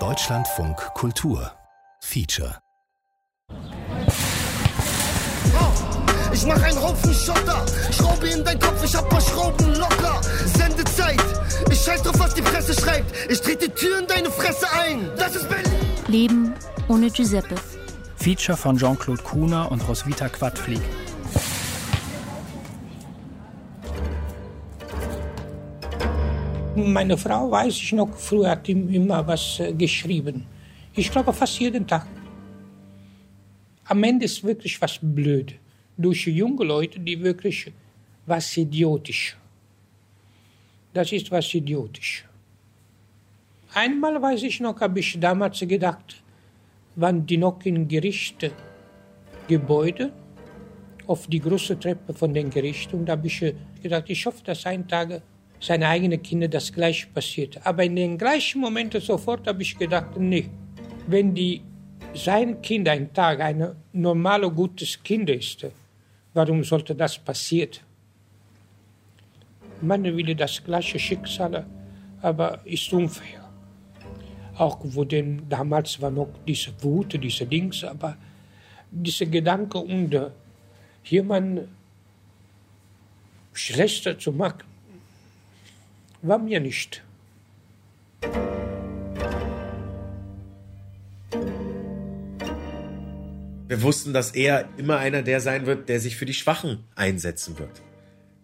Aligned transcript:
Deutschlandfunk 0.00 0.76
Kultur 0.94 1.52
Feature 2.00 2.58
Ich 6.32 6.44
mach 6.44 6.60
einen 6.60 6.82
Haufen 6.82 7.14
Schotter, 7.14 7.64
Schraube 7.92 8.26
in 8.30 8.42
dein 8.42 8.58
Kopf, 8.58 8.82
ich 8.82 8.96
hab 8.96 9.08
paar 9.08 9.20
Schrauben 9.20 9.76
locker. 9.76 10.20
Sendezeit, 10.44 11.22
ich 11.70 11.80
scheiß 11.80 12.02
drauf, 12.02 12.18
was 12.18 12.34
die 12.34 12.42
Presse 12.42 12.74
schreibt. 12.74 13.14
Ich 13.30 13.40
trete 13.40 13.68
die 13.68 13.74
Tür 13.74 14.00
in 14.00 14.08
deine 14.08 14.28
Fresse 14.28 14.66
ein. 14.72 15.08
Das 15.16 15.36
ist 15.36 15.48
Berlin. 15.48 15.70
Leben 16.08 16.54
ohne 16.88 17.10
Giuseppe. 17.10 17.54
Feature 18.16 18.58
von 18.58 18.76
Jean-Claude 18.76 19.22
Kuhner 19.22 19.70
und 19.70 19.86
Roswitha 19.88 20.28
Quadflieg. 20.28 20.82
Meine 26.76 27.16
Frau, 27.16 27.52
weiß 27.52 27.76
ich 27.76 27.92
noch, 27.92 28.12
früher 28.16 28.50
hat 28.50 28.68
immer 28.68 29.24
was 29.24 29.60
äh, 29.60 29.72
geschrieben. 29.72 30.44
Ich 30.92 31.08
glaube 31.08 31.32
fast 31.32 31.60
jeden 31.60 31.86
Tag. 31.86 32.04
Am 33.84 34.02
Ende 34.02 34.24
ist 34.24 34.42
wirklich 34.42 34.82
was 34.82 34.98
blöd. 35.00 35.54
Durch 35.96 36.26
junge 36.26 36.64
Leute, 36.64 36.98
die 36.98 37.22
wirklich 37.22 37.70
was 38.26 38.56
idiotisch. 38.56 39.36
Das 40.92 41.12
ist 41.12 41.30
was 41.30 41.54
idiotisch. 41.54 42.24
Einmal 43.72 44.20
weiß 44.20 44.42
ich 44.42 44.58
noch, 44.58 44.80
habe 44.80 44.98
ich 44.98 45.20
damals 45.20 45.60
gedacht, 45.60 46.24
waren 46.96 47.24
die 47.24 47.36
noch 47.36 47.64
in 47.64 47.86
Gerichtsgebäude 47.86 50.12
auf 51.06 51.28
die 51.28 51.38
große 51.38 51.78
Treppe 51.78 52.12
von 52.14 52.34
den 52.34 52.50
Gerichten 52.50 52.96
und 52.96 53.06
da 53.06 53.12
habe 53.12 53.28
ich 53.28 53.54
gedacht, 53.80 54.06
ich 54.08 54.26
hoffe, 54.26 54.42
dass 54.42 54.66
ein 54.66 54.88
Tag 54.88 55.22
seine 55.60 55.88
eigenen 55.88 56.22
Kinder 56.22 56.48
das 56.48 56.72
gleiche 56.72 57.06
passiert. 57.08 57.60
Aber 57.64 57.84
in 57.84 57.96
den 57.96 58.18
gleichen 58.18 58.60
Momenten 58.60 59.00
sofort 59.00 59.46
habe 59.46 59.62
ich 59.62 59.76
gedacht, 59.78 60.16
nee, 60.18 60.50
wenn 61.06 61.34
die 61.34 61.62
sein 62.14 62.60
Kind 62.62 62.88
ein 62.88 63.12
Tag 63.12 63.40
ein 63.40 63.74
normales, 63.92 64.54
gutes 64.54 65.02
Kind 65.02 65.30
ist, 65.30 65.66
warum 66.32 66.62
sollte 66.62 66.94
das 66.94 67.18
passieren? 67.18 67.78
Man 69.80 70.04
will 70.04 70.34
das 70.34 70.62
gleiche 70.62 70.98
Schicksal, 70.98 71.66
aber 72.22 72.60
ist 72.64 72.92
unfair. 72.92 73.44
Auch 74.56 74.78
wo 74.82 75.04
denn 75.04 75.42
damals 75.48 76.00
war 76.00 76.10
noch 76.10 76.28
diese 76.46 76.70
Wut, 76.82 77.20
diese 77.20 77.44
Dings, 77.44 77.82
aber 77.82 78.16
diese 78.90 79.26
Gedanke 79.26 79.78
und 79.78 80.14
uh, 80.14 80.30
jemand 81.04 81.68
schlechter 83.52 84.16
zu 84.18 84.32
machen, 84.32 84.62
war 86.26 86.38
mir 86.38 86.60
nicht. 86.60 87.02
Wir 93.66 93.82
wussten, 93.82 94.12
dass 94.12 94.30
er 94.30 94.68
immer 94.76 94.98
einer 94.98 95.22
der 95.22 95.40
sein 95.40 95.66
wird, 95.66 95.88
der 95.88 96.00
sich 96.00 96.16
für 96.16 96.26
die 96.26 96.34
Schwachen 96.34 96.84
einsetzen 96.94 97.58
wird. 97.58 97.82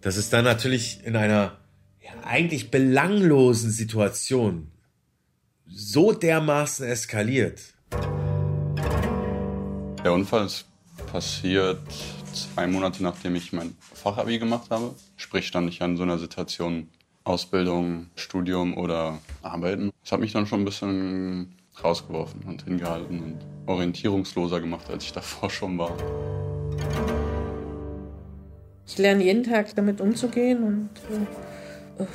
Das 0.00 0.16
ist 0.16 0.32
dann 0.32 0.44
natürlich 0.44 1.04
in 1.04 1.16
einer 1.16 1.58
ja, 2.02 2.10
eigentlich 2.24 2.70
belanglosen 2.70 3.70
Situation 3.70 4.70
so 5.66 6.12
dermaßen 6.12 6.86
eskaliert. 6.86 7.60
Der 10.04 10.12
Unfall 10.12 10.46
ist 10.46 10.66
passiert 11.12 11.80
zwei 12.32 12.66
Monate 12.66 13.02
nachdem 13.02 13.34
ich 13.34 13.52
mein 13.52 13.74
Fachabi 13.94 14.38
gemacht 14.38 14.70
habe. 14.70 14.94
Sprich 15.16 15.46
stand 15.46 15.68
ich 15.68 15.82
an 15.82 15.96
so 15.96 16.02
einer 16.02 16.18
Situation 16.18 16.88
Ausbildung, 17.24 18.06
Studium 18.16 18.76
oder 18.76 19.18
Arbeiten. 19.42 19.90
Das 20.02 20.12
hat 20.12 20.20
mich 20.20 20.32
dann 20.32 20.46
schon 20.46 20.62
ein 20.62 20.64
bisschen 20.64 21.54
rausgeworfen 21.82 22.42
und 22.46 22.64
hingehalten 22.64 23.20
und 23.20 23.38
orientierungsloser 23.66 24.60
gemacht, 24.60 24.88
als 24.90 25.04
ich 25.04 25.12
davor 25.12 25.50
schon 25.50 25.78
war. 25.78 25.96
Ich 28.86 28.98
lerne 28.98 29.22
jeden 29.22 29.44
Tag 29.44 29.74
damit 29.76 30.00
umzugehen 30.00 30.62
und 30.64 30.90
äh, 31.98 32.06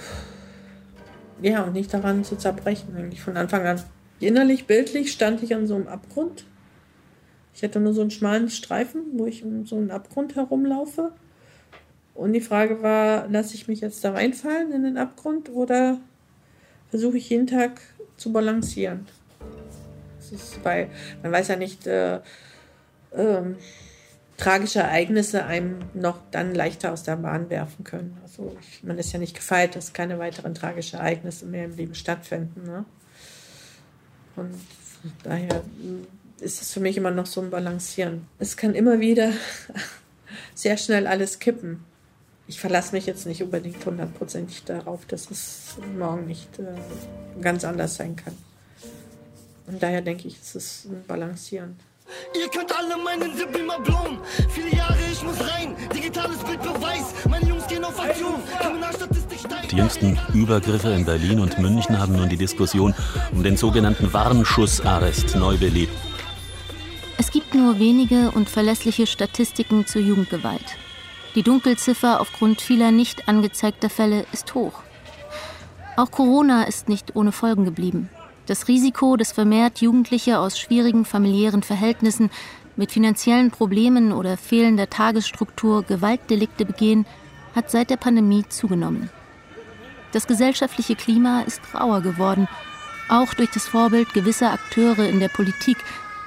ja, 1.41 1.63
und 1.63 1.73
nicht 1.73 1.93
daran 1.93 2.23
zu 2.23 2.37
zerbrechen, 2.37 2.95
eigentlich 2.95 3.21
von 3.21 3.37
Anfang 3.37 3.65
an. 3.65 3.81
Innerlich, 4.19 4.65
bildlich 4.65 5.11
stand 5.11 5.43
ich 5.43 5.53
an 5.53 5.67
so 5.67 5.75
einem 5.75 5.87
Abgrund. 5.87 6.45
Ich 7.53 7.63
hatte 7.63 7.79
nur 7.79 7.93
so 7.93 8.01
einen 8.01 8.11
schmalen 8.11 8.49
Streifen, 8.49 9.03
wo 9.13 9.25
ich 9.25 9.43
um 9.43 9.65
so 9.65 9.77
einen 9.77 9.91
Abgrund 9.91 10.35
herumlaufe. 10.35 11.13
Und 12.15 12.31
die 12.31 12.41
Frage 12.41 12.81
war, 12.81 13.27
lasse 13.27 13.55
ich 13.55 13.67
mich 13.67 13.81
jetzt 13.81 14.03
da 14.05 14.13
reinfallen 14.13 14.71
in 14.71 14.83
den 14.83 14.97
Abgrund 14.97 15.49
oder 15.49 15.99
versuche 16.89 17.17
ich 17.17 17.29
jeden 17.29 17.45
Tag 17.45 17.81
zu 18.15 18.31
balancieren? 18.31 19.05
Das 20.17 20.31
ist, 20.31 20.63
weil 20.63 20.89
man 21.21 21.33
weiß 21.33 21.49
ja 21.49 21.57
nicht, 21.57 21.85
äh, 21.85 22.15
äh, 23.11 23.41
tragische 24.37 24.79
Ereignisse 24.79 25.45
einem 25.45 25.79
noch 25.93 26.19
dann 26.31 26.55
leichter 26.55 26.93
aus 26.93 27.03
der 27.03 27.17
Bahn 27.17 27.49
werfen 27.49 27.83
können. 27.83 28.17
Also 28.23 28.55
man 28.81 28.97
ist 28.97 29.11
ja 29.11 29.19
nicht 29.19 29.35
gefeit, 29.35 29.75
dass 29.75 29.91
keine 29.91 30.17
weiteren 30.17 30.55
tragischen 30.55 30.99
Ereignisse 30.99 31.45
mehr 31.45 31.65
im 31.65 31.75
Leben 31.75 31.95
stattfinden. 31.95 32.63
Ne? 32.63 32.85
Und 34.37 34.55
daher 35.23 35.63
ist 36.39 36.61
es 36.61 36.71
für 36.71 36.79
mich 36.79 36.95
immer 36.95 37.11
noch 37.11 37.25
so 37.25 37.41
ein 37.41 37.49
Balancieren. 37.49 38.25
Es 38.39 38.55
kann 38.55 38.73
immer 38.73 39.01
wieder 39.01 39.31
sehr 40.55 40.77
schnell 40.77 41.07
alles 41.07 41.39
kippen 41.39 41.83
ich 42.47 42.59
verlasse 42.59 42.93
mich 42.93 43.05
jetzt 43.05 43.25
nicht 43.25 43.41
unbedingt 43.41 43.83
hundertprozentig 43.85 44.63
darauf, 44.63 45.05
dass 45.05 45.31
es 45.31 45.75
morgen 45.97 46.27
nicht 46.27 46.59
äh, 46.59 47.41
ganz 47.41 47.63
anders 47.63 47.95
sein 47.95 48.15
kann. 48.15 48.37
Und 49.67 49.81
daher 49.81 50.01
denke 50.01 50.27
ich, 50.27 50.37
es 50.39 50.55
ist 50.55 50.85
ein 50.85 51.03
Balancieren. 51.07 51.75
Ihr 52.39 52.47
könnt 52.49 52.71
alle 52.77 52.97
meinen 53.03 53.35
Sipp 53.35 53.57
immer 53.57 53.79
blown. 53.79 54.19
Viele 54.49 54.75
Jahre, 54.75 54.97
ich 55.11 55.23
muss 55.23 55.39
rein. 55.39 55.75
Digitales 55.91 56.37
Bildbeweis. 56.37 57.15
Meine 57.27 57.49
Jungs 57.49 57.65
gehen 57.65 57.83
auf 57.83 57.99
Aktion. 57.99 58.35
Kriminalstatistik 58.59 59.39
steigt. 59.39 59.71
Die 59.71 59.77
jüngsten 59.77 60.19
Übergriffe 60.35 60.89
in 60.89 61.03
Berlin 61.03 61.39
und 61.39 61.57
München 61.57 61.97
haben 61.97 62.15
nun 62.15 62.29
die 62.29 62.37
Diskussion 62.37 62.93
um 63.31 63.41
den 63.41 63.57
sogenannten 63.57 64.13
Warnschussarrest 64.13 65.35
neu 65.35 65.57
belebt. 65.57 65.93
Es 67.17 67.31
gibt 67.31 67.55
nur 67.55 67.79
wenige 67.79 68.29
und 68.31 68.49
verlässliche 68.49 69.07
Statistiken 69.07 69.87
zur 69.87 70.03
Jugendgewalt. 70.03 70.77
Die 71.35 71.43
Dunkelziffer 71.43 72.21
aufgrund 72.21 72.61
vieler 72.61 72.91
nicht 72.91 73.27
angezeigter 73.27 73.89
Fälle 73.89 74.25
ist 74.31 74.55
hoch. 74.55 74.81
Auch 75.97 76.09
Corona 76.09 76.63
ist 76.63 76.87
nicht 76.87 77.15
ohne 77.15 77.33
Folgen 77.33 77.65
geblieben. 77.65 78.09
Das 78.45 78.69
Risiko, 78.69 79.17
dass 79.17 79.33
vermehrt 79.33 79.81
Jugendliche 79.81 80.39
aus 80.39 80.57
schwierigen 80.57 81.03
familiären 81.03 81.61
Verhältnissen 81.61 82.29
mit 82.77 82.91
finanziellen 82.91 83.51
Problemen 83.51 84.13
oder 84.13 84.37
fehlender 84.37 84.89
Tagesstruktur 84.89 85.83
Gewaltdelikte 85.83 86.65
begehen, 86.65 87.05
hat 87.53 87.69
seit 87.69 87.89
der 87.89 87.97
Pandemie 87.97 88.45
zugenommen. 88.47 89.09
Das 90.13 90.27
gesellschaftliche 90.27 90.95
Klima 90.95 91.41
ist 91.41 91.61
rauer 91.73 92.01
geworden, 92.01 92.47
auch 93.09 93.33
durch 93.33 93.51
das 93.51 93.67
Vorbild 93.67 94.13
gewisser 94.13 94.53
Akteure 94.53 95.07
in 95.07 95.19
der 95.19 95.29
Politik, 95.29 95.77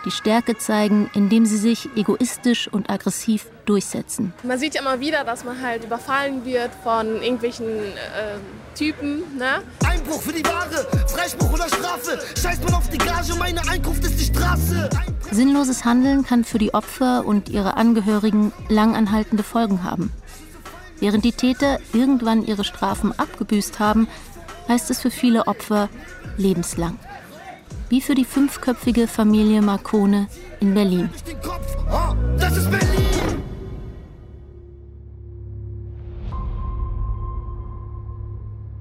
die 0.04 0.10
Stärke 0.10 0.56
zeigen, 0.56 1.10
indem 1.14 1.46
sie 1.46 1.56
sich 1.56 1.88
egoistisch 1.96 2.68
und 2.68 2.90
aggressiv 2.90 3.46
durchsetzen. 3.66 4.32
Man 4.42 4.58
sieht 4.58 4.74
ja 4.74 4.80
immer 4.80 5.00
wieder, 5.00 5.24
dass 5.24 5.44
man 5.44 5.60
halt 5.60 5.84
überfallen 5.84 6.44
wird 6.44 6.70
von 6.82 7.22
irgendwelchen 7.22 7.66
äh, 7.66 8.38
Typen. 8.74 9.22
Ne? 9.36 9.62
Einbruch 9.86 10.22
für 10.22 10.32
die 10.32 10.44
Ware, 10.44 10.86
Freispruch 11.08 11.52
oder 11.52 11.68
Strafe. 11.68 12.18
Scheiß 12.40 12.60
man 12.64 12.74
auf 12.74 12.88
die 12.88 12.98
Gage, 12.98 13.34
meine 13.38 13.60
Einkunft 13.68 14.04
ist 14.04 14.18
die 14.18 14.24
Straße. 14.24 14.88
Sinnloses 15.30 15.84
Handeln 15.84 16.24
kann 16.24 16.44
für 16.44 16.58
die 16.58 16.72
Opfer 16.72 17.26
und 17.26 17.48
ihre 17.48 17.76
Angehörigen 17.76 18.52
langanhaltende 18.68 19.42
Folgen 19.42 19.84
haben. 19.84 20.12
Während 21.00 21.24
die 21.24 21.32
Täter 21.32 21.78
irgendwann 21.92 22.44
ihre 22.44 22.64
Strafen 22.64 23.16
abgebüßt 23.16 23.78
haben, 23.78 24.08
heißt 24.68 24.90
es 24.90 25.00
für 25.00 25.10
viele 25.10 25.46
Opfer 25.46 25.88
lebenslang 26.36 26.98
wie 27.88 28.00
für 28.00 28.14
die 28.14 28.24
fünfköpfige 28.24 29.06
Familie 29.06 29.62
Marcone 29.62 30.28
in 30.60 30.74
Berlin. 30.74 31.08
Das 32.38 32.56
ist 32.56 32.70
Berlin! 32.70 32.98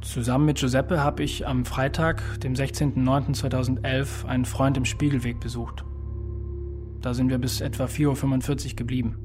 Zusammen 0.01 0.45
mit 0.45 0.57
Giuseppe 0.57 1.03
habe 1.03 1.21
ich 1.23 1.45
am 1.45 1.65
Freitag, 1.65 2.39
dem 2.39 2.53
16.09.2011, 2.53 4.25
einen 4.25 4.45
Freund 4.45 4.77
im 4.77 4.85
Spiegelweg 4.85 5.39
besucht. 5.39 5.83
Da 7.01 7.13
sind 7.13 7.29
wir 7.29 7.37
bis 7.37 7.61
etwa 7.61 7.85
4.45 7.85 8.69
Uhr 8.71 8.75
geblieben. 8.75 9.17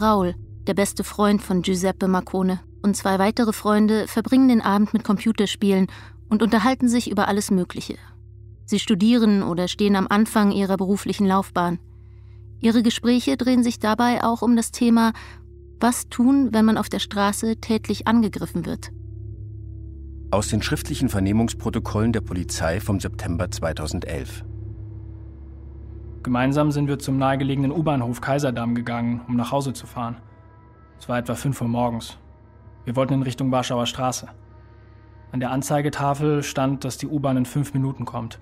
Raul, 0.00 0.34
der 0.66 0.74
beste 0.74 1.04
Freund 1.04 1.42
von 1.42 1.62
Giuseppe 1.62 2.08
Marcone, 2.08 2.60
und 2.82 2.96
zwei 2.96 3.18
weitere 3.18 3.52
Freunde 3.52 4.08
verbringen 4.08 4.48
den 4.48 4.62
Abend 4.62 4.92
mit 4.94 5.04
Computerspielen 5.04 5.86
und 6.28 6.42
unterhalten 6.42 6.88
sich 6.88 7.10
über 7.10 7.28
alles 7.28 7.50
Mögliche, 7.50 7.96
Sie 8.66 8.80
studieren 8.80 9.42
oder 9.42 9.68
stehen 9.68 9.96
am 9.96 10.08
Anfang 10.08 10.50
ihrer 10.50 10.76
beruflichen 10.76 11.26
Laufbahn. 11.26 11.78
Ihre 12.60 12.82
Gespräche 12.82 13.36
drehen 13.36 13.62
sich 13.62 13.78
dabei 13.78 14.24
auch 14.24 14.42
um 14.42 14.56
das 14.56 14.72
Thema, 14.72 15.12
was 15.78 16.08
tun, 16.08 16.48
wenn 16.52 16.64
man 16.64 16.76
auf 16.76 16.88
der 16.88 16.98
Straße 16.98 17.56
tätlich 17.56 18.08
angegriffen 18.08 18.66
wird. 18.66 18.90
Aus 20.32 20.48
den 20.48 20.62
schriftlichen 20.62 21.08
Vernehmungsprotokollen 21.08 22.12
der 22.12 22.22
Polizei 22.22 22.80
vom 22.80 22.98
September 22.98 23.50
2011. 23.50 24.44
Gemeinsam 26.24 26.72
sind 26.72 26.88
wir 26.88 26.98
zum 26.98 27.18
nahegelegenen 27.18 27.70
U-Bahnhof 27.70 28.20
Kaiserdamm 28.20 28.74
gegangen, 28.74 29.20
um 29.28 29.36
nach 29.36 29.52
Hause 29.52 29.74
zu 29.74 29.86
fahren. 29.86 30.16
Es 30.98 31.08
war 31.08 31.18
etwa 31.18 31.36
5 31.36 31.60
Uhr 31.60 31.68
morgens. 31.68 32.18
Wir 32.84 32.96
wollten 32.96 33.14
in 33.14 33.22
Richtung 33.22 33.52
Warschauer 33.52 33.86
Straße. 33.86 34.28
An 35.30 35.38
der 35.38 35.52
Anzeigetafel 35.52 36.42
stand, 36.42 36.84
dass 36.84 36.98
die 36.98 37.06
U-Bahn 37.06 37.36
in 37.36 37.46
fünf 37.46 37.74
Minuten 37.74 38.04
kommt. 38.04 38.40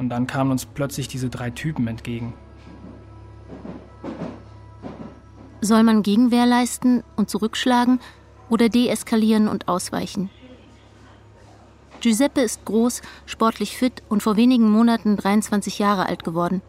Und 0.00 0.08
dann 0.08 0.26
kamen 0.26 0.50
uns 0.50 0.64
plötzlich 0.64 1.08
diese 1.08 1.28
drei 1.28 1.50
Typen 1.50 1.86
entgegen. 1.86 2.32
Soll 5.60 5.82
man 5.82 6.02
Gegenwehr 6.02 6.46
leisten 6.46 7.02
und 7.16 7.28
zurückschlagen 7.28 8.00
oder 8.48 8.70
deeskalieren 8.70 9.46
und 9.46 9.68
ausweichen? 9.68 10.30
Giuseppe 12.00 12.40
ist 12.40 12.64
groß, 12.64 13.02
sportlich 13.26 13.76
fit 13.76 14.02
und 14.08 14.22
vor 14.22 14.36
wenigen 14.36 14.70
Monaten 14.70 15.18
23 15.18 15.78
Jahre 15.78 16.06
alt 16.06 16.24
geworden. 16.24 16.62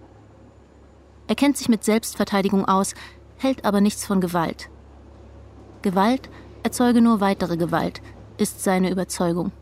Er 1.30 1.36
kennt 1.36 1.56
sich 1.56 1.70
mit 1.70 1.86
Selbstverteidigung 1.86 2.66
aus, 2.66 2.96
hält 3.38 3.64
aber 3.64 3.80
nichts 3.80 4.06
von 4.06 4.20
Gewalt. 4.20 4.70
Gewalt 5.84 6.30
erzeuge 6.64 7.02
nur 7.02 7.22
weitere 7.22 7.56
Gewalt, 7.56 8.02
ist 8.38 8.62
seine 8.62 8.92
Überzeugung. 8.92 9.54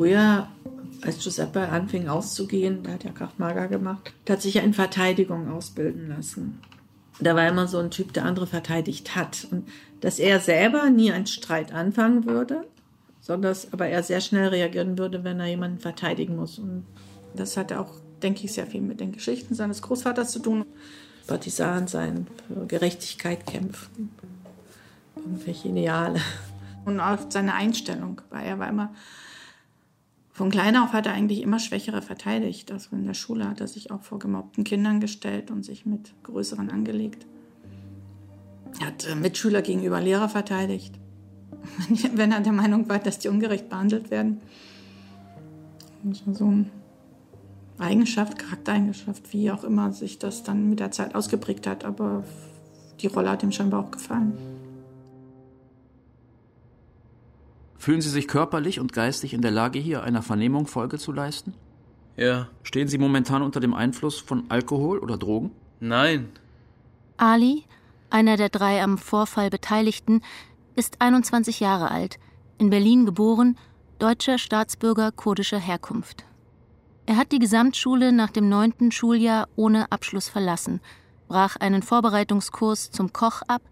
Früher, 0.00 0.48
als 1.02 1.22
Giuseppe 1.22 1.68
anfing 1.68 2.08
auszugehen, 2.08 2.84
da 2.84 2.92
hat 2.92 3.04
er 3.04 3.12
Kraftmager 3.12 3.68
gemacht, 3.68 4.14
hat 4.26 4.40
sich 4.40 4.54
ja 4.54 4.62
in 4.62 4.72
Verteidigung 4.72 5.52
ausbilden 5.52 6.08
lassen. 6.08 6.58
Da 7.20 7.36
war 7.36 7.46
immer 7.46 7.68
so 7.68 7.76
ein 7.76 7.90
Typ, 7.90 8.14
der 8.14 8.24
andere 8.24 8.46
verteidigt 8.46 9.14
hat. 9.14 9.46
Und 9.50 9.68
dass 10.00 10.18
er 10.18 10.40
selber 10.40 10.88
nie 10.88 11.12
einen 11.12 11.26
Streit 11.26 11.74
anfangen 11.74 12.24
würde, 12.24 12.66
sondern 13.20 13.50
dass 13.50 13.74
aber 13.74 13.88
er 13.88 14.02
sehr 14.02 14.22
schnell 14.22 14.48
reagieren 14.48 14.96
würde, 14.96 15.22
wenn 15.22 15.38
er 15.38 15.48
jemanden 15.48 15.80
verteidigen 15.80 16.34
muss. 16.34 16.58
Und 16.58 16.86
das 17.36 17.58
hat 17.58 17.70
auch, 17.74 17.92
denke 18.22 18.46
ich, 18.46 18.54
sehr 18.54 18.66
viel 18.66 18.80
mit 18.80 19.00
den 19.00 19.12
Geschichten 19.12 19.54
seines 19.54 19.82
Großvaters 19.82 20.32
zu 20.32 20.38
tun. 20.38 20.64
Partisan 21.26 21.88
sein, 21.88 22.26
für 22.48 22.64
Gerechtigkeit 22.66 23.44
kämpfen, 23.44 24.08
irgendwelche 25.14 25.68
Ideale. 25.68 26.20
Und 26.86 27.00
auch 27.00 27.18
seine 27.28 27.52
Einstellung, 27.52 28.22
weil 28.30 28.46
er 28.46 28.58
war 28.58 28.70
immer, 28.70 28.94
von 30.40 30.48
klein 30.48 30.74
auf 30.78 30.94
hat 30.94 31.04
er 31.04 31.12
eigentlich 31.12 31.42
immer 31.42 31.58
Schwächere 31.58 32.00
verteidigt. 32.00 32.72
Also 32.72 32.96
in 32.96 33.04
der 33.04 33.12
Schule 33.12 33.46
hat 33.46 33.60
er 33.60 33.68
sich 33.68 33.90
auch 33.90 34.00
vor 34.00 34.18
gemobbten 34.18 34.64
Kindern 34.64 34.98
gestellt 34.98 35.50
und 35.50 35.66
sich 35.66 35.84
mit 35.84 36.14
Größeren 36.22 36.70
angelegt. 36.70 37.26
Er 38.80 38.86
hat 38.86 39.06
äh, 39.06 39.14
Mitschüler 39.14 39.60
gegenüber 39.60 40.00
Lehrer 40.00 40.30
verteidigt, 40.30 40.98
wenn 42.14 42.32
er 42.32 42.40
der 42.40 42.54
Meinung 42.54 42.88
war, 42.88 43.00
dass 43.00 43.18
die 43.18 43.28
ungerecht 43.28 43.68
behandelt 43.68 44.10
werden. 44.10 44.40
Das 46.04 46.26
war 46.26 46.32
so 46.32 46.46
eine 46.46 46.70
Eigenschaft, 47.78 48.38
Charaktereigenschaft, 48.38 49.34
wie 49.34 49.50
auch 49.50 49.62
immer 49.62 49.92
sich 49.92 50.18
das 50.18 50.42
dann 50.42 50.70
mit 50.70 50.80
der 50.80 50.90
Zeit 50.90 51.14
ausgeprägt 51.14 51.66
hat. 51.66 51.84
Aber 51.84 52.24
die 53.00 53.08
Rolle 53.08 53.28
hat 53.28 53.42
ihm 53.42 53.52
scheinbar 53.52 53.84
auch 53.84 53.90
gefallen. 53.90 54.32
Fühlen 57.80 58.02
Sie 58.02 58.10
sich 58.10 58.28
körperlich 58.28 58.78
und 58.78 58.92
geistig 58.92 59.32
in 59.32 59.40
der 59.40 59.50
Lage, 59.50 59.78
hier 59.78 60.02
einer 60.02 60.20
Vernehmung 60.20 60.66
Folge 60.66 60.98
zu 60.98 61.12
leisten? 61.12 61.54
Ja. 62.14 62.48
Stehen 62.62 62.88
Sie 62.88 62.98
momentan 62.98 63.40
unter 63.40 63.58
dem 63.58 63.72
Einfluss 63.72 64.20
von 64.20 64.44
Alkohol 64.50 64.98
oder 64.98 65.16
Drogen? 65.16 65.50
Nein. 65.80 66.28
Ali, 67.16 67.64
einer 68.10 68.36
der 68.36 68.50
drei 68.50 68.82
am 68.82 68.98
Vorfall 68.98 69.48
Beteiligten, 69.48 70.20
ist 70.76 71.00
21 71.00 71.60
Jahre 71.60 71.90
alt, 71.90 72.18
in 72.58 72.68
Berlin 72.68 73.06
geboren, 73.06 73.56
deutscher 73.98 74.36
Staatsbürger 74.36 75.10
kurdischer 75.10 75.58
Herkunft. 75.58 76.26
Er 77.06 77.16
hat 77.16 77.32
die 77.32 77.38
Gesamtschule 77.38 78.12
nach 78.12 78.30
dem 78.30 78.50
neunten 78.50 78.92
Schuljahr 78.92 79.48
ohne 79.56 79.90
Abschluss 79.90 80.28
verlassen, 80.28 80.82
brach 81.28 81.56
einen 81.56 81.80
Vorbereitungskurs 81.80 82.90
zum 82.90 83.14
Koch 83.14 83.40
ab, 83.48 83.62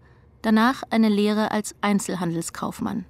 danach 0.41 0.81
eine 0.89 1.09
Lehre 1.09 1.51
als 1.51 1.75
Einzelhandelskaufmann. 1.81 3.05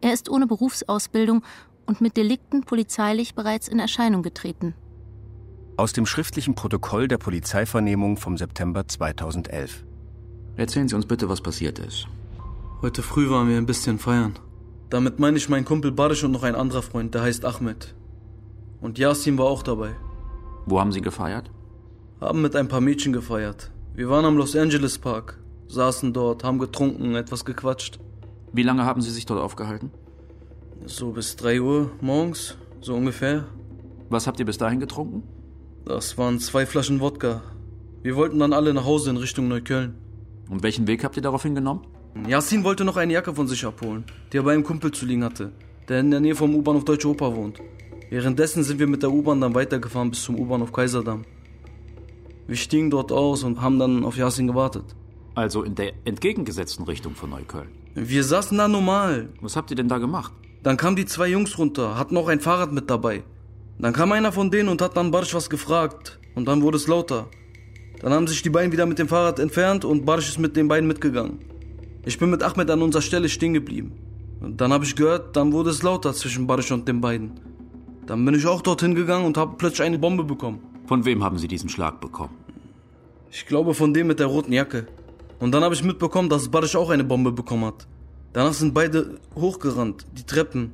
Er 0.00 0.12
ist 0.12 0.30
ohne 0.30 0.46
Berufsausbildung 0.46 1.42
und 1.86 2.00
mit 2.00 2.16
Delikten 2.16 2.62
polizeilich 2.62 3.34
bereits 3.34 3.68
in 3.68 3.78
Erscheinung 3.78 4.22
getreten. 4.22 4.74
Aus 5.76 5.92
dem 5.92 6.06
schriftlichen 6.06 6.54
Protokoll 6.54 7.08
der 7.08 7.18
Polizeivernehmung 7.18 8.16
vom 8.16 8.36
September 8.36 8.86
2011. 8.86 9.84
Erzählen 10.56 10.88
Sie 10.88 10.94
uns 10.94 11.06
bitte, 11.06 11.28
was 11.28 11.40
passiert 11.40 11.78
ist. 11.78 12.06
Heute 12.82 13.02
früh 13.02 13.30
waren 13.30 13.48
wir 13.48 13.56
ein 13.56 13.66
bisschen 13.66 13.98
feiern. 13.98 14.38
Damit 14.88 15.18
meine 15.18 15.36
ich 15.36 15.48
meinen 15.48 15.64
Kumpel 15.64 15.92
Barisch 15.92 16.24
und 16.24 16.32
noch 16.32 16.42
ein 16.42 16.54
anderer 16.54 16.82
Freund, 16.82 17.14
der 17.14 17.22
heißt 17.22 17.44
Ahmed. 17.44 17.94
Und 18.80 18.98
Yasin 18.98 19.38
war 19.38 19.46
auch 19.46 19.62
dabei. 19.62 19.94
Wo 20.66 20.80
haben 20.80 20.92
Sie 20.92 21.00
gefeiert? 21.00 21.50
Haben 22.20 22.42
mit 22.42 22.56
ein 22.56 22.68
paar 22.68 22.80
Mädchen 22.80 23.12
gefeiert. 23.12 23.70
Wir 23.94 24.08
waren 24.08 24.24
am 24.24 24.36
Los 24.36 24.56
Angeles 24.56 24.98
Park, 24.98 25.38
saßen 25.68 26.12
dort, 26.12 26.44
haben 26.44 26.58
getrunken, 26.58 27.14
etwas 27.14 27.44
gequatscht. 27.44 27.98
Wie 28.52 28.62
lange 28.62 28.84
haben 28.84 29.00
Sie 29.00 29.10
sich 29.10 29.26
dort 29.26 29.40
aufgehalten? 29.40 29.90
So 30.84 31.12
bis 31.12 31.36
3 31.36 31.60
Uhr 31.60 31.90
morgens, 32.00 32.56
so 32.80 32.94
ungefähr. 32.94 33.46
Was 34.08 34.26
habt 34.26 34.40
ihr 34.40 34.46
bis 34.46 34.58
dahin 34.58 34.80
getrunken? 34.80 35.22
Das 35.84 36.18
waren 36.18 36.40
zwei 36.40 36.66
Flaschen 36.66 37.00
Wodka. 37.00 37.42
Wir 38.02 38.16
wollten 38.16 38.38
dann 38.38 38.52
alle 38.52 38.74
nach 38.74 38.84
Hause 38.84 39.10
in 39.10 39.16
Richtung 39.16 39.48
Neukölln. 39.48 39.94
Und 40.48 40.62
welchen 40.62 40.86
Weg 40.88 41.04
habt 41.04 41.16
ihr 41.16 41.22
daraufhin 41.22 41.54
genommen? 41.54 41.86
Yasin 42.26 42.64
wollte 42.64 42.84
noch 42.84 42.96
eine 42.96 43.12
Jacke 43.12 43.34
von 43.34 43.46
sich 43.46 43.64
abholen, 43.64 44.04
die 44.32 44.38
er 44.38 44.42
bei 44.42 44.52
einem 44.52 44.64
Kumpel 44.64 44.90
zu 44.90 45.06
liegen 45.06 45.22
hatte, 45.22 45.52
der 45.88 46.00
in 46.00 46.10
der 46.10 46.18
Nähe 46.18 46.34
vom 46.34 46.54
U-Bahnhof 46.54 46.84
Deutsche 46.84 47.08
Oper 47.08 47.36
wohnt. 47.36 47.60
Währenddessen 48.10 48.64
sind 48.64 48.80
wir 48.80 48.88
mit 48.88 49.04
der 49.04 49.12
U-Bahn 49.12 49.40
dann 49.40 49.54
weitergefahren 49.54 50.10
bis 50.10 50.24
zum 50.24 50.40
U-Bahnhof 50.40 50.72
Kaiserdamm. 50.72 51.24
Wir 52.48 52.56
stiegen 52.56 52.90
dort 52.90 53.12
aus 53.12 53.44
und 53.44 53.62
haben 53.62 53.78
dann 53.78 54.04
auf 54.04 54.16
Yasin 54.16 54.48
gewartet. 54.48 54.96
Also 55.36 55.62
in 55.62 55.76
der 55.76 55.92
entgegengesetzten 56.04 56.84
Richtung 56.84 57.14
von 57.14 57.30
Neukölln. 57.30 57.79
Wir 57.94 58.22
saßen 58.22 58.56
da 58.56 58.68
normal. 58.68 59.30
Was 59.40 59.56
habt 59.56 59.70
ihr 59.70 59.76
denn 59.76 59.88
da 59.88 59.98
gemacht? 59.98 60.32
Dann 60.62 60.76
kamen 60.76 60.96
die 60.96 61.06
zwei 61.06 61.28
Jungs 61.28 61.58
runter, 61.58 61.98
hatten 61.98 62.16
auch 62.16 62.28
ein 62.28 62.40
Fahrrad 62.40 62.72
mit 62.72 62.88
dabei. 62.88 63.24
Dann 63.78 63.92
kam 63.92 64.12
einer 64.12 64.30
von 64.30 64.50
denen 64.50 64.68
und 64.68 64.80
hat 64.80 64.96
dann 64.96 65.10
Barsch 65.10 65.34
was 65.34 65.50
gefragt. 65.50 66.18
Und 66.34 66.46
dann 66.46 66.62
wurde 66.62 66.76
es 66.76 66.86
lauter. 66.86 67.26
Dann 68.00 68.12
haben 68.12 68.26
sich 68.26 68.42
die 68.42 68.50
beiden 68.50 68.70
wieder 68.72 68.86
mit 68.86 68.98
dem 68.98 69.08
Fahrrad 69.08 69.38
entfernt 69.38 69.84
und 69.84 70.04
Barsch 70.06 70.28
ist 70.28 70.38
mit 70.38 70.56
den 70.56 70.68
beiden 70.68 70.86
mitgegangen. 70.86 71.40
Ich 72.04 72.18
bin 72.18 72.30
mit 72.30 72.42
Ahmed 72.42 72.70
an 72.70 72.82
unserer 72.82 73.02
Stelle 73.02 73.28
stehen 73.28 73.54
geblieben. 73.54 73.92
Und 74.40 74.60
dann 74.60 74.72
habe 74.72 74.84
ich 74.84 74.96
gehört, 74.96 75.36
dann 75.36 75.52
wurde 75.52 75.70
es 75.70 75.82
lauter 75.82 76.14
zwischen 76.14 76.46
Barsch 76.46 76.70
und 76.70 76.86
den 76.86 77.00
beiden. 77.00 77.32
Dann 78.06 78.24
bin 78.24 78.34
ich 78.34 78.46
auch 78.46 78.62
dorthin 78.62 78.94
gegangen 78.94 79.26
und 79.26 79.36
habe 79.36 79.56
plötzlich 79.58 79.82
eine 79.82 79.98
Bombe 79.98 80.24
bekommen. 80.24 80.60
Von 80.86 81.04
wem 81.04 81.22
haben 81.24 81.38
Sie 81.38 81.48
diesen 81.48 81.68
Schlag 81.68 82.00
bekommen? 82.00 82.34
Ich 83.30 83.46
glaube 83.46 83.74
von 83.74 83.94
dem 83.94 84.06
mit 84.06 84.18
der 84.18 84.26
roten 84.26 84.52
Jacke. 84.52 84.86
Und 85.40 85.52
dann 85.52 85.64
habe 85.64 85.74
ich 85.74 85.82
mitbekommen, 85.82 86.28
dass 86.28 86.50
Barisch 86.50 86.76
auch 86.76 86.90
eine 86.90 87.02
Bombe 87.02 87.32
bekommen 87.32 87.64
hat. 87.64 87.86
Danach 88.32 88.52
sind 88.52 88.74
beide 88.74 89.18
hochgerannt, 89.34 90.06
die 90.16 90.24
Treppen. 90.24 90.72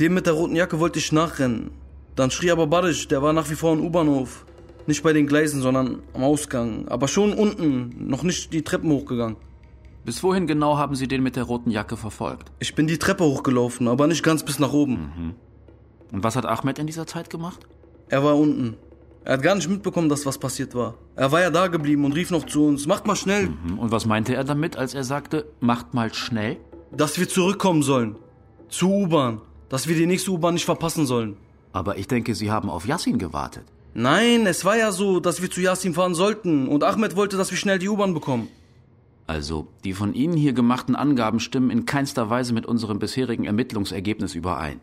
Dem 0.00 0.14
mit 0.14 0.26
der 0.26 0.32
roten 0.32 0.56
Jacke 0.56 0.80
wollte 0.80 0.98
ich 0.98 1.12
nachrennen. 1.12 1.72
Dann 2.16 2.30
schrie 2.30 2.50
aber 2.50 2.66
Barisch, 2.66 3.08
der 3.08 3.22
war 3.22 3.32
nach 3.32 3.50
wie 3.50 3.54
vor 3.54 3.72
im 3.72 3.84
U-Bahnhof. 3.84 4.46
Nicht 4.86 5.02
bei 5.02 5.12
den 5.12 5.26
Gleisen, 5.26 5.60
sondern 5.60 6.02
am 6.12 6.24
Ausgang. 6.24 6.86
Aber 6.88 7.08
schon 7.08 7.32
unten, 7.32 8.08
noch 8.08 8.22
nicht 8.22 8.52
die 8.52 8.62
Treppen 8.62 8.90
hochgegangen. 8.90 9.36
Bis 10.04 10.22
wohin 10.22 10.46
genau 10.46 10.76
haben 10.76 10.94
Sie 10.94 11.08
den 11.08 11.22
mit 11.22 11.34
der 11.34 11.44
roten 11.44 11.70
Jacke 11.70 11.96
verfolgt? 11.96 12.52
Ich 12.60 12.74
bin 12.74 12.86
die 12.86 12.98
Treppe 12.98 13.24
hochgelaufen, 13.24 13.88
aber 13.88 14.06
nicht 14.06 14.22
ganz 14.22 14.44
bis 14.44 14.58
nach 14.58 14.72
oben. 14.72 14.92
Mhm. 14.92 15.34
Und 16.12 16.22
was 16.22 16.36
hat 16.36 16.46
Ahmed 16.46 16.78
in 16.78 16.86
dieser 16.86 17.06
Zeit 17.06 17.30
gemacht? 17.30 17.66
Er 18.08 18.22
war 18.22 18.36
unten. 18.36 18.76
Er 19.24 19.34
hat 19.34 19.42
gar 19.42 19.54
nicht 19.54 19.68
mitbekommen, 19.70 20.10
dass 20.10 20.26
was 20.26 20.36
passiert 20.36 20.74
war. 20.74 20.94
Er 21.16 21.32
war 21.32 21.40
ja 21.40 21.50
da 21.50 21.68
geblieben 21.68 22.04
und 22.04 22.12
rief 22.12 22.30
noch 22.30 22.44
zu 22.44 22.66
uns, 22.66 22.86
macht 22.86 23.06
mal 23.06 23.16
schnell. 23.16 23.48
Mhm. 23.48 23.78
Und 23.78 23.90
was 23.90 24.04
meinte 24.04 24.34
er 24.34 24.44
damit, 24.44 24.76
als 24.76 24.92
er 24.92 25.02
sagte, 25.02 25.46
macht 25.60 25.94
mal 25.94 26.12
schnell? 26.12 26.58
Dass 26.92 27.18
wir 27.18 27.26
zurückkommen 27.26 27.82
sollen. 27.82 28.16
Zur 28.68 28.90
U-Bahn. 28.90 29.40
Dass 29.70 29.88
wir 29.88 29.96
die 29.96 30.06
nächste 30.06 30.30
U-Bahn 30.30 30.54
nicht 30.54 30.66
verpassen 30.66 31.06
sollen. 31.06 31.38
Aber 31.72 31.96
ich 31.96 32.06
denke, 32.06 32.34
Sie 32.34 32.50
haben 32.50 32.68
auf 32.68 32.86
Yassin 32.86 33.18
gewartet. 33.18 33.64
Nein, 33.94 34.46
es 34.46 34.64
war 34.64 34.76
ja 34.76 34.92
so, 34.92 35.20
dass 35.20 35.40
wir 35.40 35.50
zu 35.50 35.62
Yassin 35.62 35.94
fahren 35.94 36.14
sollten. 36.14 36.68
Und 36.68 36.84
Ahmed 36.84 37.16
wollte, 37.16 37.38
dass 37.38 37.50
wir 37.50 37.58
schnell 37.58 37.78
die 37.78 37.88
U-Bahn 37.88 38.12
bekommen. 38.12 38.48
Also, 39.26 39.68
die 39.84 39.94
von 39.94 40.12
Ihnen 40.12 40.36
hier 40.36 40.52
gemachten 40.52 40.96
Angaben 40.96 41.40
stimmen 41.40 41.70
in 41.70 41.86
keinster 41.86 42.28
Weise 42.28 42.52
mit 42.52 42.66
unserem 42.66 42.98
bisherigen 42.98 43.44
Ermittlungsergebnis 43.44 44.34
überein. 44.34 44.80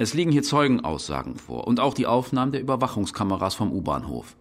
Es 0.00 0.14
liegen 0.14 0.32
hier 0.32 0.42
Zeugenaussagen 0.42 1.36
vor 1.36 1.66
und 1.66 1.78
auch 1.78 1.92
die 1.92 2.06
Aufnahmen 2.06 2.52
der 2.52 2.62
Überwachungskameras 2.62 3.54
vom 3.54 3.70
U-Bahnhof. 3.70 4.34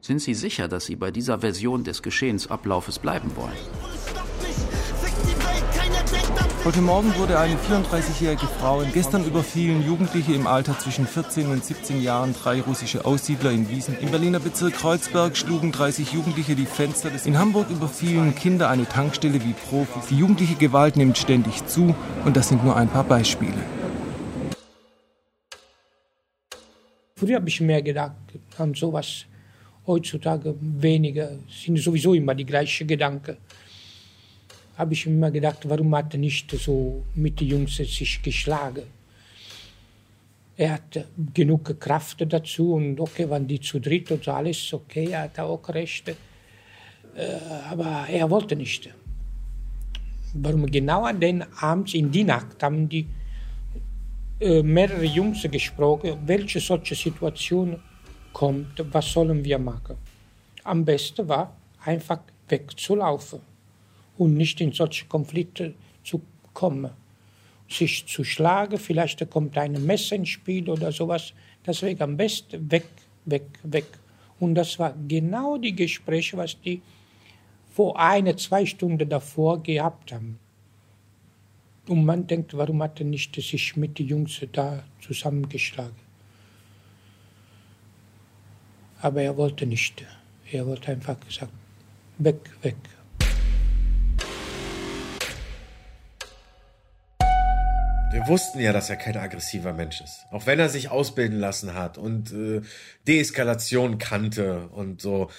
Sind 0.00 0.20
Sie 0.20 0.32
sicher, 0.32 0.68
dass 0.68 0.84
Sie 0.84 0.94
bei 0.94 1.10
dieser 1.10 1.40
Version 1.40 1.82
des 1.82 2.04
Geschehensablaufes 2.04 3.00
bleiben 3.00 3.32
wollen? 3.34 3.50
Heute 6.64 6.80
Morgen 6.82 7.12
wurde 7.16 7.36
eine 7.36 7.56
34-jährige 7.56 8.46
Frau 8.60 8.84
gestern 8.94 9.24
überfielen 9.24 9.84
Jugendliche 9.84 10.34
im 10.34 10.46
Alter 10.46 10.78
zwischen 10.78 11.08
14 11.08 11.48
und 11.48 11.64
17 11.64 12.00
Jahren 12.00 12.32
drei 12.40 12.60
russische 12.60 13.04
Aussiedler 13.04 13.50
in 13.50 13.68
Wiesen. 13.68 13.98
Im 13.98 14.12
Berliner 14.12 14.38
Bezirk 14.38 14.74
Kreuzberg 14.74 15.36
schlugen 15.36 15.72
30 15.72 16.12
Jugendliche 16.12 16.54
die 16.54 16.66
Fenster 16.66 17.10
des. 17.10 17.26
In 17.26 17.40
Hamburg 17.40 17.70
überfielen 17.70 18.36
Kinder 18.36 18.70
eine 18.70 18.88
Tankstelle 18.88 19.42
wie 19.42 19.54
Profis. 19.68 20.06
Die 20.10 20.18
jugendliche 20.18 20.54
Gewalt 20.54 20.96
nimmt 20.96 21.18
ständig 21.18 21.66
zu 21.66 21.92
und 22.24 22.36
das 22.36 22.50
sind 22.50 22.62
nur 22.62 22.76
ein 22.76 22.88
paar 22.88 23.02
Beispiele. 23.02 23.81
Früher 27.22 27.36
habe 27.36 27.48
ich 27.48 27.60
mehr 27.60 27.82
gedacht 27.82 28.16
an 28.58 28.74
sowas. 28.74 29.26
Heutzutage 29.86 30.56
weniger. 30.60 31.38
Sind 31.48 31.78
sowieso 31.78 32.14
immer 32.14 32.34
die 32.34 32.44
gleichen 32.44 32.86
Gedanken 32.86 33.36
habe 34.76 34.94
ich 34.94 35.06
immer 35.06 35.30
gedacht, 35.30 35.68
warum 35.68 35.94
hat 35.94 36.14
er 36.14 36.18
nicht 36.18 36.50
so 36.50 37.04
mit 37.14 37.38
den 37.38 37.48
Jungs 37.48 37.76
sich 37.76 38.20
geschlagen? 38.22 38.82
Er 40.56 40.72
hat 40.74 41.06
genug 41.32 41.78
Kraft 41.78 42.24
dazu 42.28 42.74
und 42.74 42.98
okay, 42.98 43.28
wenn 43.30 43.46
die 43.46 43.60
zu 43.60 43.80
dritt 43.80 44.10
und 44.10 44.24
so 44.24 44.32
alles 44.32 44.72
okay, 44.72 45.08
er 45.10 45.22
hat 45.22 45.38
auch 45.38 45.68
Rechte. 45.68 46.16
Äh, 47.14 47.36
aber 47.70 48.06
er 48.08 48.28
wollte 48.28 48.56
nicht. 48.56 48.90
Warum 50.34 50.66
genau 50.66 51.04
an 51.04 51.20
den 51.20 51.42
Abend, 51.58 51.94
in 51.94 52.10
die 52.10 52.24
Nacht, 52.24 52.62
haben 52.62 52.88
die 52.88 53.06
mehrere 54.62 55.04
Jungs 55.04 55.42
gesprochen, 55.50 56.18
welche 56.26 56.60
solche 56.60 56.94
Situation 56.94 57.80
kommt, 58.32 58.82
was 58.92 59.12
sollen 59.12 59.44
wir 59.44 59.58
machen. 59.58 59.96
Am 60.64 60.84
besten 60.84 61.28
war 61.28 61.56
einfach 61.84 62.20
wegzulaufen 62.48 63.40
und 64.18 64.34
nicht 64.34 64.60
in 64.60 64.72
solche 64.72 65.06
Konflikte 65.06 65.74
zu 66.04 66.22
kommen. 66.52 66.90
Sich 67.68 68.06
zu 68.06 68.22
schlagen, 68.24 68.78
vielleicht 68.78 69.28
kommt 69.30 69.56
ein 69.56 69.84
Messer 69.84 70.16
ins 70.16 70.28
Spiel 70.28 70.68
oder 70.68 70.92
sowas. 70.92 71.32
Deswegen 71.66 72.02
am 72.02 72.16
besten 72.16 72.70
weg, 72.70 72.88
weg, 73.24 73.46
weg. 73.62 73.86
Und 74.40 74.54
das 74.54 74.78
war 74.78 74.94
genau 75.08 75.56
die 75.56 75.74
Gespräche, 75.74 76.36
was 76.36 76.60
die 76.60 76.82
vor 77.70 77.98
eine, 77.98 78.36
zwei 78.36 78.66
Stunden 78.66 79.08
davor 79.08 79.62
gehabt 79.62 80.12
haben. 80.12 80.38
Und 81.88 82.04
man 82.04 82.28
denkt, 82.28 82.56
warum 82.56 82.80
hat 82.82 83.00
er 83.00 83.06
nicht 83.06 83.34
sich 83.34 83.76
mit 83.76 83.98
den 83.98 84.06
Jungs 84.06 84.40
da 84.52 84.84
zusammengeschlagen? 85.00 85.96
Aber 89.00 89.20
er 89.20 89.36
wollte 89.36 89.66
nicht. 89.66 90.04
Er 90.52 90.64
wollte 90.66 90.92
einfach 90.92 91.18
gesagt, 91.18 91.52
weg, 92.18 92.38
weg. 92.62 92.76
Wir 98.12 98.28
wussten 98.28 98.60
ja, 98.60 98.72
dass 98.72 98.88
er 98.88 98.96
kein 98.96 99.16
aggressiver 99.16 99.72
Mensch 99.72 100.00
ist. 100.02 100.26
Auch 100.30 100.46
wenn 100.46 100.60
er 100.60 100.68
sich 100.68 100.90
ausbilden 100.90 101.40
lassen 101.40 101.74
hat 101.74 101.98
und 101.98 102.30
äh, 102.32 102.60
Deeskalation 103.08 103.98
kannte 103.98 104.68
und 104.68 105.00
so. 105.00 105.30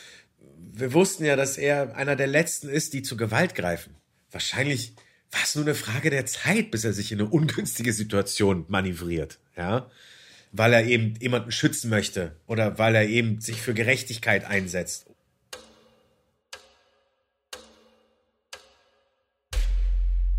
Wir 0.57 0.91
wussten 0.91 1.23
ja, 1.23 1.37
dass 1.37 1.57
er 1.57 1.95
einer 1.95 2.17
der 2.17 2.27
Letzten 2.27 2.67
ist, 2.67 2.93
die 2.93 3.03
zur 3.03 3.17
Gewalt 3.17 3.55
greifen. 3.55 3.95
Wahrscheinlich 4.31 4.95
war 5.33 5.41
es 5.43 5.55
nur 5.55 5.65
eine 5.65 5.75
Frage 5.75 6.09
der 6.09 6.25
Zeit, 6.25 6.71
bis 6.71 6.83
er 6.85 6.93
sich 6.93 7.11
in 7.11 7.19
eine 7.19 7.29
ungünstige 7.29 7.93
Situation 7.93 8.65
manövriert. 8.67 9.39
Ja, 9.57 9.89
weil 10.51 10.73
er 10.73 10.85
eben 10.85 11.15
jemanden 11.19 11.51
schützen 11.51 11.89
möchte 11.89 12.35
oder 12.47 12.77
weil 12.77 12.95
er 12.95 13.07
eben 13.07 13.41
sich 13.41 13.61
für 13.61 13.73
Gerechtigkeit 13.73 14.45
einsetzt 14.45 15.07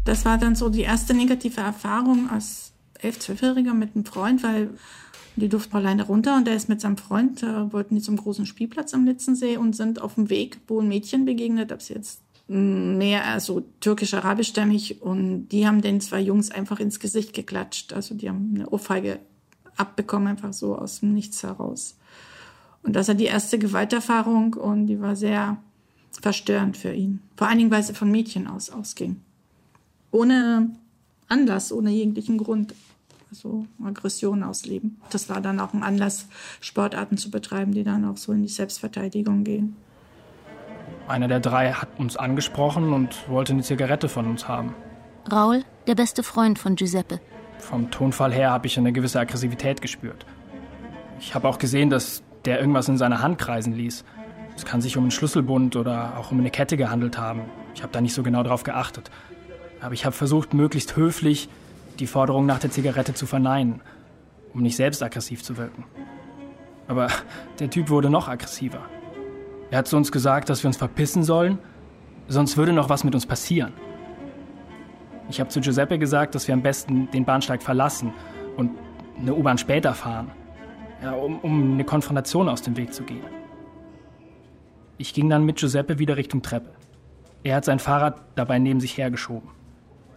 Das 0.05 0.27
war 0.27 0.37
dann 0.37 0.55
so 0.55 0.69
die 0.69 0.83
erste 0.83 1.15
negative 1.15 1.61
Erfahrung 1.63 2.29
als 2.31 2.73
elf, 3.01 3.19
zwölfjähriger 3.19 3.73
mit 3.73 3.95
einem 3.95 4.05
Freund, 4.05 4.43
weil 4.43 4.71
die 5.37 5.49
durften 5.49 5.77
alleine 5.77 6.05
runter 6.05 6.37
und 6.37 6.47
er 6.47 6.55
ist 6.55 6.69
mit 6.69 6.81
seinem 6.81 6.99
Freund, 6.99 7.43
äh, 7.43 7.73
wollten 7.73 7.97
die 7.97 8.03
zum 8.03 8.17
großen 8.17 8.47
Spielplatz 8.47 8.95
am 8.95 9.05
Litzensee 9.05 9.57
und 9.57 9.75
sind 9.75 10.01
auf 10.01 10.15
dem 10.15 10.31
Weg, 10.31 10.59
wo 10.69 10.81
ein 10.81 10.89
Mädchen 10.89 11.25
begegnet, 11.25 11.73
ob 11.73 11.83
sie 11.83 11.95
jetzt 11.95 12.21
mehr 12.47 13.27
also 13.27 13.63
türkisch-arabischstämmig 13.81 15.01
und 15.03 15.49
die 15.49 15.67
haben 15.67 15.81
den 15.81 16.01
zwei 16.01 16.21
Jungs 16.21 16.51
einfach 16.51 16.79
ins 16.79 17.01
Gesicht 17.01 17.33
geklatscht. 17.33 17.93
Also 17.93 18.15
die 18.15 18.29
haben 18.29 18.53
eine 18.55 18.69
Ohrfeige 18.69 19.19
abbekommen, 19.77 20.29
einfach 20.29 20.53
so 20.53 20.77
aus 20.77 21.01
dem 21.01 21.15
Nichts 21.15 21.43
heraus. 21.43 21.97
Und 22.83 22.95
das 22.95 23.09
war 23.09 23.15
die 23.15 23.25
erste 23.25 23.59
Gewalterfahrung 23.59 24.55
und 24.55 24.87
die 24.87 25.01
war 25.01 25.17
sehr 25.17 25.57
verstörend 26.21 26.77
für 26.77 26.93
ihn. 26.93 27.21
Vor 27.37 27.49
allen 27.49 27.59
Dingen, 27.59 27.71
weil 27.71 27.83
sie 27.83 27.95
von 27.95 28.11
Mädchen 28.11 28.47
aus 28.47 28.69
ausging 28.71 29.21
ohne 30.15 30.71
Anlass, 31.29 31.73
ohne 31.73 31.91
jeglichen 31.91 32.39
Grund. 32.39 32.75
Also 33.31 33.67
Aggression 33.83 34.45
ausleben. 34.45 35.01
Das 35.11 35.29
war 35.29 35.41
dann 35.41 35.59
auch 35.59 35.75
ein 35.75 35.83
Anlass, 35.83 36.29
Sportarten 36.61 37.19
zu 37.19 37.33
betreiben, 37.33 37.73
die 37.73 37.83
dann 37.83 38.05
auch 38.05 38.17
so 38.17 38.31
in 38.31 38.43
die 38.43 38.49
Selbstverteidigung 38.49 39.43
gehen. 39.43 39.75
Einer 41.07 41.29
der 41.29 41.41
drei 41.41 41.73
hat 41.73 41.89
uns 41.99 42.17
angesprochen 42.17 42.93
und 42.93 43.29
wollte 43.29 43.53
eine 43.53 43.63
Zigarette 43.63 44.09
von 44.09 44.27
uns 44.27 44.49
haben. 44.49 44.75
Raul, 45.31 45.65
der 45.87 45.95
beste 45.95 46.23
Freund 46.23 46.59
von 46.59 46.77
Giuseppe. 46.77 47.21
Vom 47.59 47.91
Tonfall 47.91 48.33
her 48.33 48.51
habe 48.51 48.67
ich 48.67 48.79
eine 48.79 48.93
gewisse 48.93 49.21
Aggressivität 49.21 49.81
gespürt. 49.81 50.25
Ich 51.21 51.35
habe 51.35 51.49
auch 51.49 51.59
gesehen, 51.59 51.91
dass 51.91 52.23
der 52.45 52.61
irgendwas 52.61 52.89
in 52.89 52.99
seiner 52.99 53.23
Hand 53.23 53.39
kreisen 53.39 53.75
ließ. 53.75 54.05
Es 54.57 54.65
kann 54.65 54.81
sich 54.81 54.97
um 54.97 55.05
einen 55.05 55.11
Schlüsselbund 55.11 55.77
oder 55.77 56.19
auch 56.19 56.31
um 56.31 56.39
eine 56.39 56.51
Kette 56.51 56.77
gehandelt 56.77 57.19
haben. 57.19 57.43
Ich 57.75 57.83
habe 57.83 57.93
da 57.93 58.01
nicht 58.01 58.15
so 58.15 58.23
genau 58.23 58.43
drauf 58.43 58.63
geachtet. 58.63 59.11
Aber 59.81 59.95
ich 59.95 60.05
habe 60.05 60.15
versucht, 60.15 60.55
möglichst 60.55 60.97
höflich 60.97 61.49
die 61.99 62.07
Forderung 62.07 62.47
nach 62.47 62.59
der 62.59 62.71
Zigarette 62.71 63.15
zu 63.15 63.27
verneinen, 63.27 63.81
um 64.53 64.63
nicht 64.63 64.77
selbst 64.77 65.03
aggressiv 65.03 65.43
zu 65.43 65.57
wirken. 65.57 65.85
Aber 66.87 67.09
der 67.59 67.71
Typ 67.71 67.89
wurde 67.89 68.11
noch 68.11 68.29
aggressiver. 68.29 68.81
Er 69.71 69.79
hat 69.79 69.89
zu 69.89 69.97
uns 69.97 70.13
gesagt, 70.13 70.49
dass 70.49 70.63
wir 70.63 70.69
uns 70.69 70.77
verpissen 70.77 71.23
sollen, 71.23 71.59
sonst 72.29 72.57
würde 72.57 72.73
noch 72.73 72.89
was 72.89 73.05
mit 73.05 73.15
uns 73.15 73.27
passieren. 73.27 73.73
Ich 75.31 75.41
habe 75.41 75.49
zu 75.49 75.61
Giuseppe 75.61 75.99
gesagt, 75.99 76.35
dass 76.35 76.47
wir 76.47 76.55
am 76.55 76.63
besten 76.63 77.11
den 77.11 77.25
Bahnsteig 77.25 77.63
verlassen 77.63 78.13
und 78.57 78.71
eine 79.19 79.35
U-Bahn 79.35 79.59
später 79.59 79.95
fahren, 79.95 80.31
ja, 81.03 81.13
um, 81.13 81.39
um 81.41 81.73
eine 81.73 81.85
Konfrontation 81.85 82.49
aus 82.49 82.63
dem 82.63 82.77
Weg 82.77 82.93
zu 82.93 83.05
gehen. 83.05 83.25
Ich 84.99 85.15
ging 85.15 85.29
dann 85.29 85.45
mit 85.45 85.57
Giuseppe 85.57 85.99
wieder 85.99 86.17
Richtung 86.17 86.43
Treppe. 86.43 86.71
Er 87.43 87.57
hat 87.57 87.65
sein 87.65 87.79
Fahrrad 87.79 88.21
dabei 88.37 88.59
neben 88.59 88.81
sich 88.81 88.97
hergeschoben. 88.97 89.51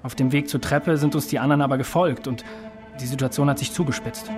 Auf 0.03 0.15
dem 0.15 0.31
Weg 0.31 0.49
zur 0.49 0.61
Treppe 0.61 0.97
sind 0.97 1.15
uns 1.15 1.27
die 1.27 1.39
anderen 1.39 1.61
aber 1.61 1.77
gefolgt 1.77 2.27
und 2.27 2.43
die 2.99 3.05
Situation 3.05 3.49
hat 3.49 3.59
sich 3.59 3.71
zugespitzt. 3.71 4.29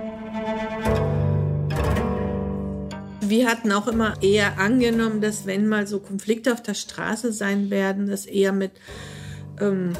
Wir 3.30 3.46
hatten 3.48 3.70
auch 3.70 3.86
immer 3.86 4.20
eher 4.22 4.58
angenommen, 4.58 5.20
dass 5.20 5.46
wenn 5.46 5.68
mal 5.68 5.86
so 5.86 6.00
Konflikte 6.00 6.52
auf 6.52 6.62
der 6.62 6.74
Straße 6.74 7.32
sein 7.32 7.70
werden, 7.70 8.08
dass 8.08 8.26
eher 8.26 8.52
mit 8.52 8.72
ähm, 9.60 9.92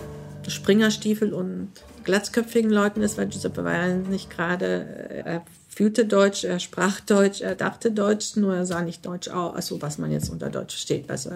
Springerstiefel 0.48 1.32
und 1.32 1.70
glatzköpfigen 2.02 2.72
Leuten 2.72 3.02
ist, 3.02 3.18
weil 3.18 3.28
Giuseppe 3.28 3.62
war 3.62 3.86
ja 3.86 3.94
nicht 3.94 4.30
gerade, 4.30 4.66
äh, 5.08 5.22
er 5.24 5.42
fühlte 5.68 6.06
Deutsch, 6.06 6.42
er 6.42 6.58
sprach 6.58 6.98
Deutsch, 6.98 7.40
er 7.40 7.54
dachte 7.54 7.92
Deutsch, 7.92 8.34
nur 8.34 8.56
er 8.56 8.66
sah 8.66 8.82
nicht 8.82 9.06
Deutsch 9.06 9.28
aus, 9.28 9.54
also 9.54 9.80
was 9.80 9.98
man 9.98 10.10
jetzt 10.10 10.28
unter 10.28 10.50
Deutsch 10.50 10.74
versteht. 10.74 11.08
Also 11.08 11.30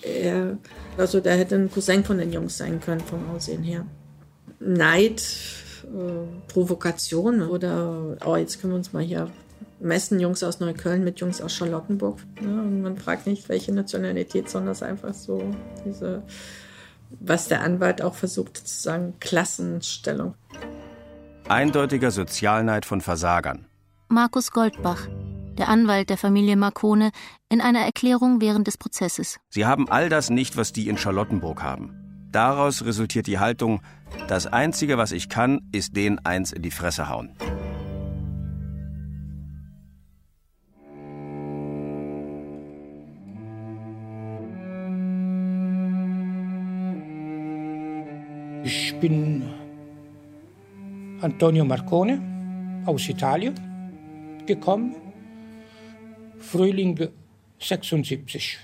er, 0.00 0.56
also 0.96 1.20
der 1.20 1.36
hätte 1.36 1.56
ein 1.56 1.70
Cousin 1.70 2.02
von 2.02 2.16
den 2.16 2.32
Jungs 2.32 2.56
sein 2.56 2.80
können 2.80 3.00
vom 3.00 3.28
Aussehen 3.28 3.62
her. 3.62 3.84
Neid, 4.58 5.22
äh, 5.84 6.50
Provokation 6.50 7.42
oder, 7.42 8.16
oh, 8.24 8.36
jetzt 8.36 8.62
können 8.62 8.72
wir 8.72 8.78
uns 8.78 8.94
mal 8.94 9.02
hier 9.02 9.30
messen, 9.80 10.20
Jungs 10.20 10.42
aus 10.42 10.60
Neukölln 10.60 11.04
mit 11.04 11.20
Jungs 11.20 11.40
aus 11.40 11.54
Charlottenburg. 11.54 12.18
Ja, 12.40 12.48
und 12.48 12.82
man 12.82 12.96
fragt 12.96 13.26
nicht, 13.26 13.48
welche 13.48 13.72
Nationalität, 13.72 14.48
sondern 14.48 14.72
es 14.72 14.78
ist 14.78 14.88
einfach 14.88 15.14
so 15.14 15.42
diese, 15.84 16.22
was 17.20 17.48
der 17.48 17.62
Anwalt 17.62 18.02
auch 18.02 18.14
versucht 18.14 18.56
zu 18.56 18.82
sagen, 18.82 19.14
Klassenstellung. 19.20 20.34
Eindeutiger 21.48 22.10
Sozialneid 22.10 22.86
von 22.86 23.00
Versagern. 23.00 23.66
Markus 24.08 24.50
Goldbach, 24.50 25.08
der 25.58 25.68
Anwalt 25.68 26.08
der 26.08 26.16
Familie 26.16 26.56
Marcone, 26.56 27.10
in 27.48 27.60
einer 27.60 27.80
Erklärung 27.80 28.40
während 28.40 28.66
des 28.66 28.78
Prozesses. 28.78 29.38
Sie 29.50 29.66
haben 29.66 29.88
all 29.88 30.08
das 30.08 30.30
nicht, 30.30 30.56
was 30.56 30.72
die 30.72 30.88
in 30.88 30.96
Charlottenburg 30.96 31.62
haben. 31.62 32.00
Daraus 32.32 32.84
resultiert 32.84 33.26
die 33.26 33.38
Haltung, 33.38 33.80
das 34.26 34.46
Einzige, 34.46 34.98
was 34.98 35.12
ich 35.12 35.28
kann, 35.28 35.68
ist 35.72 35.96
den 35.96 36.18
eins 36.24 36.52
in 36.52 36.62
die 36.62 36.72
Fresse 36.72 37.08
hauen. 37.08 37.36
Ich 48.94 49.00
bin 49.00 49.42
Antonio 51.20 51.64
Marcone 51.64 52.82
aus 52.86 53.08
Italien 53.08 53.54
gekommen 54.46 54.94
Frühling 56.38 57.08
76. 57.58 58.58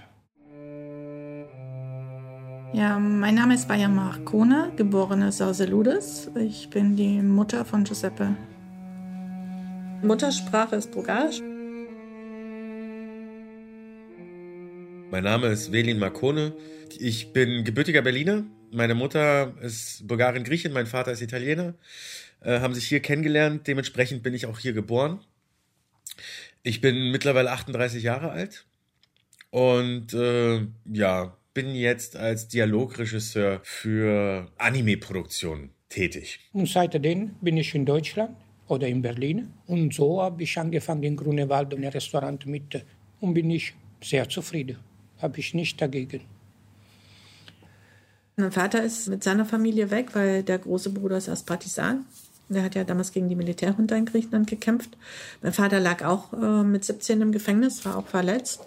Ja, 2.73 2.81
Ja, 2.81 2.99
mein 3.01 3.35
Name 3.35 3.55
ist 3.55 3.67
Bayer 3.67 3.89
Marcone, 3.89 4.73
geborene 4.77 5.33
Sauseludes. 5.33 6.31
Ich 6.37 6.71
bin 6.71 6.95
die 6.95 7.21
Mutter 7.21 7.65
von 7.65 7.83
Giuseppe. 7.83 8.37
Muttersprache 10.03 10.77
ist 10.77 10.93
Bulgarisch. 10.93 11.41
Mein 15.11 15.25
Name 15.25 15.49
ist 15.49 15.73
Velin 15.73 15.99
Marcone. 15.99 16.53
Ich 17.01 17.33
bin 17.33 17.65
gebürtiger 17.65 18.03
Berliner. 18.03 18.45
Meine 18.73 18.95
Mutter 18.95 19.55
ist 19.61 20.07
Bulgarin 20.07 20.45
Griechin, 20.45 20.73
mein 20.73 20.87
Vater 20.87 21.11
ist 21.11 21.23
Italiener. 21.23 21.75
Äh, 22.41 22.61
haben 22.61 22.75
sich 22.75 22.87
hier 22.87 23.01
kennengelernt. 23.01 23.67
Dementsprechend 23.67 24.23
bin 24.23 24.33
ich 24.33 24.47
auch 24.47 24.59
hier 24.59 24.73
geboren. 24.73 25.21
Ich 26.63 26.81
bin 26.81 27.11
mittlerweile 27.11 27.51
38 27.51 28.03
Jahre 28.03 28.31
alt 28.31 28.67
und 29.51 30.15
äh, 30.15 30.67
ja, 30.93 31.37
bin 31.53 31.75
jetzt 31.75 32.17
als 32.17 32.49
Dialogregisseur 32.49 33.61
für 33.65 34.51
Anime-Produktionen 34.59 35.71
tätig. 35.89 36.39
Und 36.53 36.69
seitdem 36.69 37.35
bin 37.41 37.57
ich 37.57 37.75
in 37.75 37.85
Deutschland 37.85 38.37
oder 38.69 38.87
in 38.87 39.03
Berlin. 39.03 39.53
Und 39.67 39.93
so 39.95 40.23
habe 40.23 40.43
ich 40.43 40.57
angefangen 40.57 41.03
in 41.03 41.17
Grunewald 41.17 41.75
ein 41.75 41.85
Restaurant 41.85 42.47
mit 42.47 42.85
und 43.21 43.35
bin 43.35 43.51
ich 43.51 43.75
sehr 44.01 44.29
zufrieden. 44.29 44.79
Habe 45.19 45.41
ich 45.41 45.55
nicht 45.55 45.81
dagegen. 45.81 46.21
Mein 48.41 48.53
Vater 48.53 48.83
ist 48.83 49.09
mit 49.09 49.23
seiner 49.23 49.45
Familie 49.45 49.91
weg, 49.91 50.15
weil 50.15 50.43
der 50.43 50.59
große 50.59 50.91
Bruder 50.91 51.19
ist 51.19 51.29
als 51.29 51.43
Partisan. 51.43 52.05
Der 52.49 52.65
hat 52.65 52.75
ja 52.75 52.83
damals 52.83 53.13
gegen 53.13 53.29
die 53.29 53.37
Militärjunta 53.37 53.95
in 53.95 54.07
Griechenland 54.07 54.49
gekämpft. 54.49 54.97
Mein 55.41 55.53
Vater 55.53 55.79
lag 55.79 56.05
auch 56.05 56.33
äh, 56.33 56.65
mit 56.65 56.85
17 56.85 57.21
im 57.21 57.31
Gefängnis, 57.31 57.85
war 57.85 57.97
auch 57.97 58.09
verletzt. 58.09 58.67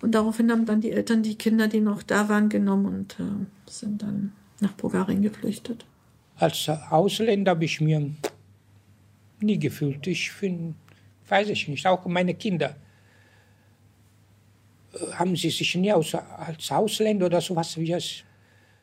Und 0.00 0.14
daraufhin 0.14 0.52
haben 0.52 0.66
dann 0.66 0.80
die 0.80 0.92
Eltern 0.92 1.22
die 1.22 1.36
Kinder, 1.36 1.66
die 1.66 1.80
noch 1.80 2.02
da 2.02 2.28
waren, 2.28 2.48
genommen 2.48 2.86
und 2.86 3.16
äh, 3.18 3.70
sind 3.70 4.02
dann 4.02 4.32
nach 4.60 4.72
Bulgarien 4.72 5.22
geflüchtet. 5.22 5.84
Als 6.36 6.68
Ausländer 6.68 7.52
habe 7.52 7.64
ich 7.64 7.80
mir 7.80 8.10
nie 9.40 9.58
gefühlt. 9.58 10.06
Ich 10.06 10.30
finde, 10.30 10.74
weiß 11.28 11.48
ich 11.48 11.66
nicht, 11.66 11.86
auch 11.86 12.04
meine 12.06 12.34
Kinder 12.34 12.76
äh, 14.92 15.12
haben 15.14 15.34
sie 15.34 15.50
sich 15.50 15.74
nie 15.74 15.90
als, 15.90 16.14
als 16.14 16.70
Ausländer 16.70 17.26
oder 17.26 17.40
sowas 17.40 17.76
wie 17.78 17.92
es. 17.92 18.22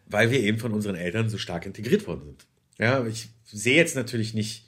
Weil 0.05 0.31
wir 0.31 0.39
eben 0.39 0.59
von 0.59 0.73
unseren 0.73 0.95
Eltern 0.95 1.29
so 1.29 1.37
stark 1.37 1.65
integriert 1.65 2.07
worden 2.07 2.23
sind. 2.25 2.45
Ja, 2.77 3.05
ich 3.05 3.29
sehe 3.45 3.75
jetzt 3.75 3.95
natürlich 3.95 4.33
nicht 4.33 4.67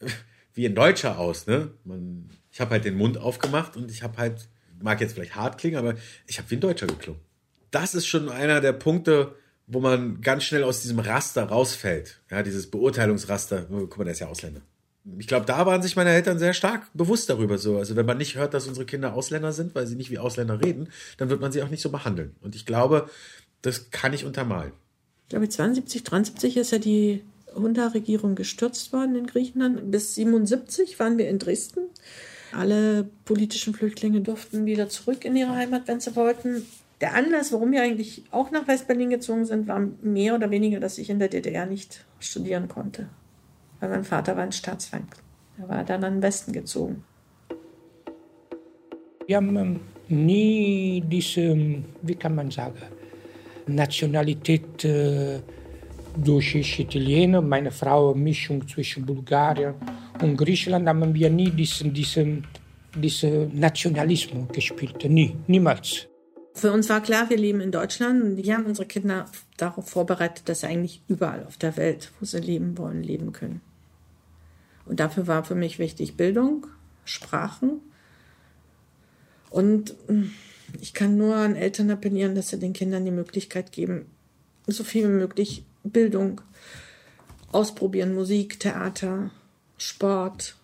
wie 0.54 0.66
ein 0.66 0.74
Deutscher 0.74 1.18
aus, 1.18 1.46
ne? 1.46 1.70
Man, 1.84 2.30
ich 2.50 2.60
habe 2.60 2.72
halt 2.72 2.84
den 2.84 2.96
Mund 2.96 3.18
aufgemacht 3.18 3.76
und 3.76 3.90
ich 3.90 4.02
habe 4.02 4.16
halt 4.18 4.48
mag 4.80 5.00
jetzt 5.00 5.14
vielleicht 5.14 5.34
hart 5.34 5.58
klingen, 5.58 5.76
aber 5.76 5.94
ich 6.26 6.38
habe 6.38 6.50
wie 6.50 6.56
ein 6.56 6.60
Deutscher 6.60 6.86
geklungen. 6.86 7.20
Das 7.70 7.94
ist 7.94 8.06
schon 8.06 8.28
einer 8.28 8.60
der 8.60 8.72
Punkte, 8.72 9.34
wo 9.66 9.80
man 9.80 10.20
ganz 10.20 10.44
schnell 10.44 10.64
aus 10.64 10.82
diesem 10.82 10.98
Raster 10.98 11.44
rausfällt. 11.44 12.20
Ja, 12.30 12.42
dieses 12.42 12.70
Beurteilungsraster. 12.70 13.66
Oh, 13.70 13.80
guck 13.80 13.98
mal, 13.98 14.04
der 14.04 14.12
ist 14.12 14.20
ja 14.20 14.28
Ausländer. 14.28 14.62
Ich 15.18 15.28
glaube, 15.28 15.46
da 15.46 15.66
waren 15.66 15.82
sich 15.82 15.94
meine 15.94 16.10
Eltern 16.10 16.38
sehr 16.38 16.52
stark 16.52 16.88
bewusst 16.92 17.30
darüber 17.30 17.58
so. 17.58 17.78
Also 17.78 17.94
wenn 17.94 18.06
man 18.06 18.18
nicht 18.18 18.36
hört, 18.36 18.54
dass 18.54 18.66
unsere 18.66 18.86
Kinder 18.86 19.14
Ausländer 19.14 19.52
sind, 19.52 19.74
weil 19.74 19.86
sie 19.86 19.94
nicht 19.94 20.10
wie 20.10 20.18
Ausländer 20.18 20.60
reden, 20.60 20.88
dann 21.16 21.30
wird 21.30 21.40
man 21.40 21.52
sie 21.52 21.62
auch 21.62 21.68
nicht 21.68 21.82
so 21.82 21.90
behandeln. 21.90 22.34
Und 22.40 22.56
ich 22.56 22.66
glaube, 22.66 23.08
das 23.62 23.90
kann 23.90 24.12
ich 24.12 24.24
untermalen. 24.24 24.72
Ich 25.24 25.30
glaube, 25.30 25.48
72, 25.48 26.04
73 26.04 26.56
ist 26.56 26.70
ja 26.70 26.78
die 26.78 27.24
Junta-Regierung 27.56 28.34
gestürzt 28.34 28.92
worden 28.92 29.16
in 29.16 29.26
Griechenland. 29.26 29.90
Bis 29.90 30.14
77 30.14 30.98
waren 30.98 31.18
wir 31.18 31.28
in 31.28 31.38
Dresden. 31.38 31.80
Alle 32.52 33.08
politischen 33.24 33.74
Flüchtlinge 33.74 34.20
durften 34.20 34.66
wieder 34.66 34.88
zurück 34.88 35.24
in 35.24 35.36
ihre 35.36 35.54
Heimat, 35.54 35.88
wenn 35.88 36.00
sie 36.00 36.14
wollten. 36.14 36.66
Der 37.00 37.14
Anlass, 37.14 37.52
warum 37.52 37.72
wir 37.72 37.82
eigentlich 37.82 38.24
auch 38.30 38.50
nach 38.50 38.68
Westberlin 38.68 39.10
gezogen 39.10 39.44
sind, 39.44 39.68
war 39.68 39.80
mehr 40.00 40.34
oder 40.34 40.50
weniger, 40.50 40.80
dass 40.80 40.96
ich 40.98 41.10
in 41.10 41.18
der 41.18 41.28
DDR 41.28 41.66
nicht 41.66 42.06
studieren 42.20 42.68
konnte. 42.68 43.08
Weil 43.80 43.90
mein 43.90 44.04
Vater 44.04 44.36
war 44.36 44.44
ein 44.44 44.52
Staatsfeind. 44.52 45.08
Er 45.58 45.68
war 45.68 45.84
dann 45.84 46.04
an 46.04 46.14
den 46.14 46.22
Westen 46.22 46.52
gezogen. 46.52 47.04
Wir 49.26 49.36
haben 49.36 49.56
ähm, 49.56 49.80
nie 50.08 51.02
diese, 51.06 51.82
wie 52.02 52.14
kann 52.14 52.34
man 52.34 52.50
sagen, 52.50 52.76
Nationalität 53.66 54.84
äh, 54.84 55.40
durch 56.16 56.78
Italiener, 56.78 57.42
meine 57.42 57.70
Frau 57.70 58.14
Mischung 58.14 58.66
zwischen 58.66 59.04
Bulgarien 59.04 59.74
und 60.22 60.36
Griechenland 60.36 60.88
haben 60.88 61.14
wir 61.14 61.30
nie 61.30 61.50
diesen, 61.50 61.92
diesen, 61.92 62.46
diesen 62.94 63.58
Nationalismus 63.58 64.48
gespielt. 64.48 65.04
Nie, 65.04 65.36
niemals. 65.46 66.06
Für 66.54 66.72
uns 66.72 66.88
war 66.88 67.02
klar, 67.02 67.28
wir 67.28 67.36
leben 67.36 67.60
in 67.60 67.70
Deutschland 67.70 68.22
und 68.22 68.36
wir 68.38 68.54
haben 68.54 68.64
unsere 68.64 68.88
Kinder 68.88 69.26
darauf 69.58 69.90
vorbereitet, 69.90 70.48
dass 70.48 70.60
sie 70.60 70.68
eigentlich 70.68 71.02
überall 71.06 71.44
auf 71.44 71.58
der 71.58 71.76
Welt, 71.76 72.12
wo 72.18 72.24
sie 72.24 72.40
leben 72.40 72.78
wollen, 72.78 73.02
leben 73.02 73.32
können. 73.32 73.60
Und 74.86 75.00
dafür 75.00 75.26
war 75.26 75.44
für 75.44 75.54
mich 75.54 75.78
wichtig 75.78 76.16
Bildung, 76.16 76.66
Sprachen. 77.04 77.80
Und 79.50 79.94
ich 80.80 80.94
kann 80.94 81.16
nur 81.16 81.36
an 81.36 81.56
Eltern 81.56 81.90
appellieren, 81.90 82.34
dass 82.34 82.48
sie 82.48 82.58
den 82.58 82.72
Kindern 82.72 83.04
die 83.04 83.10
Möglichkeit 83.10 83.72
geben, 83.72 84.06
so 84.66 84.84
viel 84.84 85.04
wie 85.08 85.12
möglich 85.12 85.64
Bildung 85.84 86.40
ausprobieren, 87.52 88.14
Musik, 88.14 88.60
Theater, 88.60 89.30
Sport, 89.78 90.56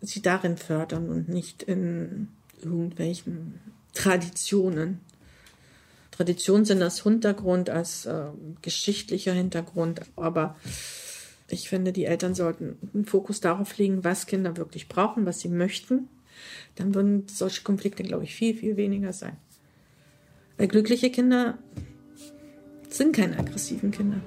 sie 0.00 0.22
darin 0.22 0.56
fördern 0.56 1.08
und 1.08 1.28
nicht 1.28 1.62
in 1.62 2.28
irgendwelchen 2.62 3.60
Traditionen. 3.94 5.00
Traditionen 6.10 6.64
sind 6.64 6.82
als 6.82 7.02
Hintergrund, 7.02 7.70
als 7.70 8.06
äh, 8.06 8.26
geschichtlicher 8.62 9.32
Hintergrund, 9.32 10.02
aber 10.16 10.56
ich 11.48 11.68
finde, 11.68 11.92
die 11.92 12.04
Eltern 12.04 12.34
sollten 12.34 12.78
einen 12.94 13.04
Fokus 13.04 13.40
darauf 13.40 13.76
legen, 13.78 14.04
was 14.04 14.26
Kinder 14.26 14.56
wirklich 14.56 14.88
brauchen, 14.88 15.26
was 15.26 15.40
sie 15.40 15.48
möchten. 15.48 16.08
Dann 16.76 16.94
würden 16.94 17.26
solche 17.28 17.62
Konflikte, 17.62 18.02
glaube 18.02 18.24
ich, 18.24 18.34
viel, 18.34 18.56
viel 18.56 18.76
weniger 18.76 19.12
sein. 19.12 19.36
Weil 20.60 20.68
glückliche 20.68 21.08
Kinder 21.08 21.56
sind 22.90 23.16
keine 23.16 23.38
aggressiven 23.38 23.90
Kinder. 23.90 24.20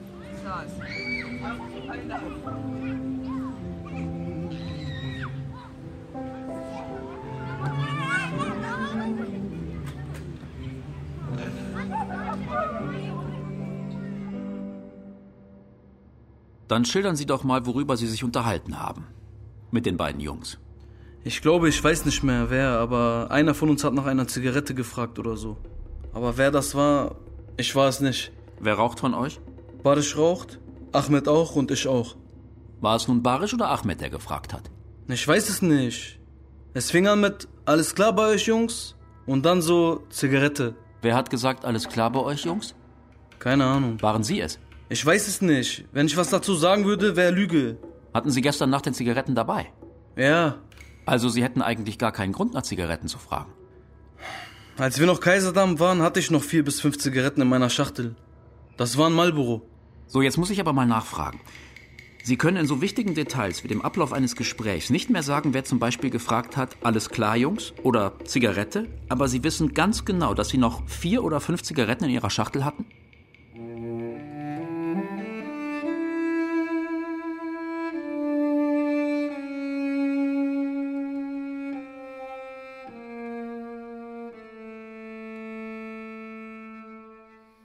Dann 16.68 16.86
schildern 16.86 17.16
Sie 17.16 17.28
doch 17.28 17.44
mal, 17.44 17.68
worüber 17.68 17.96
Sie 17.96 18.08
sich 18.08 18.24
unterhalten 18.24 18.80
haben. 18.80 19.06
Mit 19.70 19.86
den 19.86 19.98
beiden 19.98 20.20
Jungs. 20.20 20.58
Ich 21.24 21.44
glaube, 21.44 21.70
ich 21.70 21.84
weiß 21.84 22.06
nicht 22.06 22.24
mehr 22.24 22.50
wer, 22.50 22.70
aber 22.80 23.28
einer 23.30 23.54
von 23.54 23.70
uns 23.70 23.84
hat 23.84 23.94
nach 23.94 24.08
einer 24.08 24.28
Zigarette 24.28 24.74
gefragt 24.74 25.20
oder 25.20 25.38
so. 25.38 25.58
Aber 26.14 26.38
wer 26.38 26.52
das 26.52 26.76
war, 26.76 27.16
ich 27.58 27.76
war 27.76 27.88
es 27.88 28.00
nicht. 28.00 28.32
Wer 28.60 28.76
raucht 28.76 29.00
von 29.00 29.14
euch? 29.14 29.40
Barisch 29.82 30.16
raucht, 30.18 30.60
Ahmed 30.92 31.28
auch 31.28 31.56
und 31.56 31.72
ich 31.72 31.88
auch. 31.88 32.16
War 32.82 32.96
es 32.96 33.08
nun 33.08 33.24
Barisch 33.24 33.54
oder 33.54 33.70
Ahmed, 33.70 34.02
der 34.02 34.10
gefragt 34.10 34.54
hat? 34.54 34.70
Ich 35.08 35.28
weiß 35.28 35.50
es 35.50 35.62
nicht. 35.62 36.20
Es 36.74 36.92
fing 36.92 37.08
an 37.08 37.22
mit 37.22 37.48
Alles 37.66 37.96
klar 37.96 38.14
bei 38.14 38.28
euch, 38.28 38.46
Jungs? 38.48 38.96
Und 39.26 39.46
dann 39.46 39.62
so 39.62 40.04
Zigarette. 40.10 40.76
Wer 41.02 41.16
hat 41.16 41.30
gesagt, 41.30 41.66
alles 41.66 41.88
klar 41.88 42.12
bei 42.12 42.20
euch, 42.20 42.46
Jungs? 42.46 42.76
Keine 43.40 43.66
Ahnung. 43.66 44.02
Waren 44.02 44.24
Sie 44.24 44.40
es? 44.40 44.60
Ich 44.90 45.06
weiß 45.06 45.28
es 45.28 45.42
nicht. 45.42 45.86
Wenn 45.92 46.08
ich 46.08 46.18
was 46.18 46.30
dazu 46.30 46.56
sagen 46.56 46.86
würde, 46.86 47.16
wäre 47.16 47.32
Lüge. 47.32 47.78
Hatten 48.14 48.32
Sie 48.32 48.42
gestern 48.42 48.70
Nacht 48.70 48.86
den 48.86 48.94
Zigaretten 48.94 49.34
dabei? 49.36 49.68
Ja. 50.16 50.58
Also 51.06 51.30
Sie 51.30 51.44
hätten 51.44 51.62
eigentlich 51.62 51.98
gar 51.98 52.12
keinen 52.12 52.32
Grund, 52.34 52.54
nach 52.54 52.64
Zigaretten 52.64 53.08
zu 53.08 53.18
fragen. 53.18 53.52
Als 54.76 55.00
wir 55.00 55.06
noch 55.06 55.20
Kaiserdamm 55.20 55.80
waren, 55.80 56.02
hatte 56.02 56.20
ich 56.20 56.32
noch 56.32 56.44
vier 56.44 56.64
bis 56.64 56.82
fünf 56.82 56.98
Zigaretten 56.98 57.42
in 57.42 57.48
meiner 57.48 57.70
Schachtel. 57.70 58.16
Das 58.76 58.98
war 58.98 59.08
ein 59.08 59.14
Marlboro. 59.14 59.62
So, 60.08 60.24
jetzt 60.24 60.38
muss 60.38 60.50
ich 60.50 60.60
aber 60.60 60.74
mal 60.74 60.88
nachfragen. 60.88 61.40
Sie 62.24 62.38
können 62.38 62.58
in 62.58 62.66
so 62.66 62.82
wichtigen 62.82 63.14
Details 63.14 63.64
wie 63.64 63.68
dem 63.68 63.84
Ablauf 63.84 64.14
eines 64.14 64.36
Gesprächs 64.36 64.90
nicht 64.90 65.12
mehr 65.12 65.22
sagen, 65.22 65.54
wer 65.54 65.64
zum 65.64 65.78
Beispiel 65.78 66.10
gefragt 66.10 66.58
hat, 66.58 66.76
alles 66.82 67.10
klar, 67.10 67.38
Jungs, 67.38 67.74
oder 67.84 68.14
Zigarette, 68.26 68.88
aber 69.10 69.28
Sie 69.28 69.44
wissen 69.44 69.76
ganz 69.76 70.06
genau, 70.06 70.34
dass 70.34 70.50
Sie 70.50 70.58
noch 70.58 70.88
vier 70.88 71.24
oder 71.24 71.40
fünf 71.40 71.62
Zigaretten 71.62 72.06
in 72.06 72.10
Ihrer 72.10 72.32
Schachtel 72.32 72.66
hatten? 72.66 72.86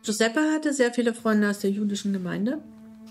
Giuseppe 0.09 0.41
hatte 0.55 0.73
sehr 0.73 0.91
viele 0.91 1.13
Freunde 1.13 1.51
aus 1.51 1.59
der 1.59 1.71
jüdischen 1.71 2.15
Gemeinde. 2.15 2.63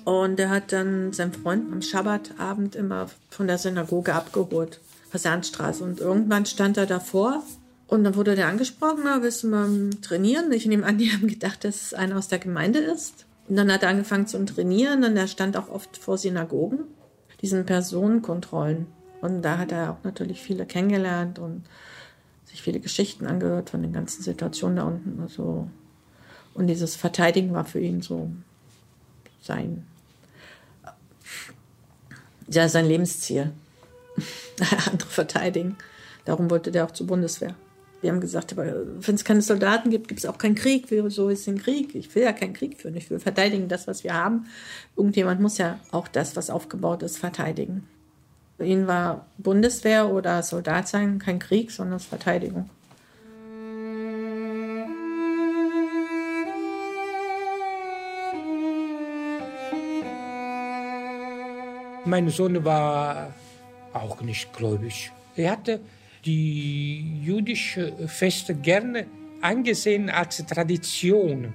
Und 0.04 0.40
er 0.40 0.50
hat 0.50 0.72
dann 0.72 1.14
seinen 1.14 1.32
Freund 1.32 1.72
am 1.72 1.84
Schabbatabend 1.84 2.76
immer 2.76 3.06
von 3.30 3.46
der 3.46 3.60
Synagoge 3.60 4.16
abgeholt, 4.16 4.80
Fasanstraße. 5.12 5.84
Und 5.84 6.00
irgendwann 6.00 6.48
stand 6.48 6.76
er 6.76 6.88
davor 6.88 7.44
Und 7.86 8.04
dann 8.04 8.16
wurde 8.16 8.36
der 8.36 8.48
angesprochen, 8.48 9.02
na, 9.04 9.22
willst 9.22 9.44
du 9.44 9.48
mal 9.50 9.92
trainieren? 10.02 10.52
Ich 10.52 10.66
nehme 10.66 10.88
an, 10.88 10.98
die 10.98 11.12
haben 11.14 11.28
gedacht, 11.28 11.64
dass 11.66 11.84
es 11.84 11.94
einer 11.94 12.18
aus 12.18 12.30
der 12.30 12.40
Gemeinde 12.40 12.80
ist. 12.80 13.28
Und 13.48 13.58
dann 13.58 13.72
hat 13.72 13.84
er 13.84 13.90
angefangen 13.90 14.26
zu 14.26 14.44
trainieren 14.44 15.04
und 15.04 15.16
er 15.16 15.28
stand 15.28 15.56
auch 15.56 15.70
oft 15.70 15.98
vor 15.98 16.18
Synagogen, 16.18 16.80
diesen 17.44 17.68
Personenkontrollen. 17.68 18.88
Und 19.22 19.44
da 19.44 19.60
hat 19.60 19.72
er 19.72 19.92
auch 19.92 20.04
natürlich 20.04 20.42
viele 20.42 20.66
kennengelernt 20.66 21.38
und 21.38 21.62
sich 22.46 22.64
viele 22.64 22.80
Geschichten 22.80 23.28
angehört 23.28 23.70
von 23.70 23.84
den 23.84 23.94
ganzen 23.94 24.24
Situationen 24.24 24.78
da 24.78 24.84
unten. 24.86 25.20
Also, 25.22 25.68
und 26.58 26.68
dieses 26.68 26.96
Verteidigen 26.96 27.54
war 27.54 27.66
für 27.66 27.80
ihn 27.80 28.02
so 28.02 28.32
sein, 29.42 29.86
ja, 32.50 32.68
sein 32.68 32.88
Lebensziel. 32.88 33.52
Andere 34.92 35.10
verteidigen. 35.10 35.78
Darum 36.26 36.50
wollte 36.50 36.72
der 36.72 36.86
auch 36.86 36.92
zur 36.92 37.08
Bundeswehr. 37.08 37.56
Wir 38.02 38.12
haben 38.12 38.22
gesagt, 38.22 38.58
wenn 38.58 39.16
es 39.16 39.24
keine 39.24 39.42
Soldaten 39.42 39.92
gibt, 39.92 40.08
gibt 40.08 40.20
es 40.20 40.26
auch 40.26 40.38
keinen 40.38 40.56
Krieg. 40.56 40.86
Wieso 40.90 41.30
ist 41.30 41.48
ein 41.48 41.60
Krieg? 41.60 41.94
Ich 41.96 42.14
will 42.16 42.24
ja 42.24 42.34
keinen 42.34 42.54
Krieg 42.54 42.80
führen. 42.80 42.96
Ich 42.96 43.10
will 43.10 43.20
verteidigen 43.20 43.68
das, 43.68 43.88
was 43.88 44.04
wir 44.04 44.14
haben. 44.14 44.48
Irgendjemand 44.96 45.40
muss 45.40 45.58
ja 45.58 45.80
auch 45.92 46.08
das, 46.08 46.36
was 46.36 46.50
aufgebaut 46.50 47.04
ist, 47.04 47.18
verteidigen. 47.18 47.88
Für 48.58 48.66
ihn 48.66 48.88
war 48.88 49.28
Bundeswehr 49.38 50.10
oder 50.10 50.42
Soldat 50.42 50.88
sein 50.88 51.20
kein 51.20 51.40
Krieg, 51.40 51.72
sondern 51.72 52.00
Verteidigung. 52.00 52.70
Mein 62.08 62.30
Sohn 62.30 62.64
war 62.64 63.34
auch 63.92 64.22
nicht 64.22 64.54
gläubig. 64.54 65.12
Er 65.36 65.52
hatte 65.52 65.82
die 66.24 67.22
jüdische 67.22 68.08
Feste 68.08 68.56
gerne 68.56 69.08
angesehen 69.42 70.10
als 70.10 70.38
Tradition. 70.46 71.54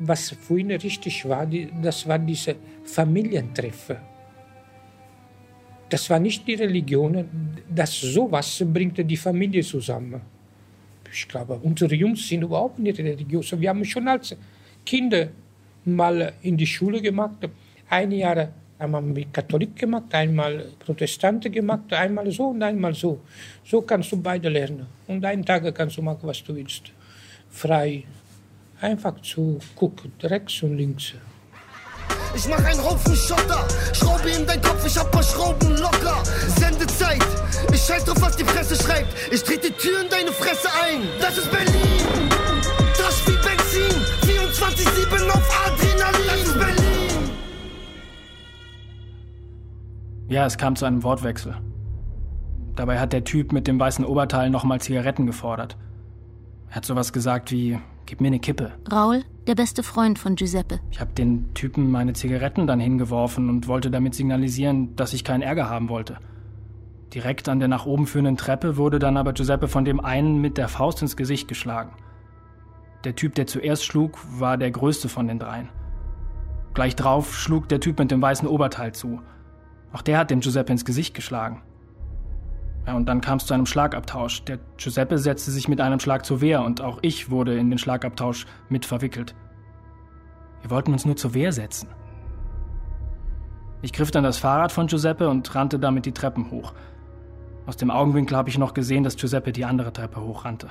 Was 0.00 0.30
für 0.30 0.58
ihn 0.58 0.72
richtig 0.72 1.24
war, 1.28 1.46
das 1.80 2.08
waren 2.08 2.26
diese 2.26 2.56
Familientreffen. 2.82 3.98
Das 5.88 6.10
war 6.10 6.18
nicht 6.18 6.44
die 6.48 6.54
Religion, 6.54 7.28
das 7.72 8.00
sowas 8.00 8.64
bringt 8.66 8.98
die 8.98 9.16
Familie 9.16 9.62
zusammen. 9.62 10.20
Ich 11.12 11.28
glaube, 11.28 11.60
unsere 11.62 11.94
Jungs 11.94 12.26
sind 12.26 12.42
überhaupt 12.42 12.80
nicht 12.80 12.98
religiös. 12.98 13.54
Wir 13.60 13.68
haben 13.68 13.84
schon 13.84 14.08
als 14.08 14.36
Kinder 14.84 15.28
mal 15.84 16.32
in 16.42 16.56
die 16.56 16.66
Schule 16.66 17.00
gemacht, 17.00 17.48
ein 17.88 18.10
Jahr 18.10 18.48
einmal 18.78 19.02
mit 19.02 19.32
Katholik 19.32 19.76
gemacht, 19.76 20.12
einmal 20.12 20.66
Protestante 20.78 21.50
gemacht, 21.50 21.92
einmal 21.92 22.30
so 22.30 22.48
und 22.48 22.62
einmal 22.62 22.94
so. 22.94 23.20
So 23.64 23.82
kannst 23.82 24.12
du 24.12 24.20
beide 24.20 24.48
lernen. 24.48 24.86
Und 25.06 25.24
einen 25.24 25.44
Tag 25.44 25.74
kannst 25.74 25.96
du 25.96 26.02
machen, 26.02 26.20
was 26.22 26.42
du 26.42 26.54
willst. 26.54 26.92
Frei. 27.50 28.04
Einfach 28.80 29.20
zu 29.22 29.58
gucken, 29.76 30.12
rechts 30.22 30.62
und 30.62 30.76
links. 30.76 31.14
Ich 32.36 32.48
mach 32.48 32.62
einen 32.64 32.82
Haufen 32.82 33.14
Schotter, 33.14 33.66
schraube 33.92 34.28
in 34.28 34.44
dein 34.44 34.60
Kopf, 34.60 34.84
ich 34.84 34.98
hab 34.98 35.10
paar 35.10 35.22
Schrauben 35.22 35.76
locker. 35.78 36.22
Sende 36.58 36.86
Zeit, 36.88 37.24
ich 37.72 37.80
scheiß 37.80 38.04
drauf, 38.04 38.20
was 38.20 38.36
die 38.36 38.42
Presse 38.42 38.74
schreibt. 38.74 39.14
Ich 39.32 39.42
trete 39.42 39.70
die 39.70 39.76
Tür 39.76 40.02
in 40.02 40.08
deine 40.10 40.32
Fresse 40.32 40.68
ein. 40.82 41.02
Das 41.20 41.38
ist 41.38 41.50
Berlin, 41.50 42.28
das 42.98 43.26
wie 43.26 43.36
Benzin, 43.36 44.00
24-7 44.26 45.30
auf 45.30 45.63
1. 45.63 45.63
Ja, 50.34 50.44
es 50.46 50.58
kam 50.58 50.74
zu 50.74 50.84
einem 50.84 51.04
Wortwechsel. 51.04 51.54
Dabei 52.74 52.98
hat 52.98 53.12
der 53.12 53.22
Typ 53.22 53.52
mit 53.52 53.68
dem 53.68 53.78
weißen 53.78 54.04
Oberteil 54.04 54.50
nochmal 54.50 54.80
Zigaretten 54.80 55.26
gefordert. 55.26 55.76
Er 56.70 56.74
hat 56.74 56.84
sowas 56.84 57.12
gesagt 57.12 57.52
wie, 57.52 57.78
gib 58.04 58.20
mir 58.20 58.26
eine 58.26 58.40
Kippe. 58.40 58.72
Raul, 58.90 59.22
der 59.46 59.54
beste 59.54 59.84
Freund 59.84 60.18
von 60.18 60.34
Giuseppe. 60.34 60.80
Ich 60.90 61.00
habe 61.00 61.12
den 61.12 61.54
Typen 61.54 61.88
meine 61.88 62.14
Zigaretten 62.14 62.66
dann 62.66 62.80
hingeworfen 62.80 63.48
und 63.48 63.68
wollte 63.68 63.92
damit 63.92 64.16
signalisieren, 64.16 64.96
dass 64.96 65.12
ich 65.12 65.22
keinen 65.22 65.42
Ärger 65.42 65.70
haben 65.70 65.88
wollte. 65.88 66.16
Direkt 67.14 67.48
an 67.48 67.60
der 67.60 67.68
nach 67.68 67.86
oben 67.86 68.08
führenden 68.08 68.36
Treppe 68.36 68.76
wurde 68.76 68.98
dann 68.98 69.16
aber 69.16 69.34
Giuseppe 69.34 69.68
von 69.68 69.84
dem 69.84 70.00
einen 70.00 70.40
mit 70.40 70.58
der 70.58 70.66
Faust 70.66 71.00
ins 71.00 71.16
Gesicht 71.16 71.46
geschlagen. 71.46 71.92
Der 73.04 73.14
Typ, 73.14 73.36
der 73.36 73.46
zuerst 73.46 73.84
schlug, 73.84 74.18
war 74.40 74.58
der 74.58 74.72
größte 74.72 75.08
von 75.08 75.28
den 75.28 75.38
dreien. 75.38 75.68
Gleich 76.72 76.96
drauf 76.96 77.36
schlug 77.36 77.68
der 77.68 77.78
Typ 77.78 78.00
mit 78.00 78.10
dem 78.10 78.20
weißen 78.20 78.48
Oberteil 78.48 78.90
zu. 78.92 79.20
Auch 79.94 80.02
der 80.02 80.18
hat 80.18 80.30
dem 80.30 80.40
Giuseppe 80.40 80.72
ins 80.72 80.84
Gesicht 80.84 81.14
geschlagen. 81.14 81.62
Ja, 82.84 82.94
und 82.94 83.06
dann 83.06 83.20
kam 83.20 83.38
es 83.38 83.46
zu 83.46 83.54
einem 83.54 83.64
Schlagabtausch. 83.64 84.44
Der 84.44 84.58
Giuseppe 84.76 85.18
setzte 85.18 85.52
sich 85.52 85.68
mit 85.68 85.80
einem 85.80 86.00
Schlag 86.00 86.26
zur 86.26 86.40
Wehr 86.40 86.62
und 86.62 86.80
auch 86.80 86.98
ich 87.02 87.30
wurde 87.30 87.56
in 87.56 87.70
den 87.70 87.78
Schlagabtausch 87.78 88.44
mit 88.68 88.84
verwickelt. 88.84 89.36
Wir 90.62 90.70
wollten 90.70 90.92
uns 90.92 91.04
nur 91.04 91.16
zur 91.16 91.32
Wehr 91.32 91.52
setzen. 91.52 91.88
Ich 93.82 93.92
griff 93.92 94.10
dann 94.10 94.24
das 94.24 94.36
Fahrrad 94.36 94.72
von 94.72 94.88
Giuseppe 94.88 95.28
und 95.28 95.54
rannte 95.54 95.78
damit 95.78 96.06
die 96.06 96.12
Treppen 96.12 96.50
hoch. 96.50 96.74
Aus 97.66 97.76
dem 97.76 97.92
Augenwinkel 97.92 98.36
habe 98.36 98.48
ich 98.48 98.58
noch 98.58 98.74
gesehen, 98.74 99.04
dass 99.04 99.16
Giuseppe 99.16 99.52
die 99.52 99.64
andere 99.64 99.92
Treppe 99.92 100.20
hochrannte. 100.20 100.70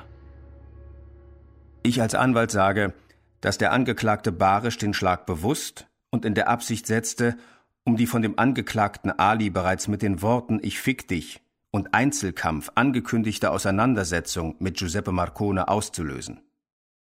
Ich 1.82 2.02
als 2.02 2.14
Anwalt 2.14 2.50
sage, 2.50 2.92
dass 3.40 3.56
der 3.56 3.72
Angeklagte 3.72 4.32
Barisch 4.32 4.76
den 4.76 4.92
Schlag 4.92 5.24
bewusst 5.24 5.86
und 6.10 6.26
in 6.26 6.34
der 6.34 6.48
Absicht 6.48 6.86
setzte, 6.86 7.36
um 7.84 7.96
die 7.96 8.06
von 8.06 8.22
dem 8.22 8.38
Angeklagten 8.38 9.18
Ali 9.18 9.50
bereits 9.50 9.88
mit 9.88 10.02
den 10.02 10.22
Worten 10.22 10.58
Ich 10.62 10.78
fick 10.78 11.06
dich 11.06 11.40
und 11.70 11.92
Einzelkampf 11.92 12.70
angekündigte 12.74 13.50
Auseinandersetzung 13.50 14.56
mit 14.58 14.78
Giuseppe 14.78 15.12
Marcone 15.12 15.68
auszulösen. 15.68 16.40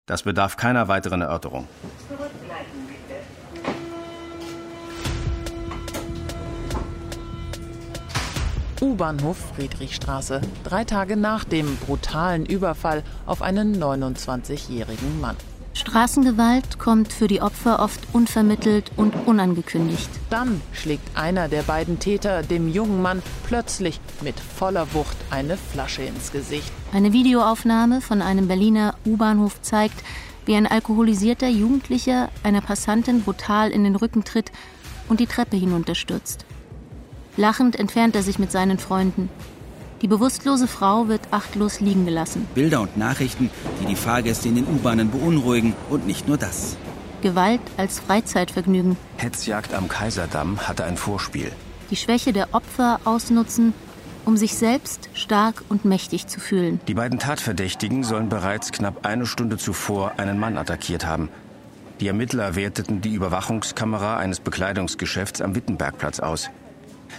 Das 0.07 0.23
bedarf 0.23 0.57
keiner 0.57 0.89
weiteren 0.89 1.23
Erörterung. 1.23 1.69
U-Bahnhof 8.81 9.37
Friedrichstraße, 9.57 10.41
drei 10.65 10.85
Tage 10.85 11.17
nach 11.17 11.45
dem 11.45 11.77
brutalen 11.77 12.47
Überfall 12.47 13.03
auf 13.27 13.43
einen 13.43 13.83
29-jährigen 13.83 15.21
Mann. 15.21 15.37
Straßengewalt 15.79 16.81
kommt 16.81 17.13
für 17.13 17.29
die 17.29 17.41
Opfer 17.41 17.79
oft 17.79 18.01
unvermittelt 18.13 18.91
und 18.97 19.15
unangekündigt. 19.27 20.11
Dann 20.29 20.61
schlägt 20.73 21.17
einer 21.17 21.49
der 21.49 21.63
beiden 21.63 22.01
Täter 22.01 22.43
dem 22.43 22.69
jungen 22.69 23.01
Mann 23.01 23.23
plötzlich 23.47 24.01
mit 24.21 24.35
voller 24.41 24.93
Wucht 24.93 25.17
eine 25.31 25.57
Flasche 25.57 26.03
ins 26.03 26.33
Gesicht. 26.33 26.73
Eine 26.93 27.13
Videoaufnahme 27.13 28.01
von 28.01 28.23
einem 28.23 28.49
Berliner 28.49 28.97
U-Bahnhof 29.07 29.63
zeigt, 29.63 30.03
wie 30.47 30.57
ein 30.57 30.67
alkoholisierter 30.67 31.49
Jugendlicher 31.49 32.29
einer 32.43 32.61
Passantin 32.61 33.23
brutal 33.23 33.71
in 33.71 33.85
den 33.85 33.95
Rücken 33.95 34.25
tritt 34.25 34.51
und 35.09 35.21
die 35.21 35.27
Treppe 35.27 35.57
hinunterstürzt. 35.57 36.45
Lachend 37.37 37.77
entfernt 37.77 38.17
er 38.17 38.25
sich 38.25 38.41
mit 38.41 38.51
seinen 38.51 38.81
Freunden. 38.81 39.31
Die 40.01 40.09
bewusstlose 40.09 40.69
Frau 40.69 41.09
wird 41.09 41.23
achtlos 41.33 41.81
liegen 41.81 42.05
gelassen. 42.05 42.47
Bilder 42.55 42.81
und 42.81 42.97
Nachrichten, 42.97 43.51
die 43.81 43.87
die 43.87 43.97
Fahrgäste 43.97 44.49
in 44.49 44.55
den 44.55 44.67
U-Bahnen 44.67 45.11
beunruhigen 45.11 45.75
und 45.91 46.07
nicht 46.07 46.29
nur 46.29 46.37
das. 46.37 46.77
Gewalt 47.21 47.61
als 47.77 47.99
Freizeitvergnügen. 47.99 48.97
Hetzjagd 49.17 49.75
am 49.75 49.89
Kaiserdamm 49.89 50.69
hatte 50.69 50.85
ein 50.85 50.97
Vorspiel. 50.97 51.51
Die 51.91 51.97
Schwäche 51.97 52.33
der 52.33 52.55
Opfer 52.55 53.01
ausnutzen, 53.05 53.75
um 54.25 54.37
sich 54.37 54.55
selbst 54.55 55.09
stark 55.15 55.65
und 55.69 55.85
mächtig 55.85 56.29
zu 56.29 56.39
fühlen. 56.39 56.81
Die 56.87 56.95
beiden 56.95 57.19
Tatverdächtigen 57.19 58.05
sollen 58.05 58.29
bereits 58.29 58.71
knapp 58.71 59.05
eine 59.05 59.27
Stunde 59.27 59.57
zuvor 59.57 60.13
einen 60.19 60.39
Mann 60.39 60.59
attackiert 60.59 61.07
haben. 61.07 61.29
Die 61.99 62.07
Ermittler 62.07 62.55
werteten 62.55 63.01
die 63.01 63.15
Überwachungskamera 63.15 64.19
eines 64.19 64.39
Bekleidungsgeschäfts 64.39 65.41
am 65.41 65.57
Wittenbergplatz 65.57 66.21
aus. 66.21 66.51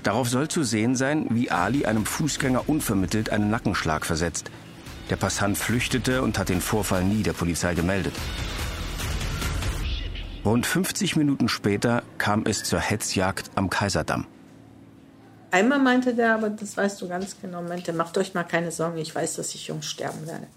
Darauf 0.03 0.29
soll 0.29 0.47
zu 0.47 0.63
sehen 0.63 0.95
sein, 0.95 1.27
wie 1.29 1.51
Ali 1.51 1.85
einem 1.85 2.05
Fußgänger 2.05 2.69
unvermittelt 2.69 3.29
einen 3.29 3.49
Nackenschlag 3.49 4.05
versetzt. 4.05 4.49
Der 5.09 5.15
Passant 5.15 5.57
flüchtete 5.57 6.21
und 6.21 6.37
hat 6.37 6.49
den 6.49 6.61
Vorfall 6.61 7.03
nie 7.03 7.23
der 7.23 7.33
Polizei 7.33 7.73
gemeldet. 7.73 8.13
Rund 10.45 10.65
50 10.65 11.15
Minuten 11.15 11.49
später 11.49 12.03
kam 12.17 12.45
es 12.45 12.63
zur 12.63 12.79
Hetzjagd 12.79 13.51
am 13.55 13.69
Kaiserdamm. 13.69 14.25
Einmal 15.51 15.79
meinte 15.79 16.13
der, 16.13 16.35
aber 16.35 16.49
das 16.49 16.77
weißt 16.77 17.01
du 17.01 17.07
ganz 17.07 17.35
genau, 17.41 17.61
meinte, 17.63 17.91
macht 17.91 18.17
euch 18.17 18.33
mal 18.35 18.43
keine 18.43 18.71
Sorgen, 18.71 18.97
ich 18.99 19.13
weiß, 19.13 19.35
dass 19.35 19.55
ich 19.55 19.67
jung 19.67 19.81
sterben 19.81 20.27
werde. 20.27 20.47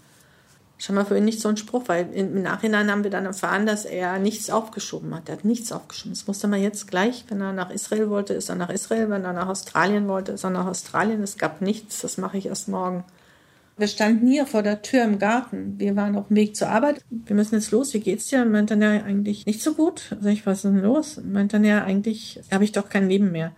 Schon 0.83 0.95
mal 0.95 1.05
für 1.05 1.17
ihn 1.17 1.23
nicht 1.23 1.39
so 1.39 1.47
ein 1.47 1.55
Spruch, 1.55 1.83
weil 1.87 2.11
im 2.13 2.41
Nachhinein 2.41 2.91
haben 2.91 3.05
wir 3.05 3.09
dann 3.09 3.25
erfahren, 3.25 3.65
dass 3.65 3.85
er 3.85 4.19
nichts 4.19 4.49
aufgeschoben 4.49 5.15
hat. 5.15 5.29
Er 5.29 5.37
hat 5.37 5.45
nichts 5.45 5.71
aufgeschoben. 5.71 6.11
Das 6.11 6.27
musste 6.27 6.49
man 6.49 6.61
jetzt 6.61 6.89
gleich, 6.89 7.23
wenn 7.29 7.39
er 7.39 7.53
nach 7.53 7.69
Israel 7.69 8.09
wollte, 8.09 8.33
ist 8.33 8.49
er 8.49 8.55
nach 8.55 8.69
Israel. 8.69 9.09
Wenn 9.09 9.23
er 9.23 9.31
nach 9.31 9.47
Australien 9.47 10.09
wollte, 10.09 10.33
ist 10.33 10.43
er 10.43 10.49
nach 10.49 10.67
Australien. 10.67 11.23
Es 11.23 11.37
gab 11.37 11.61
nichts. 11.61 12.01
Das 12.01 12.17
mache 12.17 12.37
ich 12.37 12.47
erst 12.47 12.67
morgen. 12.67 13.05
Wir 13.77 13.87
standen 13.87 14.27
hier 14.27 14.45
vor 14.45 14.61
der 14.61 14.81
Tür 14.81 15.05
im 15.05 15.19
Garten. 15.19 15.75
Wir 15.77 15.95
waren 15.95 16.17
auf 16.17 16.27
dem 16.27 16.35
Weg 16.35 16.53
zur 16.57 16.67
Arbeit. 16.67 17.01
Wir 17.09 17.37
müssen 17.37 17.55
jetzt 17.55 17.71
los. 17.71 17.93
Wie 17.93 18.01
geht's 18.01 18.27
dir? 18.27 18.43
Meint 18.43 18.69
dann 18.69 18.81
ja 18.81 18.89
eigentlich 18.89 19.45
nicht 19.45 19.61
so 19.61 19.75
gut. 19.75 20.09
Also 20.11 20.27
ich, 20.27 20.45
was 20.45 20.57
ist 20.57 20.63
denn 20.65 20.81
los? 20.81 21.17
Meint 21.23 21.53
dann 21.53 21.63
ja 21.63 21.85
eigentlich, 21.85 22.41
habe 22.51 22.65
ich 22.65 22.73
doch 22.73 22.89
kein 22.89 23.07
Leben 23.07 23.31
mehr. 23.31 23.53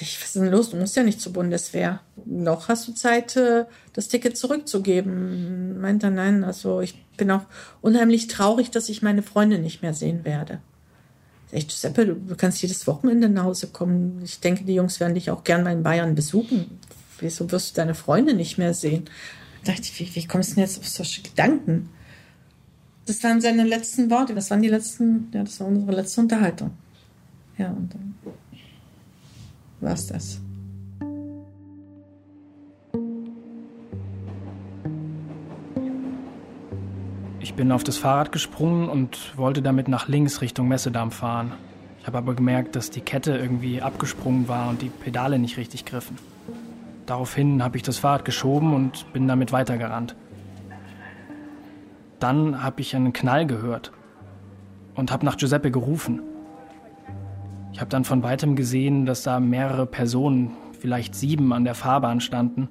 Ich, 0.00 0.18
was 0.20 0.28
ist 0.28 0.36
denn 0.36 0.50
los? 0.50 0.70
Du 0.70 0.76
musst 0.76 0.96
ja 0.96 1.02
nicht 1.02 1.20
zur 1.20 1.34
Bundeswehr. 1.34 2.00
Noch 2.24 2.68
hast 2.68 2.88
du 2.88 2.92
Zeit, 2.92 3.36
äh, 3.36 3.66
das 3.92 4.08
Ticket 4.08 4.38
zurückzugeben. 4.38 5.80
Meint 5.80 6.02
er, 6.02 6.10
nein, 6.10 6.44
also 6.44 6.80
ich 6.80 6.94
bin 7.16 7.30
auch 7.30 7.42
unheimlich 7.82 8.26
traurig, 8.26 8.70
dass 8.70 8.88
ich 8.88 9.02
meine 9.02 9.22
Freunde 9.22 9.58
nicht 9.58 9.82
mehr 9.82 9.92
sehen 9.92 10.24
werde. 10.24 10.60
Echt, 11.50 11.68
Giuseppe, 11.68 12.06
du 12.06 12.34
kannst 12.36 12.62
jedes 12.62 12.86
Wochenende 12.86 13.28
nach 13.28 13.44
Hause 13.44 13.66
kommen. 13.66 14.22
Ich 14.24 14.40
denke, 14.40 14.64
die 14.64 14.74
Jungs 14.74 14.98
werden 15.00 15.14
dich 15.14 15.30
auch 15.30 15.44
gern 15.44 15.62
mal 15.62 15.72
in 15.72 15.82
Bayern 15.82 16.14
besuchen. 16.14 16.78
Wieso 17.18 17.50
wirst 17.50 17.72
du 17.72 17.80
deine 17.80 17.94
Freunde 17.94 18.32
nicht 18.32 18.56
mehr 18.56 18.72
sehen? 18.72 19.04
Da 19.64 19.72
dachte 19.72 19.82
ich, 19.82 20.00
wie, 20.00 20.14
wie 20.16 20.26
kommst 20.26 20.52
du 20.52 20.54
denn 20.54 20.64
jetzt 20.64 20.78
auf 20.78 20.88
solche 20.88 21.20
Gedanken? 21.20 21.90
Das 23.04 23.22
waren 23.22 23.42
seine 23.42 23.64
letzten 23.64 24.10
Worte. 24.10 24.34
Das 24.34 24.50
waren 24.50 24.62
die 24.62 24.68
letzten, 24.68 25.28
ja, 25.34 25.44
das 25.44 25.60
war 25.60 25.66
unsere 25.66 25.92
letzte 25.92 26.22
Unterhaltung. 26.22 26.70
Ja, 27.58 27.68
und 27.68 27.92
dann 27.92 28.14
war 29.82 29.92
es 29.92 30.06
das. 30.06 30.40
Ich 37.40 37.54
bin 37.54 37.70
auf 37.72 37.84
das 37.84 37.98
Fahrrad 37.98 38.32
gesprungen 38.32 38.88
und 38.88 39.36
wollte 39.36 39.60
damit 39.60 39.88
nach 39.88 40.08
links 40.08 40.40
Richtung 40.40 40.68
Messedamm 40.68 41.10
fahren. 41.10 41.52
Ich 42.00 42.06
habe 42.06 42.18
aber 42.18 42.34
gemerkt, 42.34 42.76
dass 42.76 42.90
die 42.90 43.00
Kette 43.00 43.36
irgendwie 43.36 43.82
abgesprungen 43.82 44.48
war 44.48 44.70
und 44.70 44.80
die 44.80 44.88
Pedale 44.88 45.38
nicht 45.38 45.56
richtig 45.56 45.84
griffen. 45.84 46.16
Daraufhin 47.06 47.62
habe 47.62 47.76
ich 47.76 47.82
das 47.82 47.98
Fahrrad 47.98 48.24
geschoben 48.24 48.72
und 48.74 49.12
bin 49.12 49.28
damit 49.28 49.52
weitergerannt. 49.52 50.16
Dann 52.20 52.62
habe 52.62 52.80
ich 52.80 52.96
einen 52.96 53.12
Knall 53.12 53.46
gehört 53.46 53.92
und 54.94 55.10
habe 55.12 55.26
nach 55.26 55.36
Giuseppe 55.36 55.70
gerufen. 55.70 56.22
Ich 57.72 57.80
habe 57.80 57.88
dann 57.88 58.04
von 58.04 58.22
weitem 58.22 58.54
gesehen, 58.54 59.06
dass 59.06 59.22
da 59.22 59.40
mehrere 59.40 59.86
Personen, 59.86 60.50
vielleicht 60.78 61.14
sieben, 61.14 61.52
an 61.52 61.64
der 61.64 61.74
Fahrbahn 61.74 62.20
standen 62.20 62.68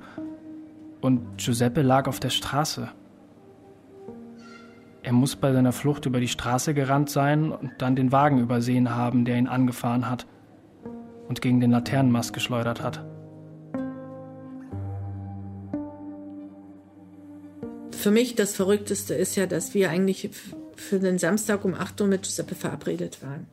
und 1.02 1.38
Giuseppe 1.38 1.82
lag 1.82 2.08
auf 2.08 2.20
der 2.20 2.30
Straße. 2.30 2.90
Er 5.04 5.14
muss 5.14 5.36
bei 5.36 5.52
seiner 5.52 5.72
Flucht 5.72 6.06
über 6.06 6.20
die 6.20 6.28
Straße 6.28 6.76
gerannt 6.76 7.10
sein 7.10 7.52
und 7.52 7.72
dann 7.80 7.96
den 7.96 8.12
Wagen 8.12 8.40
übersehen 8.40 8.94
haben, 8.94 9.26
der 9.26 9.38
ihn 9.38 9.48
angefahren 9.48 10.08
hat 10.08 10.28
und 11.28 11.42
gegen 11.42 11.60
den 11.60 11.72
Laternenmast 11.72 12.34
geschleudert 12.34 12.84
hat. 12.84 13.04
Für 17.92 18.12
mich 18.12 18.36
das 18.36 18.56
Verrückteste 18.56 19.16
ist 19.16 19.36
ja, 19.36 19.48
dass 19.48 19.74
wir 19.74 19.90
eigentlich 19.90 20.30
für 20.76 21.00
den 21.00 21.18
Samstag 21.18 21.66
um 21.66 21.74
8 21.74 22.02
Uhr 22.02 22.08
mit 22.08 22.24
Giuseppe 22.24 22.56
verabredet 22.56 23.24
waren. 23.24 23.48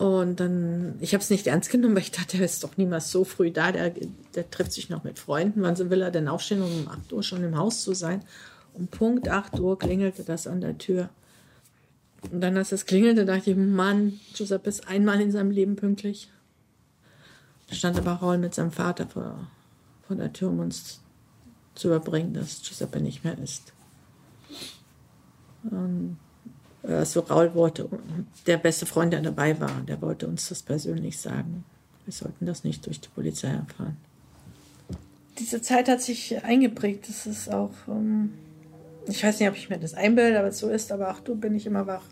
Und 0.00 0.40
dann, 0.40 0.94
ich 1.00 1.12
habe 1.12 1.22
es 1.22 1.28
nicht 1.28 1.46
ernst 1.46 1.68
genommen, 1.68 1.94
weil 1.94 2.04
ich 2.04 2.10
dachte, 2.10 2.38
er 2.38 2.46
ist 2.46 2.64
doch 2.64 2.78
niemals 2.78 3.10
so 3.10 3.22
früh 3.22 3.50
da. 3.50 3.70
Der, 3.70 3.92
der 4.34 4.50
trifft 4.50 4.72
sich 4.72 4.88
noch 4.88 5.04
mit 5.04 5.18
Freunden. 5.18 5.60
Wann 5.60 5.76
will 5.90 6.00
er 6.00 6.10
denn 6.10 6.26
aufstehen, 6.26 6.62
um 6.62 6.88
8 6.88 7.12
Uhr 7.12 7.22
schon 7.22 7.44
im 7.44 7.58
Haus 7.58 7.82
zu 7.82 7.92
sein? 7.92 8.24
Um 8.72 8.86
Punkt 8.86 9.28
8 9.28 9.60
Uhr 9.60 9.78
klingelte 9.78 10.24
das 10.24 10.46
an 10.46 10.62
der 10.62 10.78
Tür. 10.78 11.10
Und 12.32 12.40
dann, 12.40 12.56
als 12.56 12.72
es 12.72 12.86
klingelte, 12.86 13.26
dachte 13.26 13.50
ich, 13.50 13.56
Mann, 13.58 14.18
Giuseppe 14.34 14.70
ist 14.70 14.88
einmal 14.88 15.20
in 15.20 15.32
seinem 15.32 15.50
Leben 15.50 15.76
pünktlich. 15.76 16.30
Da 17.68 17.74
stand 17.74 17.98
aber 17.98 18.12
Raul 18.12 18.38
mit 18.38 18.54
seinem 18.54 18.72
Vater 18.72 19.06
vor, 19.06 19.48
vor 20.08 20.16
der 20.16 20.32
Tür, 20.32 20.48
um 20.48 20.60
uns 20.60 21.02
zu 21.74 21.88
überbringen, 21.88 22.32
dass 22.32 22.62
Giuseppe 22.62 23.02
nicht 23.02 23.22
mehr 23.22 23.36
ist. 23.36 23.74
Und 25.64 26.16
also 26.98 27.20
Raul 27.20 27.54
wollte, 27.54 27.88
der 28.46 28.56
beste 28.58 28.86
Freund, 28.86 29.12
der 29.12 29.20
dabei 29.20 29.58
war, 29.60 29.82
der 29.86 30.00
wollte 30.02 30.26
uns 30.26 30.48
das 30.48 30.62
persönlich 30.62 31.18
sagen. 31.18 31.64
Wir 32.04 32.12
sollten 32.12 32.46
das 32.46 32.64
nicht 32.64 32.86
durch 32.86 33.00
die 33.00 33.08
Polizei 33.08 33.48
erfahren. 33.48 33.96
Diese 35.38 35.62
Zeit 35.62 35.88
hat 35.88 36.02
sich 36.02 36.42
eingeprägt. 36.44 37.08
Das 37.08 37.26
ist 37.26 37.52
auch, 37.52 37.70
ähm, 37.88 38.34
ich 39.06 39.22
weiß 39.22 39.40
nicht, 39.40 39.48
ob 39.48 39.56
ich 39.56 39.70
mir 39.70 39.78
das 39.78 39.94
einbilde, 39.94 40.38
aber 40.38 40.52
so 40.52 40.68
ist, 40.68 40.92
aber 40.92 41.08
ach 41.08 41.20
du 41.20 41.34
bin 41.34 41.54
ich 41.54 41.66
immer 41.66 41.86
wach. 41.86 42.02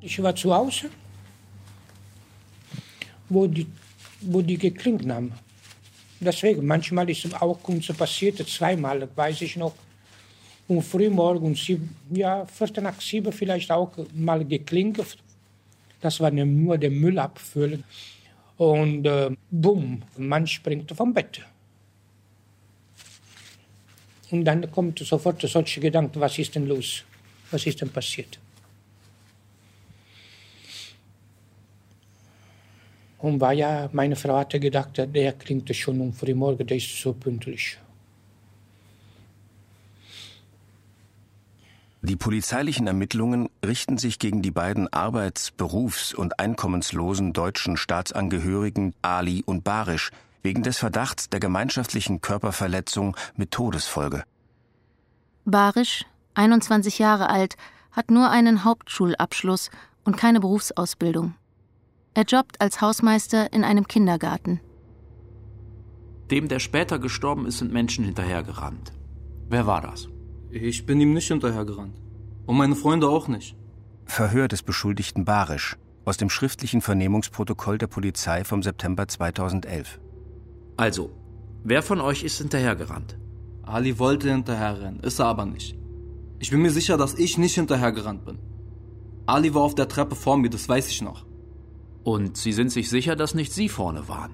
Ich 0.00 0.22
war 0.22 0.34
zu 0.34 0.54
Hause, 0.54 0.88
wo 3.28 3.46
die, 3.46 3.66
wo 4.20 4.42
die 4.42 4.58
geklingelt 4.58 5.10
haben. 5.10 5.32
Deswegen, 6.20 6.66
manchmal 6.66 7.08
ist 7.10 7.24
es 7.24 7.34
auch 7.34 7.58
uns 7.68 7.88
passiert, 7.88 8.38
zweimal, 8.48 9.08
weiß 9.14 9.42
ich 9.42 9.56
noch. 9.56 9.74
Um 10.68 10.82
frühmorgens, 10.82 11.70
ja, 12.10 12.44
viertel 12.46 12.82
nach 12.82 13.00
sieben 13.00 13.32
vielleicht 13.32 13.70
auch 13.70 13.92
mal 14.14 14.44
geklingelt. 14.44 15.18
Das 16.00 16.18
war 16.20 16.30
nur 16.30 16.78
der 16.78 16.90
Müll 16.90 17.18
abfüllen. 17.18 17.84
Und 18.56 19.06
äh, 19.06 19.30
bumm, 19.50 20.02
man 20.16 20.46
springt 20.46 20.90
vom 20.90 21.12
Bett. 21.12 21.42
Und 24.30 24.44
dann 24.44 24.70
kommt 24.72 24.98
sofort 24.98 25.40
solche 25.42 25.80
Gedanken, 25.80 26.20
was 26.20 26.38
ist 26.38 26.54
denn 26.54 26.66
los? 26.66 27.04
Was 27.50 27.64
ist 27.66 27.80
denn 27.80 27.90
passiert? 27.90 28.38
Und 33.18 33.40
war 33.40 33.52
ja, 33.52 33.88
meine 33.92 34.16
Frau 34.16 34.36
hatte 34.36 34.60
gedacht, 34.60 34.98
der 34.98 35.32
klingt 35.32 35.74
schon 35.74 36.00
um 36.00 36.12
frühmorgen, 36.12 36.66
der 36.66 36.76
ist 36.76 37.00
so 37.00 37.12
pünktlich. 37.12 37.78
Die 42.02 42.14
polizeilichen 42.14 42.86
Ermittlungen 42.86 43.48
richten 43.64 43.98
sich 43.98 44.20
gegen 44.20 44.40
die 44.40 44.52
beiden 44.52 44.92
arbeits-, 44.92 45.50
berufs- 45.50 46.14
und 46.14 46.38
einkommenslosen 46.38 47.32
deutschen 47.32 47.76
Staatsangehörigen 47.76 48.94
Ali 49.02 49.42
und 49.44 49.64
Barisch 49.64 50.12
wegen 50.42 50.62
des 50.62 50.78
Verdachts 50.78 51.28
der 51.28 51.40
gemeinschaftlichen 51.40 52.20
Körperverletzung 52.20 53.16
mit 53.34 53.50
Todesfolge. 53.50 54.22
Barisch, 55.44 56.04
21 56.34 57.00
Jahre 57.00 57.28
alt, 57.28 57.56
hat 57.90 58.12
nur 58.12 58.30
einen 58.30 58.62
Hauptschulabschluss 58.62 59.70
und 60.04 60.16
keine 60.16 60.38
Berufsausbildung. 60.38 61.34
Er 62.16 62.24
jobbt 62.24 62.62
als 62.62 62.80
Hausmeister 62.80 63.52
in 63.52 63.62
einem 63.62 63.86
Kindergarten. 63.86 64.58
Dem, 66.30 66.48
der 66.48 66.60
später 66.60 66.98
gestorben 66.98 67.44
ist, 67.44 67.58
sind 67.58 67.74
Menschen 67.74 68.06
hinterhergerannt. 68.06 68.94
Wer 69.50 69.66
war 69.66 69.82
das? 69.82 70.08
Ich 70.50 70.86
bin 70.86 70.98
ihm 70.98 71.12
nicht 71.12 71.28
hinterhergerannt. 71.28 72.00
Und 72.46 72.56
meine 72.56 72.74
Freunde 72.74 73.10
auch 73.10 73.28
nicht. 73.28 73.54
Verhör 74.06 74.48
des 74.48 74.62
Beschuldigten 74.62 75.26
Barisch 75.26 75.76
aus 76.06 76.16
dem 76.16 76.30
schriftlichen 76.30 76.80
Vernehmungsprotokoll 76.80 77.76
der 77.76 77.88
Polizei 77.88 78.44
vom 78.44 78.62
September 78.62 79.06
2011. 79.06 80.00
Also, 80.78 81.10
wer 81.64 81.82
von 81.82 82.00
euch 82.00 82.22
ist 82.24 82.38
hinterhergerannt? 82.38 83.18
Ali 83.62 83.98
wollte 83.98 84.30
hinterherrennen, 84.30 85.00
ist 85.00 85.18
er 85.18 85.26
aber 85.26 85.44
nicht. 85.44 85.76
Ich 86.38 86.48
bin 86.48 86.62
mir 86.62 86.70
sicher, 86.70 86.96
dass 86.96 87.12
ich 87.12 87.36
nicht 87.36 87.56
hinterhergerannt 87.56 88.24
bin. 88.24 88.38
Ali 89.26 89.52
war 89.52 89.64
auf 89.64 89.74
der 89.74 89.88
Treppe 89.88 90.14
vor 90.14 90.38
mir, 90.38 90.48
das 90.48 90.66
weiß 90.66 90.88
ich 90.88 91.02
noch. 91.02 91.25
Und 92.06 92.36
Sie 92.36 92.52
sind 92.52 92.70
sich 92.70 92.88
sicher, 92.88 93.16
dass 93.16 93.34
nicht 93.34 93.52
Sie 93.52 93.68
vorne 93.68 94.06
waren? 94.06 94.30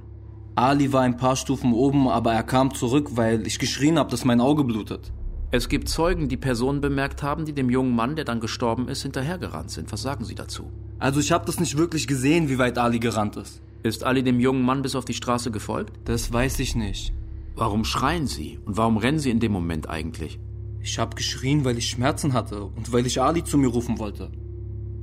Ali 0.55 0.93
war 0.93 1.01
ein 1.01 1.17
paar 1.17 1.37
Stufen 1.37 1.73
oben, 1.73 2.07
aber 2.07 2.35
er 2.35 2.43
kam 2.43 2.75
zurück, 2.75 3.13
weil 3.15 3.47
ich 3.47 3.59
geschrien 3.59 3.99
habe, 3.99 4.11
dass 4.11 4.27
mein 4.27 4.43
Auge 4.43 4.63
blutet. 4.63 5.11
Es 5.51 5.71
gibt 5.71 5.89
Zeugen, 5.89 6.29
die 6.29 6.37
Personen 6.37 6.83
bemerkt 6.83 7.23
haben, 7.23 7.47
die 7.47 7.55
dem 7.55 7.71
jungen 7.71 7.97
Mann, 7.97 8.15
der 8.15 8.27
dann 8.27 8.41
gestorben 8.41 8.89
ist, 8.89 9.05
hinterhergerannt 9.05 9.71
sind. 9.71 9.91
Was 9.91 10.03
sagen 10.03 10.27
Sie 10.27 10.35
dazu? 10.35 10.71
Also 10.99 11.19
ich 11.19 11.33
habe 11.33 11.47
das 11.47 11.61
nicht 11.61 11.79
wirklich 11.79 12.07
gesehen, 12.07 12.51
wie 12.51 12.59
weit 12.59 12.77
Ali 12.77 12.99
gerannt 12.99 13.37
ist. 13.37 13.63
Ist 13.83 14.05
Ali 14.05 14.23
dem 14.23 14.39
jungen 14.39 14.67
Mann 14.67 14.83
bis 14.83 14.95
auf 14.95 15.07
die 15.07 15.15
Straße 15.15 15.51
gefolgt? 15.51 15.99
Das 16.05 16.31
weiß 16.31 16.59
ich 16.59 16.77
nicht. 16.77 17.15
Warum 17.57 17.87
schreien 17.87 18.27
Sie? 18.27 18.59
Und 18.67 18.77
warum 18.77 18.99
rennen 18.99 19.19
Sie 19.19 19.31
in 19.31 19.41
dem 19.41 19.53
Moment 19.53 19.89
eigentlich? 19.89 20.39
Ich 20.83 20.99
habe 20.99 21.17
geschrien, 21.17 21.65
weil 21.65 21.79
ich 21.79 21.89
Schmerzen 21.89 22.35
hatte 22.35 22.65
und 22.65 22.93
weil 22.93 23.07
ich 23.07 23.23
Ali 23.23 23.45
zu 23.45 23.57
mir 23.57 23.69
rufen 23.69 23.99
wollte. 23.99 24.31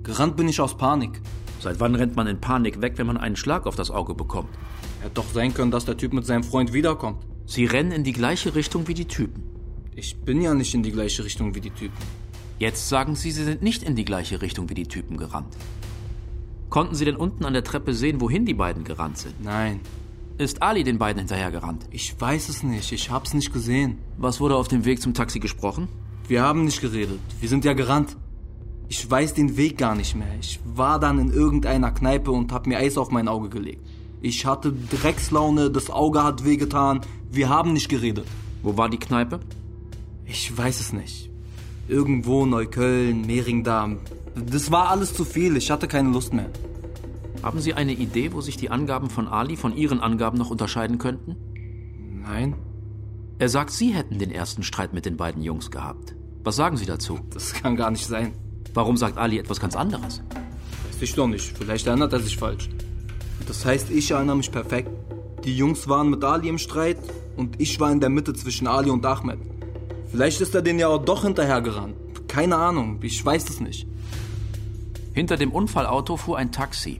Gerannt 0.03 0.37
bin 0.37 0.47
ich 0.47 0.61
aus 0.61 0.77
Panik. 0.77 1.19
Seit 1.59 1.79
wann 1.79 1.95
rennt 1.95 2.15
man 2.15 2.27
in 2.27 2.39
Panik 2.39 2.81
weg, 2.81 2.93
wenn 2.97 3.07
man 3.07 3.17
einen 3.17 3.35
Schlag 3.35 3.67
auf 3.67 3.75
das 3.75 3.91
Auge 3.91 4.13
bekommt? 4.15 4.49
Hätte 5.01 5.15
doch 5.15 5.29
sein 5.33 5.53
können, 5.53 5.71
dass 5.71 5.85
der 5.85 5.97
Typ 5.97 6.13
mit 6.13 6.25
seinem 6.25 6.43
Freund 6.43 6.73
wiederkommt. 6.73 7.25
Sie 7.45 7.65
rennen 7.65 7.91
in 7.91 8.03
die 8.03 8.13
gleiche 8.13 8.55
Richtung 8.55 8.87
wie 8.87 8.93
die 8.93 9.07
Typen. 9.07 9.43
Ich 9.95 10.17
bin 10.17 10.41
ja 10.41 10.53
nicht 10.53 10.73
in 10.73 10.83
die 10.83 10.91
gleiche 10.91 11.23
Richtung 11.23 11.55
wie 11.55 11.61
die 11.61 11.71
Typen. 11.71 11.97
Jetzt 12.59 12.89
sagen 12.89 13.15
Sie, 13.15 13.31
Sie 13.31 13.43
sind 13.43 13.61
nicht 13.61 13.83
in 13.83 13.95
die 13.95 14.05
gleiche 14.05 14.41
Richtung 14.41 14.69
wie 14.69 14.73
die 14.73 14.87
Typen 14.87 15.17
gerannt. 15.17 15.57
Konnten 16.69 16.95
Sie 16.95 17.05
denn 17.05 17.15
unten 17.15 17.45
an 17.45 17.53
der 17.53 17.63
Treppe 17.63 17.93
sehen, 17.93 18.21
wohin 18.21 18.45
die 18.45 18.53
beiden 18.53 18.83
gerannt 18.83 19.17
sind? 19.17 19.43
Nein. 19.43 19.79
Ist 20.37 20.61
Ali 20.61 20.83
den 20.83 20.99
beiden 20.99 21.19
hinterhergerannt? 21.19 21.87
Ich 21.91 22.19
weiß 22.19 22.47
es 22.47 22.63
nicht. 22.63 22.91
Ich 22.93 23.09
hab's 23.09 23.33
nicht 23.33 23.51
gesehen. 23.51 23.97
Was 24.17 24.39
wurde 24.39 24.55
auf 24.55 24.69
dem 24.69 24.85
Weg 24.85 25.01
zum 25.01 25.13
Taxi 25.13 25.39
gesprochen? 25.39 25.89
Wir 26.27 26.43
haben 26.43 26.63
nicht 26.63 26.79
geredet. 26.79 27.19
Wir 27.41 27.49
sind 27.49 27.65
ja 27.65 27.73
gerannt. 27.73 28.15
Ich 28.91 29.09
weiß 29.09 29.35
den 29.35 29.55
Weg 29.55 29.77
gar 29.77 29.93
nicht 29.93 30.15
mehr. 30.15 30.35
Ich 30.41 30.59
war 30.65 30.99
dann 30.99 31.19
in 31.19 31.31
irgendeiner 31.31 31.91
Kneipe 31.91 32.31
und 32.31 32.51
hab 32.51 32.65
mir 32.65 32.79
Eis 32.79 32.97
auf 32.97 33.11
mein 33.11 33.27
Auge 33.27 33.49
gelegt. 33.49 33.85
Ich 34.19 34.47
hatte 34.47 34.73
Dreckslaune, 34.73 35.69
das 35.69 35.91
Auge 35.91 36.23
hat 36.23 36.43
wehgetan. 36.43 37.01
Wir 37.29 37.49
haben 37.49 37.73
nicht 37.73 37.87
geredet. 37.87 38.25
Wo 38.63 38.77
war 38.77 38.89
die 38.89 38.97
Kneipe? 38.97 39.41
Ich 40.25 40.57
weiß 40.57 40.79
es 40.79 40.91
nicht. 40.91 41.29
Irgendwo 41.87 42.47
Neukölln, 42.47 43.27
Mehringdamm. 43.27 43.99
Das 44.35 44.71
war 44.71 44.89
alles 44.89 45.13
zu 45.13 45.23
viel. 45.23 45.55
Ich 45.55 45.69
hatte 45.69 45.87
keine 45.87 46.09
Lust 46.09 46.33
mehr. 46.33 46.49
Haben 47.43 47.59
Sie 47.59 47.75
eine 47.75 47.93
Idee, 47.93 48.33
wo 48.33 48.41
sich 48.41 48.57
die 48.57 48.71
Angaben 48.71 49.11
von 49.11 49.27
Ali 49.27 49.55
von 49.55 49.77
Ihren 49.77 49.99
Angaben 49.99 50.39
noch 50.39 50.49
unterscheiden 50.49 50.97
könnten? 50.97 51.35
Nein. 52.23 52.55
Er 53.37 53.49
sagt, 53.49 53.69
Sie 53.69 53.93
hätten 53.93 54.17
den 54.17 54.31
ersten 54.31 54.63
Streit 54.63 54.93
mit 54.93 55.05
den 55.05 55.15
beiden 55.15 55.43
Jungs 55.43 55.69
gehabt. 55.69 56.15
Was 56.43 56.55
sagen 56.55 56.75
Sie 56.75 56.87
dazu? 56.87 57.19
Das 57.29 57.53
kann 57.53 57.75
gar 57.75 57.91
nicht 57.91 58.07
sein. 58.07 58.33
Warum 58.73 58.97
sagt 58.97 59.17
Ali 59.17 59.39
etwas 59.39 59.59
ganz 59.59 59.75
anderes? 59.75 60.21
Weiß 60.87 61.01
ich 61.01 61.13
doch 61.13 61.27
nicht. 61.27 61.57
Vielleicht 61.57 61.87
erinnert 61.87 62.13
er 62.13 62.19
sich 62.19 62.37
falsch. 62.37 62.69
Das 63.47 63.65
heißt, 63.65 63.89
ich 63.89 64.11
erinnere 64.11 64.37
mich 64.37 64.51
perfekt. 64.51 64.89
Die 65.43 65.55
Jungs 65.55 65.87
waren 65.87 66.09
mit 66.09 66.23
Ali 66.23 66.49
im 66.49 66.57
Streit 66.57 66.97
und 67.37 67.59
ich 67.59 67.79
war 67.79 67.91
in 67.91 67.99
der 67.99 68.09
Mitte 68.09 68.33
zwischen 68.33 68.67
Ali 68.67 68.89
und 68.89 69.05
Ahmed. 69.05 69.39
Vielleicht 70.11 70.41
ist 70.41 70.53
er 70.53 70.61
den 70.61 70.79
ja 70.79 70.87
auch 70.87 71.03
doch 71.03 71.23
hinterhergerannt. 71.23 71.95
Keine 72.27 72.57
Ahnung, 72.57 72.99
ich 73.01 73.25
weiß 73.25 73.49
es 73.49 73.59
nicht. 73.59 73.87
Hinter 75.13 75.37
dem 75.37 75.51
Unfallauto 75.51 76.17
fuhr 76.17 76.37
ein 76.37 76.51
Taxi. 76.51 76.99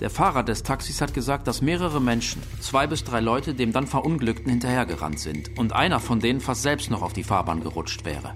Der 0.00 0.10
Fahrer 0.10 0.44
des 0.44 0.62
Taxis 0.62 1.00
hat 1.00 1.14
gesagt, 1.14 1.48
dass 1.48 1.60
mehrere 1.60 2.00
Menschen, 2.00 2.42
zwei 2.60 2.86
bis 2.86 3.02
drei 3.02 3.20
Leute, 3.20 3.54
dem 3.54 3.72
dann 3.72 3.86
Verunglückten 3.86 4.50
hinterhergerannt 4.50 5.18
sind 5.18 5.58
und 5.58 5.72
einer 5.72 5.98
von 5.98 6.20
denen 6.20 6.40
fast 6.40 6.62
selbst 6.62 6.90
noch 6.90 7.02
auf 7.02 7.12
die 7.12 7.24
Fahrbahn 7.24 7.62
gerutscht 7.62 8.04
wäre. 8.04 8.34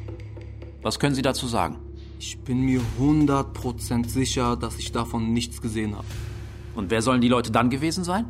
Was 0.83 0.99
können 0.99 1.15
Sie 1.15 1.23
dazu 1.23 1.47
sagen? 1.47 1.77
Ich 2.25 2.39
bin 2.39 2.61
mir 2.61 2.81
100% 3.01 4.09
sicher, 4.09 4.57
dass 4.57 4.79
ich 4.79 4.93
davon 4.93 5.33
nichts 5.33 5.61
gesehen 5.61 5.97
habe. 5.97 6.07
Und 6.77 6.89
wer 6.93 7.03
sollen 7.03 7.21
die 7.21 7.27
Leute 7.27 7.51
dann 7.51 7.69
gewesen 7.69 8.05
sein? 8.05 8.27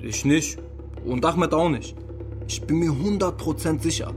Ich 0.00 0.24
nicht. 0.24 0.58
Und 1.04 1.24
Ahmed 1.24 1.52
auch 1.52 1.68
nicht. 1.68 1.96
Ich 2.46 2.62
bin 2.62 2.78
mir 2.78 2.92
100% 2.92 3.80
sicher. 3.80 4.14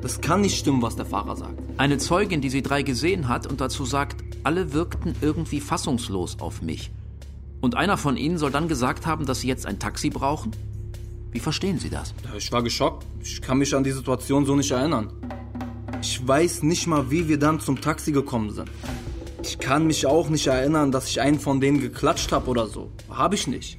Das 0.00 0.20
kann 0.20 0.42
nicht 0.42 0.56
stimmen, 0.56 0.80
was 0.80 0.94
der 0.94 1.06
Fahrer 1.06 1.34
sagt. 1.34 1.60
Eine 1.76 1.98
Zeugin, 1.98 2.40
die 2.40 2.48
sie 2.48 2.62
drei 2.62 2.82
gesehen 2.82 3.26
hat 3.26 3.48
und 3.48 3.60
dazu 3.60 3.84
sagt, 3.84 4.22
alle 4.44 4.72
wirkten 4.72 5.16
irgendwie 5.20 5.60
fassungslos 5.60 6.38
auf 6.38 6.62
mich. 6.62 6.92
Und 7.60 7.74
einer 7.74 7.96
von 7.96 8.16
ihnen 8.16 8.38
soll 8.38 8.52
dann 8.52 8.68
gesagt 8.68 9.06
haben, 9.06 9.26
dass 9.26 9.40
sie 9.40 9.48
jetzt 9.48 9.66
ein 9.66 9.80
Taxi 9.80 10.08
brauchen? 10.08 10.52
Wie 11.32 11.40
verstehen 11.40 11.80
Sie 11.80 11.90
das? 11.90 12.14
Ich 12.38 12.52
war 12.52 12.62
geschockt. 12.62 13.04
Ich 13.24 13.42
kann 13.42 13.58
mich 13.58 13.74
an 13.74 13.82
die 13.82 13.90
Situation 13.90 14.46
so 14.46 14.54
nicht 14.54 14.70
erinnern. 14.70 15.12
Ich 16.00 16.26
weiß 16.26 16.62
nicht 16.62 16.86
mal, 16.86 17.10
wie 17.10 17.28
wir 17.28 17.38
dann 17.38 17.60
zum 17.60 17.80
Taxi 17.80 18.12
gekommen 18.12 18.50
sind. 18.50 18.70
Ich 19.42 19.58
kann 19.58 19.86
mich 19.86 20.06
auch 20.06 20.28
nicht 20.28 20.46
erinnern, 20.46 20.92
dass 20.92 21.08
ich 21.08 21.20
einen 21.20 21.38
von 21.38 21.60
denen 21.60 21.80
geklatscht 21.80 22.32
habe 22.32 22.50
oder 22.50 22.66
so. 22.66 22.90
Habe 23.08 23.34
ich 23.34 23.46
nicht. 23.46 23.78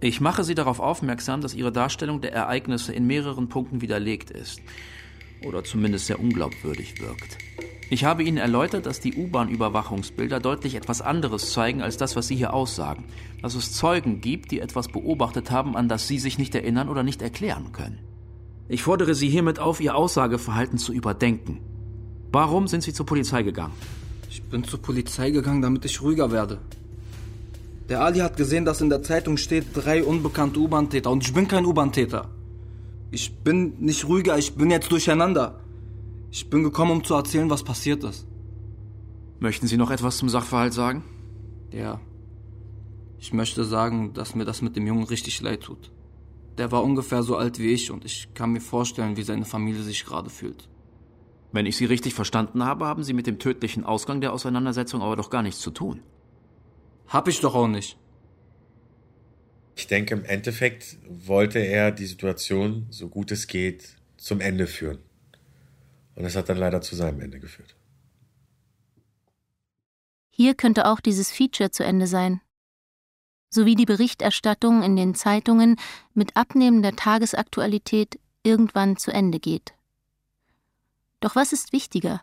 Ich 0.00 0.20
mache 0.20 0.44
Sie 0.44 0.54
darauf 0.54 0.78
aufmerksam, 0.78 1.40
dass 1.40 1.54
Ihre 1.54 1.72
Darstellung 1.72 2.20
der 2.20 2.32
Ereignisse 2.32 2.92
in 2.92 3.06
mehreren 3.06 3.48
Punkten 3.48 3.80
widerlegt 3.80 4.30
ist. 4.30 4.60
Oder 5.44 5.64
zumindest 5.64 6.06
sehr 6.06 6.20
unglaubwürdig 6.20 7.00
wirkt. 7.00 7.38
Ich 7.88 8.04
habe 8.04 8.24
Ihnen 8.24 8.36
erläutert, 8.36 8.86
dass 8.86 9.00
die 9.00 9.14
U-Bahn-Überwachungsbilder 9.14 10.40
deutlich 10.40 10.74
etwas 10.74 11.02
anderes 11.02 11.52
zeigen 11.52 11.82
als 11.82 11.96
das, 11.96 12.16
was 12.16 12.28
Sie 12.28 12.36
hier 12.36 12.52
aussagen. 12.52 13.04
Dass 13.42 13.54
es 13.54 13.72
Zeugen 13.72 14.20
gibt, 14.20 14.50
die 14.50 14.60
etwas 14.60 14.88
beobachtet 14.88 15.50
haben, 15.50 15.76
an 15.76 15.88
das 15.88 16.08
Sie 16.08 16.18
sich 16.18 16.38
nicht 16.38 16.54
erinnern 16.54 16.88
oder 16.88 17.02
nicht 17.02 17.22
erklären 17.22 17.72
können. 17.72 18.05
Ich 18.68 18.82
fordere 18.82 19.14
Sie 19.14 19.28
hiermit 19.28 19.58
auf, 19.58 19.80
Ihr 19.80 19.94
Aussageverhalten 19.94 20.78
zu 20.78 20.92
überdenken. 20.92 21.60
Warum 22.32 22.66
sind 22.66 22.82
Sie 22.82 22.92
zur 22.92 23.06
Polizei 23.06 23.42
gegangen? 23.42 23.74
Ich 24.28 24.42
bin 24.42 24.64
zur 24.64 24.82
Polizei 24.82 25.30
gegangen, 25.30 25.62
damit 25.62 25.84
ich 25.84 26.02
ruhiger 26.02 26.32
werde. 26.32 26.58
Der 27.88 28.00
Ali 28.00 28.18
hat 28.18 28.36
gesehen, 28.36 28.64
dass 28.64 28.80
in 28.80 28.88
der 28.88 29.02
Zeitung 29.02 29.36
steht, 29.36 29.66
drei 29.72 30.02
unbekannte 30.02 30.58
U-Bahn-Täter. 30.58 31.10
Und 31.10 31.24
ich 31.24 31.32
bin 31.32 31.46
kein 31.46 31.64
U-Bahn-Täter. 31.64 32.28
Ich 33.12 33.36
bin 33.38 33.74
nicht 33.78 34.06
ruhiger, 34.08 34.36
ich 34.36 34.54
bin 34.56 34.70
jetzt 34.70 34.90
durcheinander. 34.90 35.60
Ich 36.32 36.50
bin 36.50 36.64
gekommen, 36.64 36.90
um 36.90 37.04
zu 37.04 37.14
erzählen, 37.14 37.48
was 37.48 37.62
passiert 37.62 38.02
ist. 38.02 38.26
Möchten 39.38 39.68
Sie 39.68 39.76
noch 39.76 39.92
etwas 39.92 40.18
zum 40.18 40.28
Sachverhalt 40.28 40.72
sagen? 40.72 41.04
Ja. 41.70 42.00
Ich 43.20 43.32
möchte 43.32 43.64
sagen, 43.64 44.12
dass 44.12 44.34
mir 44.34 44.44
das 44.44 44.60
mit 44.62 44.74
dem 44.74 44.86
Jungen 44.86 45.04
richtig 45.04 45.40
leid 45.40 45.62
tut. 45.62 45.90
Der 46.58 46.72
war 46.72 46.82
ungefähr 46.82 47.22
so 47.22 47.36
alt 47.36 47.58
wie 47.58 47.72
ich 47.72 47.90
und 47.90 48.04
ich 48.04 48.32
kann 48.34 48.52
mir 48.52 48.60
vorstellen, 48.60 49.16
wie 49.16 49.22
seine 49.22 49.44
Familie 49.44 49.82
sich 49.82 50.04
gerade 50.04 50.30
fühlt. 50.30 50.68
Wenn 51.52 51.66
ich 51.66 51.76
Sie 51.76 51.84
richtig 51.84 52.14
verstanden 52.14 52.64
habe, 52.64 52.86
haben 52.86 53.02
Sie 53.02 53.12
mit 53.12 53.26
dem 53.26 53.38
tödlichen 53.38 53.84
Ausgang 53.84 54.20
der 54.20 54.32
Auseinandersetzung 54.32 55.02
aber 55.02 55.16
doch 55.16 55.30
gar 55.30 55.42
nichts 55.42 55.60
zu 55.60 55.70
tun. 55.70 56.02
Hab 57.08 57.28
ich 57.28 57.40
doch 57.40 57.54
auch 57.54 57.68
nicht. 57.68 57.98
Ich 59.76 59.86
denke, 59.86 60.14
im 60.14 60.24
Endeffekt 60.24 60.98
wollte 61.06 61.58
er 61.58 61.92
die 61.92 62.06
Situation, 62.06 62.86
so 62.90 63.08
gut 63.08 63.30
es 63.30 63.46
geht, 63.46 63.96
zum 64.16 64.40
Ende 64.40 64.66
führen. 64.66 64.98
Und 66.14 66.24
das 66.24 66.34
hat 66.34 66.48
dann 66.48 66.56
leider 66.56 66.80
zu 66.80 66.96
seinem 66.96 67.20
Ende 67.20 67.38
geführt. 67.38 67.76
Hier 70.30 70.54
könnte 70.54 70.86
auch 70.86 71.00
dieses 71.00 71.30
Feature 71.30 71.70
zu 71.70 71.84
Ende 71.84 72.06
sein. 72.06 72.40
Sowie 73.50 73.74
die 73.74 73.86
Berichterstattung 73.86 74.82
in 74.82 74.96
den 74.96 75.14
Zeitungen 75.14 75.76
mit 76.14 76.36
abnehmender 76.36 76.94
Tagesaktualität 76.94 78.18
irgendwann 78.42 78.96
zu 78.96 79.12
Ende 79.12 79.40
geht. 79.40 79.74
Doch 81.20 81.36
was 81.36 81.52
ist 81.52 81.72
wichtiger? 81.72 82.22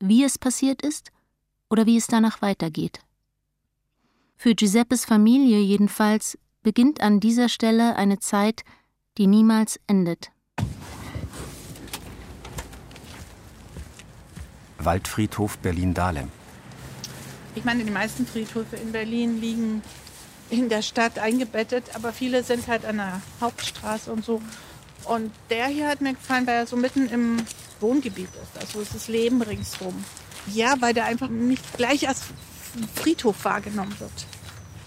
Wie 0.00 0.24
es 0.24 0.38
passiert 0.38 0.82
ist 0.82 1.10
oder 1.70 1.86
wie 1.86 1.96
es 1.96 2.06
danach 2.06 2.42
weitergeht? 2.42 3.00
Für 4.36 4.54
Giuseppes 4.54 5.04
Familie 5.04 5.58
jedenfalls 5.58 6.38
beginnt 6.62 7.00
an 7.00 7.18
dieser 7.18 7.48
Stelle 7.48 7.96
eine 7.96 8.20
Zeit, 8.20 8.62
die 9.16 9.26
niemals 9.26 9.80
endet. 9.86 10.30
Waldfriedhof 14.78 15.58
Berlin-Dahlem. 15.58 16.30
Ich 17.54 17.64
meine, 17.64 17.84
die 17.84 17.90
meisten 17.90 18.26
Friedhöfe 18.26 18.76
in 18.76 18.92
Berlin 18.92 19.40
liegen 19.40 19.82
in 20.50 20.68
der 20.68 20.82
Stadt 20.82 21.18
eingebettet, 21.18 21.84
aber 21.94 22.12
viele 22.12 22.42
sind 22.42 22.68
halt 22.68 22.84
an 22.84 22.96
der 22.98 23.20
Hauptstraße 23.40 24.10
und 24.12 24.24
so. 24.24 24.40
Und 25.04 25.32
der 25.50 25.66
hier 25.66 25.88
hat 25.88 26.00
mir 26.00 26.14
gefallen, 26.14 26.46
weil 26.46 26.56
er 26.56 26.66
so 26.66 26.76
mitten 26.76 27.08
im 27.08 27.38
Wohngebiet 27.80 28.28
ist. 28.42 28.60
Also 28.60 28.80
es 28.80 28.94
ist 28.94 29.08
Leben 29.08 29.40
ringsrum. 29.42 30.04
Ja, 30.52 30.74
weil 30.80 30.94
der 30.94 31.04
einfach 31.04 31.28
nicht 31.28 31.76
gleich 31.76 32.08
als 32.08 32.22
Friedhof 32.94 33.44
wahrgenommen 33.44 33.94
wird. 33.98 34.12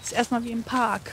Ist 0.02 0.12
erstmal 0.12 0.44
wie 0.44 0.50
im 0.50 0.62
Park. 0.62 1.12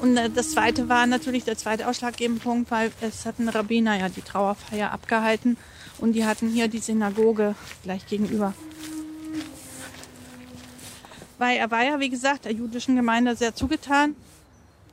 Und 0.00 0.16
äh, 0.16 0.30
das 0.30 0.50
zweite 0.50 0.88
war 0.88 1.06
natürlich 1.06 1.44
der 1.44 1.56
zweite 1.56 1.88
ausschlaggebende 1.88 2.42
Punkt, 2.42 2.70
weil 2.70 2.92
es 3.00 3.26
hat 3.26 3.38
ein 3.38 3.48
Rabbiner 3.48 3.98
ja 3.98 4.08
die 4.08 4.22
Trauerfeier 4.22 4.92
abgehalten 4.92 5.56
und 5.98 6.12
die 6.12 6.24
hatten 6.24 6.48
hier 6.48 6.68
die 6.68 6.78
Synagoge 6.78 7.54
gleich 7.82 8.06
gegenüber. 8.06 8.54
Weil 11.38 11.58
er 11.58 11.70
war 11.70 11.84
ja, 11.84 12.00
wie 12.00 12.10
gesagt, 12.10 12.44
der 12.44 12.52
jüdischen 12.52 12.96
Gemeinde 12.96 13.34
sehr 13.36 13.54
zugetan. 13.54 14.14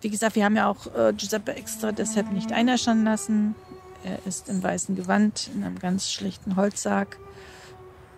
Wie 0.01 0.09
gesagt, 0.09 0.35
wir 0.35 0.45
haben 0.45 0.55
ja 0.55 0.67
auch 0.67 0.87
äh, 0.95 1.13
Giuseppe 1.13 1.55
extra 1.55 1.91
deshalb 1.91 2.31
nicht 2.31 2.51
einerstanden 2.51 3.05
lassen. 3.05 3.55
Er 4.03 4.17
ist 4.25 4.49
im 4.49 4.63
weißen 4.63 4.95
Gewand, 4.95 5.49
in 5.53 5.63
einem 5.63 5.77
ganz 5.77 6.11
schlichten 6.11 6.55
Holzsack. 6.55 7.19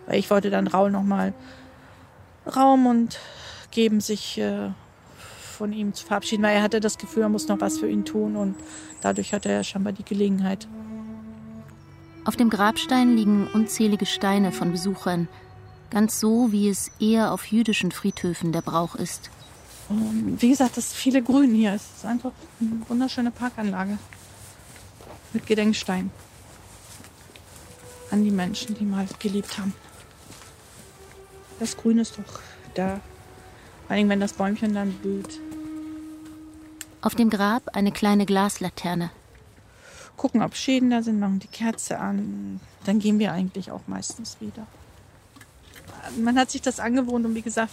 Weil 0.05 0.19
ich 0.19 0.29
wollte 0.29 0.49
dann 0.49 0.67
Raul 0.67 0.91
nochmal 0.91 1.33
Raum 2.45 2.85
und 2.85 3.19
geben, 3.71 3.99
sich 3.99 4.37
äh, 4.37 4.69
von 5.53 5.73
ihm 5.73 5.93
zu 5.93 6.05
verabschieden, 6.05 6.43
weil 6.43 6.55
er 6.55 6.63
hatte 6.63 6.79
das 6.79 6.97
Gefühl, 6.97 7.23
er 7.23 7.29
muss 7.29 7.47
noch 7.47 7.61
was 7.61 7.79
für 7.79 7.89
ihn 7.89 8.05
tun 8.05 8.35
und 8.35 8.55
dadurch 9.01 9.33
hatte 9.33 9.49
er 9.49 9.63
scheinbar 9.63 9.93
die 9.93 10.03
Gelegenheit. 10.03 10.67
Auf 12.25 12.35
dem 12.35 12.49
Grabstein 12.49 13.15
liegen 13.15 13.47
unzählige 13.53 14.05
Steine 14.05 14.51
von 14.51 14.71
Besuchern, 14.71 15.27
ganz 15.93 16.19
so, 16.19 16.51
wie 16.51 16.69
es 16.69 16.91
eher 16.99 17.31
auf 17.31 17.45
jüdischen 17.45 17.91
Friedhöfen 17.91 18.51
der 18.51 18.61
Brauch 18.61 18.95
ist. 18.95 19.29
Und 19.89 20.37
wie 20.39 20.49
gesagt, 20.49 20.75
das 20.77 20.87
ist 20.87 20.95
viele 20.95 21.21
Grün 21.21 21.53
hier. 21.53 21.73
Es 21.73 21.83
ist 21.97 22.05
einfach 22.05 22.31
eine 22.59 22.81
wunderschöne 22.89 23.31
Parkanlage 23.31 23.97
mit 25.33 25.45
Gedenkstein 25.45 26.09
an 28.11 28.23
die 28.23 28.31
Menschen, 28.31 28.75
die 28.75 28.85
mal 28.85 29.07
geliebt 29.19 29.57
haben. 29.57 29.73
Das 31.59 31.77
Grün 31.77 31.99
ist 31.99 32.17
doch 32.17 32.39
da. 32.73 32.99
Vor 33.87 33.95
allem, 33.95 34.09
wenn 34.09 34.19
das 34.19 34.33
Bäumchen 34.33 34.73
dann 34.73 34.93
blüht. 34.93 35.39
Auf 37.01 37.15
dem 37.15 37.29
Grab 37.29 37.75
eine 37.75 37.91
kleine 37.91 38.25
Glaslaterne. 38.25 39.11
Gucken, 40.15 40.41
ob 40.41 40.55
Schäden 40.55 40.89
da 40.89 41.01
sind, 41.01 41.19
machen 41.19 41.39
die 41.39 41.47
Kerze 41.47 41.99
an. 41.99 42.59
Dann 42.85 42.99
gehen 42.99 43.19
wir 43.19 43.31
eigentlich 43.31 43.71
auch 43.71 43.81
meistens 43.87 44.37
wieder. 44.39 44.65
Man 46.19 46.37
hat 46.37 46.51
sich 46.51 46.61
das 46.61 46.79
angewohnt 46.79 47.25
und 47.25 47.35
wie 47.35 47.41
gesagt, 47.41 47.71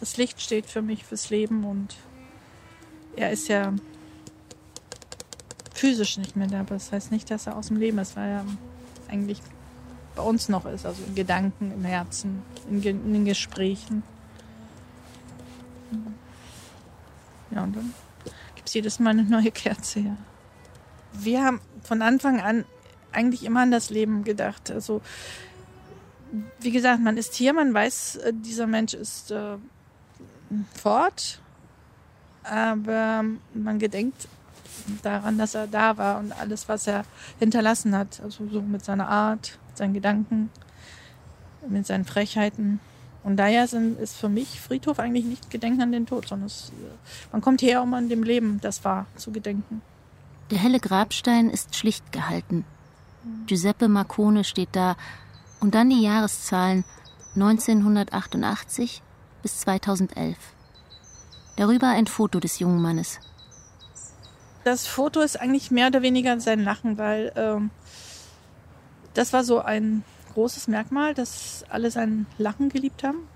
das 0.00 0.16
Licht 0.16 0.40
steht 0.40 0.66
für 0.66 0.82
mich 0.82 1.04
fürs 1.04 1.30
Leben 1.30 1.64
und 1.64 1.96
er 3.16 3.30
ist 3.30 3.48
ja 3.48 3.74
physisch 5.72 6.16
nicht 6.18 6.36
mehr 6.36 6.46
da, 6.46 6.60
aber 6.60 6.74
das 6.74 6.92
heißt 6.92 7.12
nicht, 7.12 7.30
dass 7.30 7.46
er 7.46 7.56
aus 7.56 7.68
dem 7.68 7.76
Leben 7.76 7.98
ist, 7.98 8.16
weil 8.16 8.28
er 8.28 8.44
eigentlich 9.08 9.40
bei 10.14 10.22
uns 10.22 10.48
noch 10.48 10.64
ist, 10.66 10.86
also 10.86 11.02
in 11.06 11.14
Gedanken, 11.14 11.70
im 11.72 11.84
Herzen, 11.84 12.42
in, 12.70 12.82
in 12.82 13.12
den 13.12 13.24
Gesprächen. 13.24 14.02
Ja, 17.50 17.62
und 17.62 17.76
dann 17.76 17.94
gibt 18.54 18.68
es 18.68 18.74
jedes 18.74 18.98
Mal 18.98 19.10
eine 19.10 19.24
neue 19.24 19.50
Kerze, 19.50 20.00
ja. 20.00 20.16
wir 21.12 21.44
haben 21.44 21.60
von 21.82 22.02
Anfang 22.02 22.40
an 22.40 22.64
eigentlich 23.12 23.44
immer 23.44 23.60
an 23.60 23.70
das 23.70 23.90
Leben 23.90 24.24
gedacht. 24.24 24.70
Also, 24.70 25.00
wie 26.60 26.70
gesagt, 26.70 27.02
man 27.02 27.16
ist 27.16 27.34
hier, 27.34 27.52
man 27.52 27.72
weiß, 27.72 28.16
äh, 28.16 28.32
dieser 28.34 28.66
Mensch 28.66 28.94
ist 28.94 29.30
äh, 29.30 29.56
fort, 30.74 31.40
aber 32.44 33.24
man 33.54 33.78
gedenkt 33.78 34.28
daran, 35.02 35.38
dass 35.38 35.54
er 35.54 35.66
da 35.66 35.96
war 35.96 36.18
und 36.18 36.32
alles, 36.32 36.68
was 36.68 36.86
er 36.86 37.04
hinterlassen 37.38 37.96
hat. 37.96 38.20
Also 38.22 38.48
so 38.48 38.60
mit 38.60 38.84
seiner 38.84 39.08
Art, 39.08 39.58
mit 39.68 39.76
seinen 39.76 39.94
Gedanken, 39.94 40.50
mit 41.68 41.86
seinen 41.86 42.04
Frechheiten. 42.04 42.80
Und 43.24 43.38
daher 43.38 43.66
sind, 43.66 43.98
ist 43.98 44.16
für 44.16 44.28
mich 44.28 44.60
Friedhof 44.60 45.00
eigentlich 45.00 45.24
nicht 45.24 45.50
Gedenken 45.50 45.82
an 45.82 45.90
den 45.90 46.06
Tod, 46.06 46.28
sondern 46.28 46.46
es, 46.46 46.70
man 47.32 47.40
kommt 47.40 47.62
her, 47.62 47.82
um 47.82 47.92
an 47.94 48.08
dem 48.08 48.22
Leben, 48.22 48.60
das 48.60 48.84
war, 48.84 49.06
zu 49.16 49.32
gedenken. 49.32 49.82
Der 50.50 50.58
helle 50.58 50.78
Grabstein 50.78 51.50
ist 51.50 51.74
schlicht 51.74 52.12
gehalten. 52.12 52.64
Giuseppe 53.46 53.88
Marcone 53.88 54.44
steht 54.44 54.68
da 54.72 54.96
und 55.60 55.74
dann 55.74 55.90
die 55.90 56.02
Jahreszahlen 56.02 56.84
1988 57.34 59.02
bis 59.42 59.60
2011. 59.60 60.36
Darüber 61.56 61.88
ein 61.88 62.06
Foto 62.06 62.40
des 62.40 62.58
jungen 62.58 62.80
Mannes. 62.80 63.20
Das 64.64 64.86
Foto 64.86 65.20
ist 65.20 65.40
eigentlich 65.40 65.70
mehr 65.70 65.88
oder 65.88 66.02
weniger 66.02 66.38
sein 66.40 66.64
Lachen, 66.64 66.98
weil 66.98 67.32
ähm, 67.36 67.70
das 69.14 69.32
war 69.32 69.44
so 69.44 69.60
ein 69.60 70.02
großes 70.34 70.68
Merkmal, 70.68 71.14
dass 71.14 71.64
alle 71.68 71.90
sein 71.90 72.26
Lachen 72.36 72.68
geliebt 72.68 73.02
haben. 73.04 73.28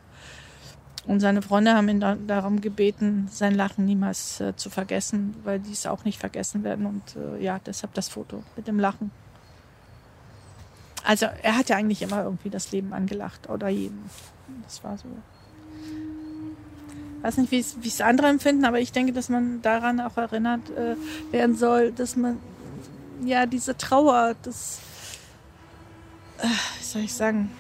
Und 1.07 1.21
seine 1.21 1.41
Freunde 1.41 1.75
haben 1.75 1.89
ihn 1.89 2.01
da, 2.01 2.15
darum 2.15 2.61
gebeten, 2.61 3.29
sein 3.31 3.55
Lachen 3.55 3.87
niemals 3.87 4.41
äh, 4.41 4.55
zu 4.55 4.69
vergessen, 4.69 5.35
weil 5.45 5.59
die 5.59 5.73
es 5.73 5.87
auch 5.87 6.05
nicht 6.05 6.19
vergessen 6.19 6.63
werden. 6.63 6.85
Und 6.85 7.17
äh, 7.17 7.43
ja, 7.43 7.59
deshalb 7.65 7.95
das 7.95 8.09
Foto 8.09 8.43
mit 8.57 8.69
dem 8.69 8.79
Lachen. 8.79 9.11
Also 11.05 11.27
er 11.43 11.57
hat 11.57 11.69
ja 11.69 11.77
eigentlich 11.77 12.03
immer 12.03 12.25
irgendwie 12.25 12.51
das 12.51 12.73
Leben 12.73 12.93
angelacht 12.93 13.49
oder 13.49 13.69
jeden. 13.69 14.05
Das 14.65 14.83
war 14.85 14.99
so. 14.99 15.07
Ich 17.19 17.25
weiß 17.25 17.37
nicht, 17.37 17.51
wie 17.53 17.89
es 17.89 18.01
andere 18.01 18.29
empfinden, 18.29 18.65
aber 18.65 18.81
ich 18.81 18.93
denke, 18.93 19.13
dass 19.13 19.29
man 19.29 19.61
daran 19.61 20.01
auch 20.01 20.17
erinnert 20.17 20.71
äh, 20.71 20.97
werden 21.33 21.55
soll, 21.55 21.93
dass 21.93 22.17
man 22.17 22.39
ja 23.25 23.45
diese 23.45 23.77
Trauer, 23.77 24.35
das, 24.43 24.81
äh, 26.39 26.47
wie 26.79 26.85
soll 26.85 27.03
ich 27.03 27.13
sagen, 27.13 27.51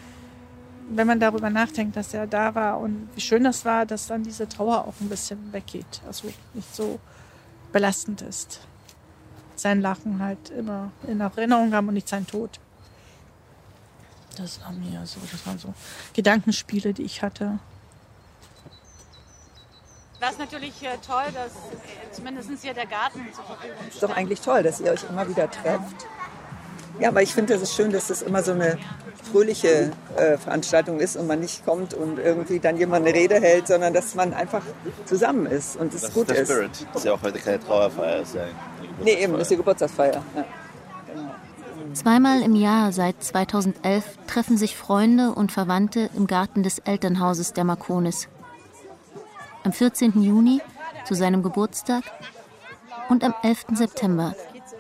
wenn 0.88 1.07
man 1.07 1.20
darüber 1.20 1.51
nachdenkt, 1.51 1.97
dass 1.97 2.14
er 2.14 2.26
da 2.26 2.55
war 2.55 2.80
und 2.80 3.09
wie 3.14 3.20
schön 3.20 3.45
das 3.45 3.64
war, 3.64 3.86
dass 3.86 4.07
dann 4.07 4.22
diese 4.22 4.49
Trauer 4.49 4.86
auch 4.86 4.95
ein 5.01 5.09
bisschen 5.09 5.53
weggeht, 5.53 6.01
also 6.07 6.28
nicht 6.55 6.74
so 6.74 6.99
belastend 7.72 8.22
ist. 8.22 8.61
Sein 9.55 9.80
Lachen 9.80 10.20
halt 10.20 10.51
immer 10.51 10.91
in 11.07 11.20
Erinnerung 11.20 11.74
haben 11.74 11.88
und 11.88 11.95
nicht 11.95 12.09
sein 12.09 12.26
Tod. 12.26 12.59
Das 14.37 14.61
war 14.61 14.72
mir 14.72 15.05
so, 15.07 15.20
das 15.31 15.47
waren 15.47 15.59
so 15.59 15.74
Gedankenspiele, 16.14 16.93
die 16.93 17.03
ich 17.03 17.22
hatte. 17.22 17.59
Das 20.20 20.33
ist 20.33 20.39
natürlich 20.39 20.83
äh, 20.83 20.99
toll, 21.07 21.24
dass 21.33 21.53
äh, 21.53 22.12
zumindest 22.12 22.51
hier 22.62 22.74
der 22.74 22.87
Garten 22.87 23.26
zur 23.35 23.45
Verfügung 23.45 23.76
steht. 23.78 23.95
Ist 23.95 24.03
doch 24.03 24.14
eigentlich 24.14 24.41
toll, 24.41 24.62
dass 24.62 24.81
ihr 24.81 24.93
euch 24.93 25.05
immer 25.09 25.26
wieder 25.28 25.51
trefft. 25.51 26.07
Ja, 26.99 27.09
aber 27.09 27.22
ich 27.22 27.33
finde, 27.33 27.55
es 27.55 27.62
ist 27.62 27.74
schön, 27.74 27.91
dass 27.93 28.09
das 28.09 28.20
immer 28.20 28.43
so 28.43 28.53
eine 28.53 28.78
fröhliche 29.31 29.93
äh, 30.16 30.37
Veranstaltung 30.37 31.01
ist 31.01 31.16
und 31.16 31.26
man 31.26 31.41
nicht 31.41 31.64
kommt 31.64 31.95
und 31.95 32.18
irgendwie 32.18 32.59
dann 32.59 32.76
jemand 32.76 33.07
eine 33.07 33.16
Rede 33.16 33.41
hält, 33.41 33.68
sondern 33.68 33.95
dass 33.95 34.14
man 34.14 34.35
einfach 34.35 34.62
zusammen 35.07 35.47
ist 35.47 35.76
und 35.76 35.95
es 35.95 36.03
das 36.03 36.12
gut 36.12 36.31
ist. 36.31 36.37
Der 36.37 36.43
ist. 36.43 36.51
Spirit. 36.51 36.87
Das 36.93 36.97
ist 36.97 37.05
ja 37.07 37.12
auch 37.14 37.22
heute 37.22 37.39
keine 37.39 37.59
Trauerfeier, 37.59 38.20
ist 38.20 38.35
ja 38.35 38.43
eine 38.43 38.53
Nee, 39.03 39.14
eben, 39.14 39.33
das 39.33 39.43
ist 39.43 39.53
die 39.53 39.57
Geburtstagsfeier. 39.57 40.22
Ja. 40.37 40.45
Zweimal 41.93 42.43
im 42.43 42.55
Jahr 42.55 42.93
seit 42.93 43.22
2011 43.22 44.05
treffen 44.26 44.57
sich 44.57 44.76
Freunde 44.76 45.32
und 45.32 45.51
Verwandte 45.51 46.09
im 46.16 46.26
Garten 46.26 46.62
des 46.62 46.78
Elternhauses 46.78 47.53
der 47.53 47.64
Marconis. 47.64 48.28
Am 49.64 49.72
14. 49.72 50.22
Juni, 50.22 50.61
zu 51.05 51.14
seinem 51.14 51.43
Geburtstag, 51.43 52.05
und 53.09 53.24
am 53.24 53.34
11. 53.43 53.66
September, 53.74 54.36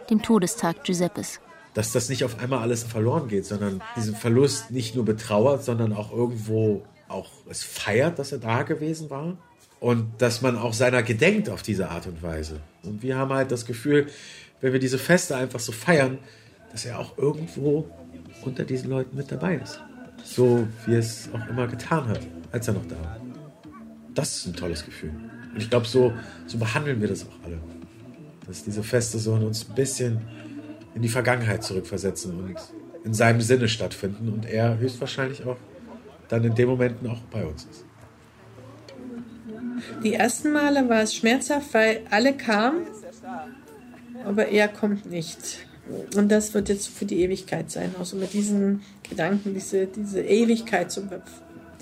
dem 0.08 0.22
Todestag 0.22 0.84
Giuseppes. 0.84 1.40
Dass 1.74 1.92
das 1.92 2.08
nicht 2.08 2.24
auf 2.24 2.38
einmal 2.38 2.60
alles 2.60 2.84
verloren 2.84 3.28
geht, 3.28 3.44
sondern 3.44 3.82
diesen 3.96 4.14
Verlust 4.14 4.70
nicht 4.70 4.94
nur 4.94 5.04
betrauert, 5.04 5.64
sondern 5.64 5.92
auch 5.92 6.12
irgendwo 6.12 6.84
auch 7.08 7.30
es 7.48 7.64
feiert, 7.64 8.20
dass 8.20 8.30
er 8.30 8.38
da 8.38 8.62
gewesen 8.62 9.10
war. 9.10 9.36
Und 9.80 10.10
dass 10.18 10.42
man 10.42 10.56
auch 10.58 10.74
seiner 10.74 11.02
gedenkt 11.02 11.48
auf 11.48 11.62
diese 11.62 11.88
Art 11.88 12.06
und 12.06 12.22
Weise. 12.22 12.60
Und 12.82 13.02
wir 13.02 13.16
haben 13.16 13.32
halt 13.32 13.50
das 13.50 13.64
Gefühl, 13.64 14.06
wenn 14.60 14.72
wir 14.74 14.80
diese 14.80 14.98
Feste 14.98 15.36
einfach 15.36 15.58
so 15.58 15.72
feiern, 15.72 16.18
dass 16.72 16.84
er 16.84 16.98
auch 16.98 17.16
irgendwo 17.18 17.88
unter 18.42 18.64
diesen 18.64 18.90
Leuten 18.90 19.16
mit 19.16 19.30
dabei 19.30 19.56
ist. 19.56 19.80
So 20.22 20.66
wie 20.86 20.94
er 20.94 21.00
es 21.00 21.28
auch 21.32 21.48
immer 21.48 21.66
getan 21.66 22.08
hat, 22.08 22.20
als 22.52 22.68
er 22.68 22.74
noch 22.74 22.86
da 22.86 22.96
war. 22.96 23.20
Das 24.14 24.36
ist 24.36 24.46
ein 24.46 24.54
tolles 24.54 24.84
Gefühl. 24.84 25.12
Und 25.52 25.56
ich 25.56 25.70
glaube, 25.70 25.86
so, 25.86 26.12
so 26.46 26.58
behandeln 26.58 27.00
wir 27.00 27.08
das 27.08 27.26
auch 27.26 27.44
alle. 27.44 27.58
Dass 28.46 28.64
diese 28.64 28.82
Feste 28.82 29.18
so 29.18 29.36
in 29.36 29.42
uns 29.42 29.68
ein 29.68 29.74
bisschen 29.74 30.20
in 30.94 31.02
die 31.02 31.08
Vergangenheit 31.08 31.62
zurückversetzen 31.62 32.38
und 32.38 32.56
in 33.04 33.14
seinem 33.14 33.40
Sinne 33.40 33.68
stattfinden 33.68 34.28
und 34.28 34.46
er 34.46 34.78
höchstwahrscheinlich 34.78 35.44
auch 35.44 35.56
dann 36.28 36.44
in 36.44 36.54
den 36.54 36.68
Momenten 36.68 37.08
auch 37.08 37.20
bei 37.30 37.44
uns 37.44 37.64
ist. 37.64 37.84
Die 40.02 40.14
ersten 40.14 40.52
Male 40.52 40.88
war 40.88 41.02
es 41.02 41.14
schmerzhaft, 41.14 41.72
weil 41.72 42.02
alle 42.10 42.36
kamen, 42.36 42.86
aber 44.24 44.48
er 44.48 44.68
kommt 44.68 45.06
nicht. 45.06 45.66
Und 46.16 46.30
das 46.30 46.54
wird 46.54 46.68
jetzt 46.68 46.88
für 46.88 47.04
die 47.04 47.22
Ewigkeit 47.22 47.70
sein. 47.70 47.94
Also 47.98 48.16
mit 48.16 48.32
diesen 48.32 48.82
Gedanken, 49.08 49.54
diese, 49.54 49.86
diese 49.86 50.22
Ewigkeit, 50.22 50.90
zu, 50.90 51.08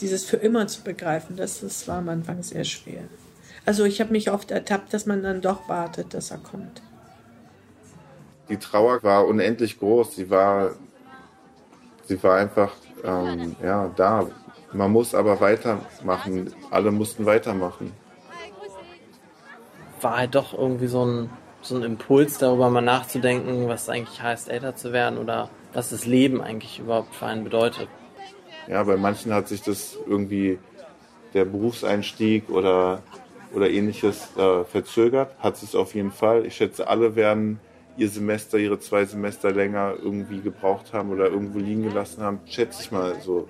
dieses 0.00 0.24
für 0.24 0.36
immer 0.36 0.66
zu 0.66 0.82
begreifen, 0.82 1.36
das, 1.36 1.60
das 1.60 1.86
war 1.88 1.98
am 1.98 2.08
Anfang 2.08 2.42
sehr 2.42 2.64
schwer. 2.64 3.02
Also 3.66 3.84
ich 3.84 4.00
habe 4.00 4.12
mich 4.12 4.30
oft 4.30 4.50
ertappt, 4.50 4.94
dass 4.94 5.06
man 5.06 5.22
dann 5.22 5.40
doch 5.40 5.68
wartet, 5.68 6.14
dass 6.14 6.30
er 6.30 6.38
kommt. 6.38 6.82
Die 8.48 8.56
Trauer 8.56 9.02
war 9.02 9.26
unendlich 9.26 9.78
groß. 9.78 10.16
Sie 10.16 10.30
war, 10.30 10.70
sie 12.06 12.22
war 12.22 12.36
einfach 12.36 12.72
ähm, 13.04 13.56
ja, 13.62 13.90
da. 13.94 14.26
Man 14.72 14.92
muss 14.92 15.14
aber 15.14 15.40
weitermachen. 15.40 16.52
Alle 16.70 16.90
mussten 16.90 17.26
weitermachen. 17.26 17.92
War 20.00 20.16
halt 20.16 20.34
doch 20.34 20.56
irgendwie 20.56 20.86
so 20.86 21.04
ein 21.04 21.30
so 21.68 21.76
ein 21.76 21.82
Impuls, 21.82 22.38
darüber 22.38 22.70
mal 22.70 22.80
nachzudenken, 22.80 23.68
was 23.68 23.82
es 23.82 23.88
eigentlich 23.88 24.22
heißt, 24.22 24.48
älter 24.48 24.74
zu 24.74 24.92
werden 24.92 25.18
oder 25.18 25.50
was 25.72 25.90
das 25.90 26.06
Leben 26.06 26.40
eigentlich 26.40 26.78
überhaupt 26.78 27.14
für 27.14 27.26
einen 27.26 27.44
bedeutet. 27.44 27.88
Ja, 28.66 28.82
bei 28.82 28.96
manchen 28.96 29.32
hat 29.32 29.48
sich 29.48 29.62
das 29.62 29.96
irgendwie 30.06 30.58
der 31.34 31.44
Berufseinstieg 31.44 32.48
oder, 32.50 33.02
oder 33.54 33.70
ähnliches 33.70 34.36
äh, 34.36 34.64
verzögert. 34.64 35.30
Hat 35.38 35.62
es 35.62 35.74
auf 35.74 35.94
jeden 35.94 36.12
Fall. 36.12 36.46
Ich 36.46 36.56
schätze, 36.56 36.88
alle 36.88 37.16
werden 37.16 37.60
ihr 37.96 38.08
Semester, 38.08 38.58
ihre 38.58 38.78
zwei 38.78 39.04
Semester 39.04 39.50
länger 39.50 39.94
irgendwie 40.02 40.40
gebraucht 40.40 40.92
haben 40.92 41.10
oder 41.10 41.26
irgendwo 41.26 41.58
liegen 41.58 41.82
gelassen 41.82 42.22
haben. 42.22 42.40
Schätze 42.46 42.82
ich 42.82 42.92
mal 42.92 43.14
so. 43.20 43.48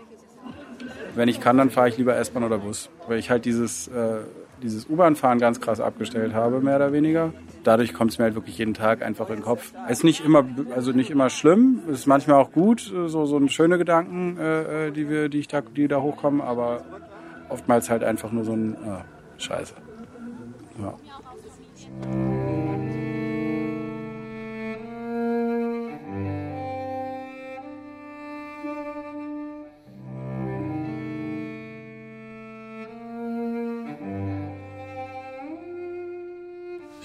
Wenn 1.14 1.28
ich 1.28 1.40
kann, 1.40 1.58
dann 1.58 1.70
fahre 1.70 1.88
ich 1.88 1.98
lieber 1.98 2.16
S-Bahn 2.16 2.44
oder 2.44 2.58
Bus. 2.58 2.88
Weil 3.06 3.18
ich 3.18 3.30
halt 3.30 3.44
dieses, 3.44 3.88
äh, 3.88 4.20
dieses 4.62 4.88
U-Bahn-Fahren 4.88 5.38
ganz 5.38 5.60
krass 5.60 5.80
abgestellt 5.80 6.32
habe, 6.32 6.60
mehr 6.60 6.76
oder 6.76 6.92
weniger 6.92 7.32
dadurch 7.68 7.92
kommt 7.92 8.12
es 8.12 8.18
mir 8.18 8.24
halt 8.24 8.34
wirklich 8.34 8.56
jeden 8.56 8.72
Tag 8.72 9.02
einfach 9.02 9.28
in 9.28 9.36
den 9.36 9.44
Kopf. 9.44 9.74
Es 9.88 9.98
ist 9.98 10.04
nicht 10.04 10.24
immer, 10.24 10.44
also 10.74 10.92
nicht 10.92 11.10
immer 11.10 11.28
schlimm, 11.28 11.80
es 11.86 12.00
ist 12.00 12.06
manchmal 12.06 12.36
auch 12.36 12.50
gut, 12.50 12.80
so, 12.80 13.26
so 13.26 13.48
schöne 13.48 13.76
Gedanken, 13.76 14.38
äh, 14.38 14.90
die 14.90 15.10
wir, 15.10 15.28
die 15.28 15.40
ich 15.40 15.48
da, 15.48 15.60
die 15.60 15.86
da 15.86 16.00
hochkommen, 16.00 16.40
aber 16.40 16.82
oftmals 17.50 17.90
halt 17.90 18.04
einfach 18.04 18.32
nur 18.32 18.44
so 18.44 18.52
ein 18.52 18.74
äh, 18.74 19.40
Scheiße. 19.42 19.74
Ja. 20.82 22.38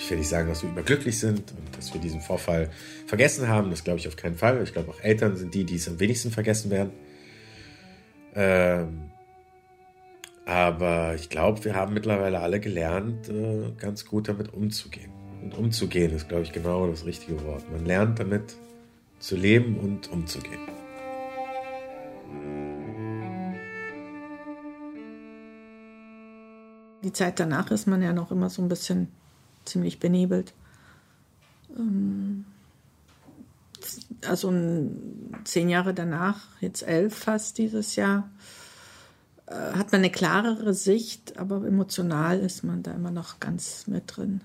Ich 0.04 0.12
will 0.12 0.18
nicht 0.18 0.28
sagen, 0.28 0.50
dass 0.50 0.62
wir 0.64 0.70
überglücklich 0.70 1.18
sind 1.18 1.40
und 1.54 1.78
dass 1.78 1.94
wir 1.94 2.02
diesen 2.02 2.20
Vorfall 2.20 2.70
vergessen 3.08 3.48
haben. 3.48 3.70
Das 3.70 3.86
glaube 3.86 4.00
ich 4.00 4.08
auf 4.10 4.18
keinen 4.18 4.36
Fall. 4.36 4.62
Ich 4.62 4.74
glaube, 4.74 4.92
auch 4.92 5.00
Eltern 5.00 5.38
sind 5.38 5.54
die, 5.54 5.64
die 5.64 5.76
es 5.78 5.88
am 5.88 5.98
wenigsten 5.98 6.30
vergessen 6.30 6.70
werden. 6.72 6.92
Ähm, 8.36 9.12
aber 10.46 11.16
ich 11.16 11.30
glaube, 11.30 11.64
wir 11.64 11.76
haben 11.76 11.94
mittlerweile 11.94 12.42
alle 12.42 12.60
gelernt, 12.60 13.30
äh, 13.30 13.72
ganz 13.78 14.06
gut 14.06 14.28
damit 14.28 14.54
umzugehen. 14.54 15.10
Und 15.42 15.58
umzugehen 15.58 16.12
ist, 16.12 16.28
glaube 16.28 16.44
ich, 16.44 16.52
genau 16.52 16.86
das 16.88 17.06
richtige 17.06 17.42
Wort. 17.46 17.72
Man 17.72 17.86
lernt 17.86 18.20
damit 18.20 18.58
zu 19.20 19.38
leben 19.38 19.78
und 19.78 20.12
umzugehen. 20.12 20.60
Die 27.06 27.14
Zeit 27.14 27.40
danach 27.40 27.72
ist 27.72 27.88
man 27.88 28.02
ja 28.02 28.12
noch 28.12 28.32
immer 28.32 28.50
so 28.50 28.62
ein 28.62 28.68
bisschen 28.68 29.08
ziemlich 29.66 30.00
benebelt. 30.00 30.54
Ähm, 31.78 32.46
also 34.28 34.54
zehn 35.44 35.70
Jahre 35.70 35.94
danach, 35.94 36.40
jetzt 36.62 36.84
elf 36.84 37.16
fast 37.16 37.58
dieses 37.58 37.96
Jahr, 37.96 38.30
äh, 39.48 39.54
hat 39.54 39.92
man 39.92 40.02
eine 40.02 40.12
klarere 40.12 40.74
Sicht, 40.74 41.38
aber 41.38 41.66
emotional 41.66 42.40
ist 42.40 42.64
man 42.64 42.84
da 42.84 42.92
immer 42.92 43.12
noch 43.12 43.40
ganz 43.40 43.88
mit 43.88 44.04
drin. 44.16 44.42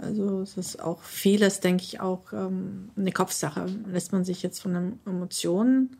Also 0.00 0.42
es 0.42 0.56
ist 0.56 0.80
auch 0.80 1.02
vieles, 1.02 1.60
denke 1.60 1.82
ich, 1.82 2.00
auch 2.00 2.32
ähm, 2.32 2.90
eine 2.96 3.12
Kopfsache. 3.12 3.66
Lässt 3.86 4.12
man 4.12 4.24
sich 4.24 4.42
jetzt 4.42 4.60
von 4.60 4.74
den 4.74 5.00
Emotionen 5.06 5.96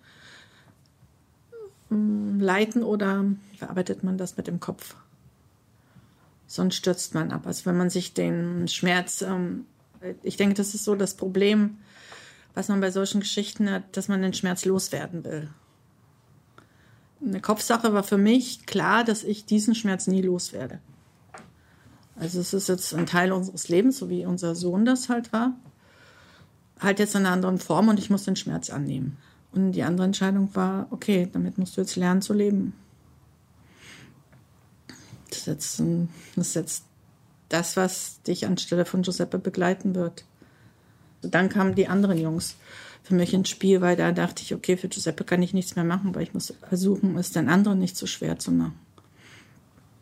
ähm, 1.91 2.39
leiten 2.39 2.83
oder 2.85 3.25
verarbeitet 3.57 4.05
man 4.05 4.17
das 4.17 4.37
mit 4.37 4.47
dem 4.47 4.61
Kopf? 4.61 4.95
Sonst 6.49 6.77
stürzt 6.77 7.15
man 7.15 7.31
ab. 7.31 7.47
Also 7.47 7.67
wenn 7.67 7.77
man 7.77 7.91
sich 7.91 8.15
den 8.15 8.67
Schmerz, 8.69 9.21
ähm, 9.23 9.67
ich 10.23 10.39
denke, 10.39 10.55
das 10.55 10.75
ist 10.75 10.85
so 10.85 10.95
das 10.95 11.15
Problem, 11.15 11.77
was 12.55 12.69
man 12.69 12.81
bei 12.81 12.91
solchen 12.91 13.21
Geschichten 13.21 13.71
hat, 13.71 13.97
dass 13.97 14.09
man 14.09 14.23
den 14.23 14.33
Schmerz 14.33 14.65
loswerden 14.65 15.25
will. 15.25 15.51
Eine 17.25 17.41
Kopfsache 17.41 17.93
war 17.93 18.03
für 18.03 18.17
mich 18.17 18.65
klar, 18.65 19.05
dass 19.05 19.25
ich 19.25 19.45
diesen 19.45 19.75
Schmerz 19.75 20.07
nie 20.07 20.23
loswerde. 20.23 20.81
Also 22.17 22.41
es 22.41 22.55
ist 22.55 22.69
jetzt 22.69 22.95
ein 22.95 23.07
Teil 23.07 23.31
unseres 23.33 23.69
Lebens, 23.69 23.99
so 23.99 24.09
wie 24.09 24.25
unser 24.25 24.55
Sohn 24.55 24.87
das 24.87 25.11
halt 25.11 25.33
war. 25.35 25.55
Halt 26.81 26.99
jetzt 26.99 27.15
in 27.15 27.27
einer 27.27 27.33
anderen 27.33 27.59
Form 27.59 27.89
und 27.89 27.99
ich 27.99 28.09
muss 28.09 28.25
den 28.25 28.37
Schmerz 28.37 28.71
annehmen. 28.71 29.19
Und 29.53 29.73
die 29.73 29.83
andere 29.83 30.07
Entscheidung 30.07 30.55
war, 30.55 30.87
okay, 30.91 31.29
damit 31.31 31.59
musst 31.59 31.77
du 31.77 31.83
jetzt 31.83 31.97
lernen 31.97 32.23
zu 32.23 32.33
leben. 32.33 32.73
Das 35.31 35.41
ist 35.41 35.47
jetzt, 35.47 35.79
ein, 35.81 36.09
das, 36.37 36.49
ist 36.49 36.55
jetzt 36.55 36.85
das, 37.49 37.77
was 37.77 38.23
dich 38.23 38.47
anstelle 38.47 38.85
von 38.85 39.03
Giuseppe 39.03 39.39
begleiten 39.39 39.95
wird. 39.95 40.25
Dann 41.23 41.49
kamen 41.49 41.75
die 41.75 41.89
anderen 41.89 42.19
Jungs 42.19 42.57
für 43.03 43.15
mich 43.15 43.35
ins 43.35 43.49
Spiel, 43.49 43.81
weil 43.81 43.97
da 43.97 44.13
dachte 44.13 44.43
ich, 44.43 44.55
okay, 44.55 44.77
für 44.77 44.89
Giuseppe 44.89 45.25
kann 45.25 45.43
ich 45.43 45.55
nichts 45.55 45.77
mehr 45.77 45.85
machen, 45.85 46.15
weil 46.15 46.23
ich 46.23 46.35
muss 46.35 46.55
versuchen, 46.69 47.17
es 47.17 47.33
den 47.33 47.49
anderen 47.49 47.79
nicht 47.79 47.97
so 47.97 48.07
schwer 48.07 48.39
zu 48.39 48.53
machen 48.53 48.79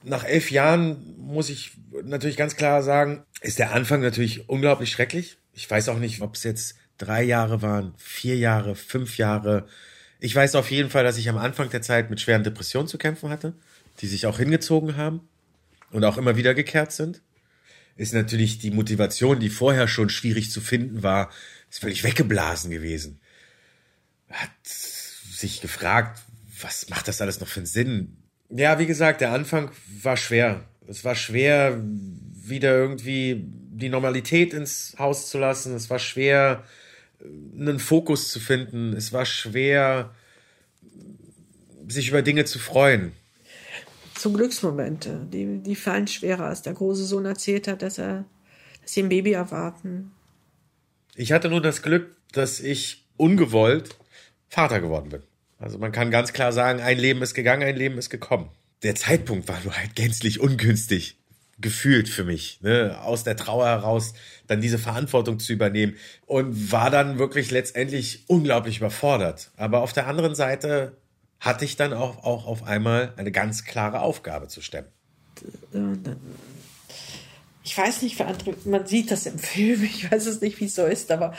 nach 0.07 0.25
elf 0.25 0.51
Jahren 0.51 1.17
muss 1.19 1.51
ich 1.51 1.73
natürlich 2.05 2.37
ganz 2.37 2.57
klar 2.57 2.83
sagen, 2.83 3.25
ist 3.41 3.59
der 3.59 3.73
Anfang 3.73 4.01
natürlich 4.01 4.49
unglaublich 4.49 4.91
schrecklich. 4.91 5.39
Ich 5.53 5.69
weiß 5.69 5.89
auch 5.89 5.99
nicht, 5.99 6.21
ob 6.23 6.37
es 6.37 6.45
jetzt 6.45 6.77
drei 6.97 7.23
Jahre 7.25 7.61
waren, 7.61 7.93
vier 7.99 8.37
Jahre, 8.37 8.77
fünf 8.77 9.19
Jahre. 9.19 9.67
Ich 10.21 10.35
weiß 10.35 10.55
auf 10.55 10.71
jeden 10.71 10.91
Fall, 10.91 11.05
dass 11.05 11.19
ich 11.19 11.29
am 11.29 11.39
Anfang 11.39 11.71
der 11.71 11.83
Zeit 11.83 12.09
mit 12.09 12.21
schweren 12.21 12.45
Depressionen 12.45 12.89
zu 12.89 12.99
kämpfen 12.99 13.31
hatte, 13.31 13.55
die 14.01 14.07
sich 14.07 14.27
auch 14.27 14.39
hingezogen 14.39 14.97
haben 14.97 15.29
und 15.91 16.05
auch 16.05 16.19
immer 16.19 16.37
wieder 16.37 16.55
gekehrt 16.55 16.93
sind. 16.93 17.23
Ist 17.97 18.13
natürlich 18.13 18.59
die 18.59 18.71
Motivation, 18.71 19.41
die 19.41 19.49
vorher 19.49 19.89
schon 19.89 20.11
schwierig 20.11 20.51
zu 20.51 20.61
finden 20.61 21.03
war, 21.03 21.31
ist 21.71 21.81
völlig 21.81 22.05
weggeblasen 22.05 22.71
gewesen. 22.71 23.21
Hat 24.31 24.51
sich 24.65 25.61
gefragt, 25.61 26.21
was 26.61 26.89
macht 26.89 27.09
das 27.09 27.21
alles 27.21 27.41
noch 27.41 27.49
für 27.49 27.61
einen 27.61 27.67
Sinn? 27.67 28.17
Ja, 28.51 28.79
wie 28.79 28.87
gesagt, 28.87 29.21
der 29.21 29.33
Anfang 29.33 29.71
war 30.03 30.17
schwer. 30.17 30.65
Es 30.87 31.05
war 31.05 31.15
schwer, 31.15 31.81
wieder 31.83 32.77
irgendwie 32.77 33.45
die 33.45 33.89
Normalität 33.89 34.55
ins 34.55 34.95
Haus 34.99 35.29
zu 35.29 35.39
lassen. 35.39 35.75
Es 35.75 35.91
war 35.91 35.99
schwer, 35.99 36.65
einen 37.59 37.79
Fokus 37.79 38.31
zu 38.31 38.41
finden. 38.41 38.93
Es 38.93 39.13
war 39.13 39.27
schwer, 39.27 40.15
sich 41.89 42.09
über 42.09 42.23
Dinge 42.23 42.45
zu 42.45 42.59
freuen. 42.59 43.13
Zum 44.19 44.35
Glücksmomente, 44.35 45.27
die, 45.31 45.59
die 45.59 45.77
fallen 45.77 46.07
schwerer, 46.07 46.47
als 46.47 46.63
der 46.63 46.73
große 46.73 47.05
Sohn 47.05 47.27
erzählt 47.27 47.69
hat, 47.69 47.83
dass 47.83 47.99
er, 47.99 48.25
dass 48.83 48.93
sie 48.93 49.03
ein 49.03 49.09
Baby 49.09 49.33
erwarten. 49.33 50.13
Ich 51.15 51.33
hatte 51.33 51.49
nur 51.49 51.61
das 51.61 51.83
Glück, 51.83 52.17
dass 52.33 52.61
ich 52.61 53.05
ungewollt 53.17 53.97
Vater 54.49 54.81
geworden 54.81 55.11
bin. 55.11 55.23
Also 55.59 55.79
man 55.79 55.93
kann 55.93 56.11
ganz 56.11 56.33
klar 56.33 56.53
sagen, 56.53 56.81
ein 56.81 56.99
Leben 56.99 57.23
ist 57.23 57.35
gegangen, 57.35 57.63
ein 57.63 57.77
Leben 57.77 57.99
ist 57.99 58.11
gekommen. 58.11 58.51
Der 58.83 58.95
Zeitpunkt 58.95 59.49
war 59.49 59.61
nur 59.65 59.77
halt 59.77 59.95
gänzlich 59.97 60.41
ungünstig 60.41 61.19
gefühlt 61.59 62.09
für 62.09 62.25
mich, 62.25 62.61
ne? 62.61 62.99
aus 63.03 63.25
der 63.25 63.37
Trauer 63.37 63.67
heraus 63.67 64.13
dann 64.47 64.61
diese 64.61 64.79
Verantwortung 64.79 65.39
zu 65.39 65.53
übernehmen 65.55 65.97
und 66.27 66.71
war 66.71 66.91
dann 66.91 67.19
wirklich 67.19 67.51
letztendlich 67.51 68.25
unglaublich 68.27 68.79
überfordert. 68.79 69.51
Aber 69.57 69.81
auf 69.81 69.95
der 69.95 70.07
anderen 70.07 70.35
Seite 70.35 70.97
hatte 71.41 71.65
ich 71.65 71.77
dann 71.77 71.93
auch, 71.93 72.25
auch 72.25 72.47
auf 72.47 72.65
einmal 72.65 73.13
eine 73.17 73.31
ganz 73.31 73.65
klare 73.65 74.01
Aufgabe 74.01 74.49
zu 74.49 74.61
stemmen. 74.63 74.89
Ich 77.63 77.77
weiß 77.77 78.03
nicht, 78.03 78.17
für 78.17 78.27
andere, 78.27 78.55
man 78.65 78.87
sieht 78.87 79.11
das 79.11 79.27
im 79.27 79.39
Film, 79.41 79.85
ich 79.85 80.11
weiß 80.11 80.27
es 80.27 80.41
nicht, 80.41 80.61
wie 80.61 80.67
es 80.67 80.75
so 80.75 80.87
ist, 80.87 81.11
aber 81.11 81.35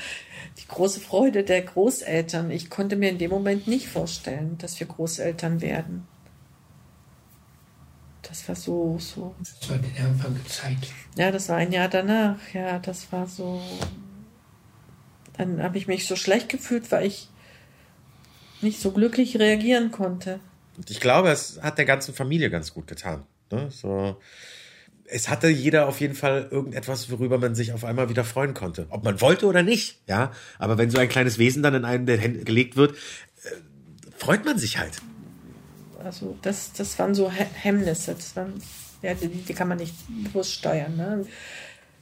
die 0.57 0.67
große 0.67 0.99
Freude 0.99 1.43
der 1.43 1.61
Großeltern. 1.61 2.51
Ich 2.51 2.69
konnte 2.69 2.95
mir 2.95 3.09
in 3.09 3.17
dem 3.17 3.31
Moment 3.31 3.67
nicht 3.67 3.87
vorstellen, 3.87 4.57
dass 4.57 4.79
wir 4.79 4.87
Großeltern 4.87 5.61
werden. 5.61 6.07
Das 8.23 8.47
war 8.47 8.55
so, 8.55 8.97
so. 8.99 9.33
Das 9.39 9.69
war 9.69 9.77
der 9.77 10.05
Anfang 10.05 10.33
der 10.33 10.45
Zeit. 10.45 10.77
Ja, 11.15 11.31
das 11.31 11.47
war 11.47 11.57
ein 11.57 11.71
Jahr 11.71 11.87
danach. 11.87 12.37
Ja, 12.53 12.79
das 12.79 13.11
war 13.11 13.27
so. 13.27 13.61
Dann 15.37 15.61
habe 15.61 15.77
ich 15.77 15.87
mich 15.87 16.07
so 16.07 16.15
schlecht 16.15 16.49
gefühlt, 16.49 16.91
weil 16.91 17.05
ich 17.05 17.29
nicht 18.62 18.80
so 18.80 18.91
glücklich 18.91 19.38
reagieren 19.38 19.91
konnte. 19.91 20.39
Ich 20.89 20.99
glaube, 20.99 21.30
es 21.30 21.60
hat 21.62 21.78
der 21.78 21.86
ganzen 21.86 22.14
Familie 22.14 22.49
ganz 22.49 22.74
gut 22.74 22.88
getan. 22.88 23.24
Ne? 23.51 23.70
So, 23.72 24.18
es 25.08 25.30
hatte 25.30 25.47
jeder 25.47 25.88
auf 25.88 25.99
jeden 26.01 26.16
Fall 26.16 26.47
irgendetwas, 26.51 27.10
worüber 27.10 27.38
man 27.38 27.55
sich 27.55 27.74
auf 27.74 27.86
einmal 27.86 28.10
wieder 28.10 28.24
freuen 28.24 28.53
konnte. 28.53 28.88
Ob 28.89 29.03
man 29.03 29.22
wollte 29.22 29.45
oder 29.47 29.64
nicht, 29.64 29.99
ja. 30.08 30.32
Aber 30.60 30.78
wenn 30.78 30.89
so 30.89 30.99
ein 30.99 31.10
kleines 31.10 31.38
Wesen 31.38 31.64
dann 31.64 31.74
in 31.74 31.86
einen 31.86 32.05
der 32.05 32.18
Hände 32.18 32.43
gelegt 32.43 32.76
wird, 32.76 32.91
äh, 32.91 33.49
freut 34.18 34.45
man 34.45 34.58
sich 34.58 34.78
halt. 34.78 34.97
Also 36.03 36.38
das, 36.41 36.74
das 36.74 36.99
waren 36.99 37.16
so 37.16 37.32
Hemmnisse. 37.32 38.14
Das 38.14 38.36
waren, 38.36 38.53
ja, 39.01 39.14
die, 39.14 39.30
die 39.30 39.53
kann 39.53 39.70
man 39.70 39.78
nicht 39.78 39.95
bewusst 40.26 40.53
steuern. 40.53 40.95
Ne? 40.97 41.26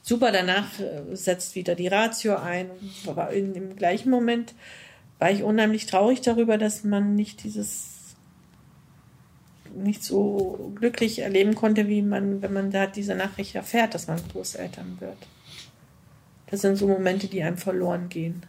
Super, 0.02 0.32
danach 0.32 0.78
äh, 0.80 1.14
setzt 1.14 1.54
wieder 1.54 1.76
die 1.76 1.88
Ratio 1.88 2.36
ein. 2.36 2.70
Aber 3.06 3.30
in, 3.30 3.54
im 3.54 3.76
gleichen 3.76 4.10
Moment 4.10 4.54
war 5.18 5.30
ich 5.30 5.42
unheimlich 5.42 5.86
traurig 5.86 6.20
darüber, 6.20 6.58
dass 6.58 6.84
man 6.84 7.14
nicht 7.14 7.44
dieses 7.44 7.96
nicht 9.74 10.02
so 10.02 10.72
glücklich 10.74 11.18
erleben 11.18 11.54
konnte, 11.54 11.86
wie 11.86 12.02
man, 12.02 12.40
wenn 12.42 12.52
man 12.52 12.70
da 12.70 12.86
diese 12.86 13.14
Nachricht 13.14 13.54
erfährt, 13.54 13.94
dass 13.94 14.06
man 14.06 14.18
Großeltern 14.32 14.96
wird. 15.00 15.18
Das 16.46 16.62
sind 16.62 16.76
so 16.76 16.86
Momente, 16.86 17.26
die 17.26 17.42
einem 17.42 17.58
verloren 17.58 18.08
gehen. 18.08 18.42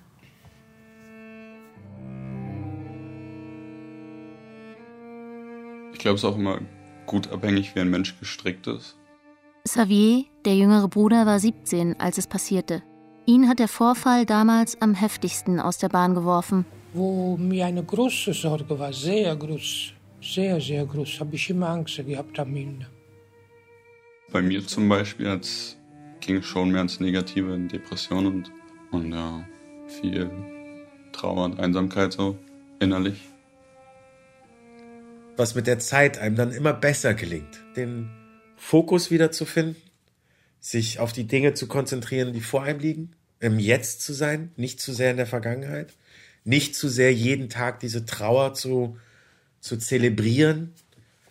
Ich 5.93 5.99
glaube, 5.99 6.15
es 6.15 6.23
ist 6.23 6.29
auch 6.29 6.37
immer 6.37 6.61
gut 7.05 7.31
abhängig, 7.31 7.75
wie 7.75 7.79
ein 7.79 7.89
Mensch 7.89 8.19
gestrickt 8.19 8.67
ist. 8.67 8.95
Xavier, 9.65 10.25
der 10.45 10.55
jüngere 10.55 10.87
Bruder, 10.87 11.25
war 11.25 11.39
17, 11.39 11.99
als 11.99 12.17
es 12.17 12.27
passierte. 12.27 12.83
Ihn 13.29 13.49
hat 13.49 13.59
der 13.59 13.67
Vorfall 13.67 14.25
damals 14.25 14.81
am 14.81 14.93
heftigsten 14.93 15.59
aus 15.59 15.77
der 15.77 15.89
Bahn 15.89 16.15
geworfen. 16.15 16.65
Wo 16.93 17.35
mir 17.35 17.65
eine 17.65 17.83
große 17.83 18.31
Sorge 18.31 18.79
war, 18.79 18.93
sehr 18.93 19.35
groß, 19.35 19.91
sehr, 20.21 20.61
sehr 20.61 20.85
groß. 20.85 21.19
Habe 21.19 21.35
ich 21.35 21.49
immer 21.49 21.67
Angst 21.67 21.97
gehabt 21.97 22.39
am 22.39 22.55
Ende. 22.55 22.87
Bei 24.31 24.41
mir 24.41 24.65
zum 24.65 24.87
Beispiel 24.87 25.41
ging 26.21 26.37
es 26.37 26.45
schon 26.45 26.71
mehr 26.71 26.83
ins 26.83 27.01
Negative, 27.01 27.53
in 27.53 27.67
Depression 27.67 28.27
und, 28.27 28.51
und 28.91 29.11
ja, 29.11 29.45
viel 29.87 30.31
Trauer 31.11 31.43
und 31.43 31.59
Einsamkeit 31.59 32.13
so 32.13 32.37
innerlich. 32.79 33.19
Was 35.35 35.53
mit 35.53 35.67
der 35.67 35.79
Zeit 35.79 36.17
einem 36.17 36.37
dann 36.37 36.53
immer 36.53 36.71
besser 36.71 37.13
gelingt, 37.13 37.61
den 37.75 38.09
Fokus 38.55 39.11
wieder 39.11 39.31
zu 39.31 39.43
finden, 39.43 39.75
sich 40.61 40.99
auf 40.99 41.11
die 41.11 41.27
Dinge 41.27 41.53
zu 41.55 41.67
konzentrieren, 41.67 42.31
die 42.31 42.41
vor 42.41 42.63
einem 42.63 42.79
liegen, 42.79 43.16
im 43.39 43.59
Jetzt 43.59 44.01
zu 44.01 44.13
sein, 44.13 44.51
nicht 44.55 44.79
zu 44.79 44.93
sehr 44.93 45.11
in 45.11 45.17
der 45.17 45.27
Vergangenheit, 45.27 45.93
nicht 46.43 46.75
zu 46.75 46.87
sehr 46.87 47.13
jeden 47.13 47.49
Tag 47.49 47.79
diese 47.79 48.05
Trauer 48.05 48.53
zu 48.53 48.97
zu 49.59 49.77
zelebrieren, 49.77 50.73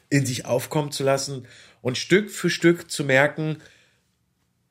in 0.09 0.27
sich 0.27 0.45
aufkommen 0.45 0.93
zu 0.93 1.05
lassen 1.05 1.47
und 1.83 1.99
Stück 1.99 2.31
für 2.31 2.51
Stück 2.51 2.91
zu 2.91 3.05
merken, 3.05 3.59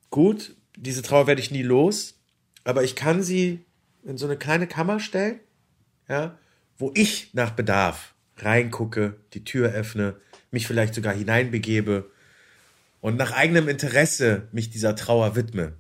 gut, 0.10 0.56
diese 0.78 1.02
Trauer 1.02 1.28
werde 1.28 1.42
ich 1.42 1.52
nie 1.52 1.64
los, 1.64 2.16
aber 2.64 2.84
ich 2.84 2.96
kann 2.96 3.24
sie 3.24 3.66
in 4.04 4.18
so 4.18 4.26
eine 4.26 4.38
kleine 4.38 4.68
Kammer 4.68 5.00
stellen, 5.00 5.40
ja, 6.08 6.38
wo 6.78 6.92
ich 6.94 7.34
nach 7.34 7.52
Bedarf 7.52 8.14
reingucke, 8.38 9.16
die 9.34 9.44
Tür 9.44 9.72
öffne, 9.72 10.16
mich 10.52 10.68
vielleicht 10.68 10.94
sogar 10.94 11.14
hineinbegebe 11.14 12.10
und 13.02 13.18
nach 13.18 13.32
eigenem 13.32 13.68
Interesse 13.68 14.48
mich 14.52 14.70
dieser 14.70 14.96
Trauer 14.96 15.36
widme 15.36 15.74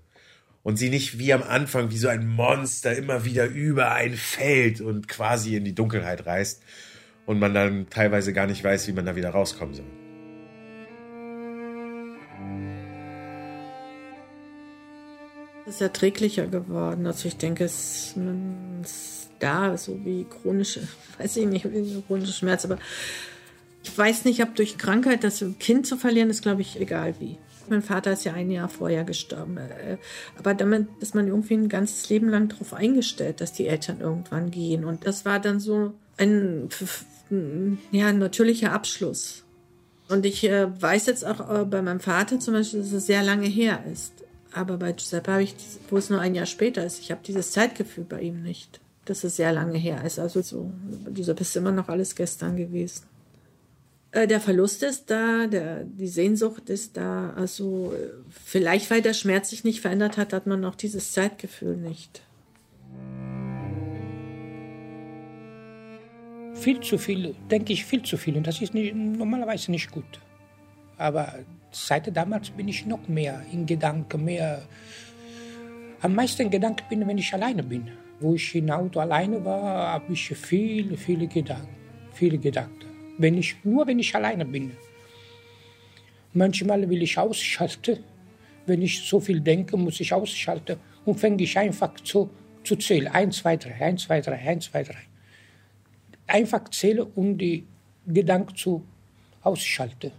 und 0.66 0.76
sie 0.76 0.90
nicht 0.90 1.18
wie 1.20 1.32
am 1.32 1.44
Anfang 1.44 1.92
wie 1.92 1.98
so 1.98 2.10
ein 2.10 2.28
Monster 2.28 2.94
immer 2.94 3.24
wieder 3.24 3.46
über 3.46 3.94
ein 3.94 4.16
Feld 4.16 4.82
und 4.82 5.08
quasi 5.08 5.56
in 5.56 5.64
die 5.64 5.76
Dunkelheit 5.76 6.26
reißt, 6.26 6.62
und 7.26 7.40
man 7.40 7.54
dann 7.54 7.88
teilweise 7.90 8.34
gar 8.34 8.48
nicht 8.48 8.64
weiß, 8.64 8.88
wie 8.88 8.94
man 8.94 9.06
da 9.06 9.16
wieder 9.16 9.30
rauskommen 9.30 9.74
soll. 9.74 9.86
Es 15.68 15.76
ist 15.76 15.82
erträglicher 15.82 16.46
geworden. 16.46 17.08
Also 17.08 17.28
ich 17.28 17.38
denke, 17.38 17.64
es 17.64 18.14
ist 18.84 19.30
da, 19.40 19.76
so 19.78 20.06
wie 20.06 20.26
chronische, 20.26 20.88
weiß 21.18 21.38
ich 21.38 21.48
nicht, 21.48 21.66
wie 21.66 22.04
chronische 22.06 22.34
Schmerz, 22.34 22.66
aber 22.66 22.78
ich 23.84 23.98
weiß 23.98 24.26
nicht, 24.26 24.42
ob 24.42 24.56
durch 24.56 24.78
Krankheit 24.78 25.24
das 25.24 25.44
Kind 25.60 25.88
zu 25.88 25.98
verlieren 25.98 26.30
ist, 26.30 26.42
glaube 26.42 26.62
ich, 26.62 26.80
egal 26.80 27.16
wie. 27.20 27.38
Mein 27.70 27.82
Vater 27.82 28.14
ist 28.14 28.24
ja 28.24 28.34
ein 28.34 28.52
Jahr 28.52 28.70
vorher 28.70 29.04
gestorben. 29.04 29.58
Äh, 29.58 29.98
aber 30.38 30.54
damit 30.54 30.88
ist 31.00 31.16
man 31.16 31.28
irgendwie 31.28 31.56
ein 31.56 31.70
ganzes 31.70 32.10
Leben 32.10 32.30
lang 32.30 32.50
darauf 32.50 32.74
eingestellt, 32.74 33.42
dass 33.42 33.54
die 33.54 33.68
Eltern 33.68 34.02
irgendwann 34.02 34.52
gehen. 34.52 34.86
Und 34.86 35.06
das 35.06 35.26
war 35.26 35.40
dann 35.40 35.60
so 35.60 35.94
ein 36.18 36.70
ja, 37.92 38.14
natürlicher 38.14 38.72
Abschluss. 38.72 39.44
Und 40.08 40.26
ich 40.26 40.44
äh, 40.44 40.68
weiß 40.82 41.08
jetzt 41.08 41.26
auch 41.26 41.62
äh, 41.62 41.66
bei 41.66 41.82
meinem 41.82 42.00
Vater 42.00 42.40
zum 42.40 42.54
Beispiel, 42.54 42.82
dass 42.82 42.92
es 42.92 43.08
sehr 43.08 43.24
lange 43.24 43.48
her 43.48 43.84
ist. 43.92 44.14
Aber 44.54 44.78
bei 44.78 44.94
Giuseppe 44.94 45.32
habe 45.32 45.44
ich, 45.44 45.56
wo 45.90 45.98
es 45.98 46.10
nur 46.10 46.22
ein 46.22 46.36
Jahr 46.36 46.46
später 46.46 46.86
ist, 46.86 47.00
ich 47.00 47.12
habe 47.12 47.22
dieses 47.26 47.52
Zeitgefühl 47.52 48.06
bei 48.06 48.22
ihm 48.22 48.42
nicht, 48.42 48.80
dass 49.06 49.24
es 49.24 49.36
sehr 49.36 49.52
lange 49.52 49.78
her 49.78 50.04
ist. 50.06 50.20
Also 50.20 50.42
so, 50.42 50.72
Giuseppe 51.14 51.42
ist 51.42 51.56
immer 51.58 51.72
noch 51.72 51.90
alles 51.90 52.16
gestern 52.16 52.56
gewesen. 52.56 53.04
Äh, 54.16 54.28
der 54.28 54.40
Verlust 54.40 54.82
ist 54.82 55.12
da, 55.12 55.46
der, 55.46 55.84
die 55.84 56.08
Sehnsucht 56.08 56.70
ist 56.70 56.96
da. 56.96 57.34
Also 57.36 57.94
äh, 57.94 58.12
vielleicht, 58.30 58.90
weil 58.90 59.02
der 59.02 59.14
Schmerz 59.14 59.50
sich 59.50 59.66
nicht 59.66 59.82
verändert 59.82 60.18
hat, 60.18 60.32
hat 60.32 60.48
man 60.48 60.62
noch 60.62 60.76
dieses 60.76 61.12
Zeitgefühl 61.12 61.76
nicht. 61.76 62.22
Viel 66.54 66.80
zu 66.80 66.98
viel, 66.98 67.36
denke 67.52 67.74
ich, 67.74 67.84
viel 67.84 68.04
zu 68.04 68.16
viel. 68.16 68.38
Und 68.38 68.48
das 68.48 68.62
ist 68.62 68.74
nicht, 68.74 68.96
normalerweise 68.96 69.70
nicht 69.70 69.92
gut. 69.92 70.22
Aber 70.98 71.34
seit 71.72 72.16
damals 72.16 72.50
bin 72.52 72.70
ich 72.70 72.86
noch 72.86 73.10
mehr 73.10 73.42
in 73.52 73.66
Gedanken, 73.66 74.24
mehr. 74.24 74.62
Am 76.00 76.16
meisten 76.16 76.50
Gedanken 76.50 76.86
bin, 76.90 77.06
wenn 77.06 77.18
ich 77.18 77.34
alleine 77.34 77.64
bin. 77.64 77.90
Wo 78.22 78.36
ich 78.36 78.56
im 78.56 78.70
Auto 78.70 79.02
alleine 79.02 79.44
war, 79.44 79.92
habe 79.92 80.14
ich 80.14 80.30
viele, 80.30 80.96
viele 80.96 81.28
Gedanken. 81.28 81.76
Viele 82.14 82.38
Gedanken. 82.38 82.95
Wenn 83.18 83.38
ich, 83.38 83.56
nur 83.64 83.88
wenn 83.88 84.00
ich 84.00 84.14
alleine 84.16 84.46
bin. 84.46 84.72
Manchmal 86.34 86.90
will 86.90 87.02
ich 87.02 87.18
ausschalten. 87.18 88.04
Wenn 88.66 88.82
ich 88.82 89.02
so 89.02 89.20
viel 89.20 89.40
denke, 89.40 89.78
muss 89.78 90.00
ich 90.00 90.12
ausschalten 90.12 90.78
und 91.06 91.20
fange 91.20 91.44
ich 91.44 91.58
einfach 91.58 91.94
zu, 92.02 92.30
zu 92.64 92.76
zählen. 92.76 93.08
Eins, 93.08 93.38
zwei, 93.38 93.58
drei, 93.58 93.76
eins, 93.76 94.04
zwei, 94.04 94.22
drei, 94.22 94.40
eins, 94.40 94.66
zwei, 94.66 94.84
drei. 94.84 95.04
Einfach 96.28 96.68
zählen, 96.70 97.08
um 97.16 97.38
die 97.38 97.66
Gedanken 98.08 98.56
zu 98.56 98.84
ausschalten. 99.44 100.12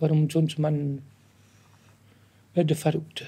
Warum 0.00 0.28
sonst 0.28 0.58
man 0.58 1.02
werde 2.54 2.74
verrückt. 2.74 3.24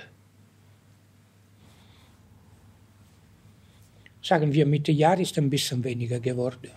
Sagen 4.22 4.52
wir, 4.52 4.66
mit 4.66 4.88
dem 4.88 4.96
Jahr 4.96 5.18
ist 5.18 5.36
ein 5.38 5.50
bisschen 5.50 5.84
weniger 5.84 6.20
geworden. 6.20 6.70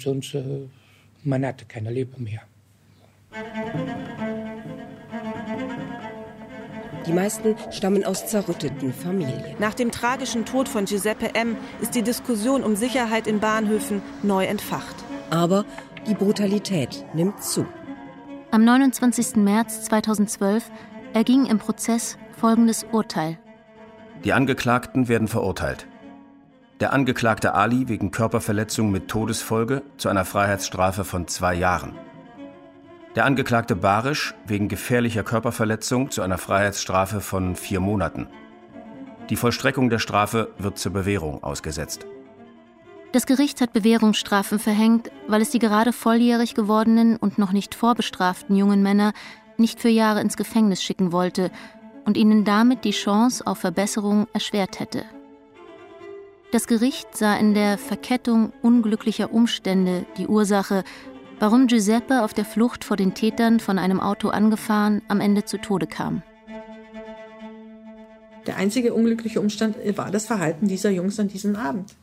Sonst, 0.00 0.34
äh, 0.34 0.68
man 1.24 1.44
hatte 1.44 1.64
keine 1.64 1.90
Leben 1.90 2.24
mehr. 2.24 2.42
Die 7.06 7.12
meisten 7.12 7.56
stammen 7.70 8.04
aus 8.04 8.26
zerrütteten 8.26 8.92
Familien. 8.92 9.56
Nach 9.58 9.72
dem 9.72 9.90
tragischen 9.90 10.44
Tod 10.44 10.68
von 10.68 10.84
Giuseppe 10.84 11.34
M. 11.34 11.56
ist 11.80 11.94
die 11.94 12.02
Diskussion 12.02 12.62
um 12.62 12.76
Sicherheit 12.76 13.26
in 13.26 13.40
Bahnhöfen 13.40 14.02
neu 14.22 14.44
entfacht. 14.44 14.94
Aber 15.30 15.64
die 16.06 16.14
Brutalität 16.14 17.04
nimmt 17.14 17.42
zu. 17.42 17.66
Am 18.50 18.64
29. 18.64 19.36
März 19.36 19.84
2012 19.84 20.70
erging 21.14 21.46
im 21.46 21.58
Prozess 21.58 22.18
folgendes 22.36 22.86
Urteil. 22.92 23.38
Die 24.24 24.32
Angeklagten 24.32 25.08
werden 25.08 25.28
verurteilt. 25.28 25.86
Der 26.80 26.92
Angeklagte 26.92 27.54
Ali 27.54 27.88
wegen 27.88 28.12
Körperverletzung 28.12 28.92
mit 28.92 29.08
Todesfolge 29.08 29.82
zu 29.96 30.08
einer 30.08 30.24
Freiheitsstrafe 30.24 31.02
von 31.02 31.26
zwei 31.26 31.54
Jahren. 31.54 31.98
Der 33.16 33.24
Angeklagte 33.24 33.74
Barisch 33.74 34.32
wegen 34.46 34.68
gefährlicher 34.68 35.24
Körperverletzung 35.24 36.12
zu 36.12 36.22
einer 36.22 36.38
Freiheitsstrafe 36.38 37.20
von 37.20 37.56
vier 37.56 37.80
Monaten. 37.80 38.28
Die 39.28 39.34
Vollstreckung 39.34 39.90
der 39.90 39.98
Strafe 39.98 40.52
wird 40.58 40.78
zur 40.78 40.92
Bewährung 40.92 41.42
ausgesetzt. 41.42 42.06
Das 43.10 43.26
Gericht 43.26 43.60
hat 43.60 43.72
Bewährungsstrafen 43.72 44.60
verhängt, 44.60 45.10
weil 45.26 45.42
es 45.42 45.50
die 45.50 45.58
gerade 45.58 45.92
volljährig 45.92 46.54
gewordenen 46.54 47.16
und 47.16 47.38
noch 47.38 47.50
nicht 47.50 47.74
vorbestraften 47.74 48.54
jungen 48.54 48.84
Männer 48.84 49.14
nicht 49.56 49.80
für 49.80 49.88
Jahre 49.88 50.20
ins 50.20 50.36
Gefängnis 50.36 50.80
schicken 50.80 51.10
wollte 51.10 51.50
und 52.04 52.16
ihnen 52.16 52.44
damit 52.44 52.84
die 52.84 52.92
Chance 52.92 53.44
auf 53.48 53.58
Verbesserung 53.58 54.28
erschwert 54.32 54.78
hätte. 54.78 55.04
Das 56.50 56.66
Gericht 56.66 57.14
sah 57.14 57.36
in 57.36 57.52
der 57.52 57.76
Verkettung 57.76 58.54
unglücklicher 58.62 59.34
Umstände 59.34 60.06
die 60.16 60.26
Ursache, 60.26 60.82
warum 61.38 61.66
Giuseppe 61.66 62.24
auf 62.24 62.32
der 62.32 62.46
Flucht 62.46 62.84
vor 62.84 62.96
den 62.96 63.12
Tätern 63.12 63.60
von 63.60 63.78
einem 63.78 64.00
Auto 64.00 64.30
angefahren 64.30 65.02
am 65.08 65.20
Ende 65.20 65.44
zu 65.44 65.58
Tode 65.58 65.86
kam. 65.86 66.22
Der 68.46 68.56
einzige 68.56 68.94
unglückliche 68.94 69.42
Umstand 69.42 69.76
war 69.98 70.10
das 70.10 70.24
Verhalten 70.24 70.68
dieser 70.68 70.88
Jungs 70.88 71.20
an 71.20 71.28
diesem 71.28 71.54
Abend. 71.54 71.94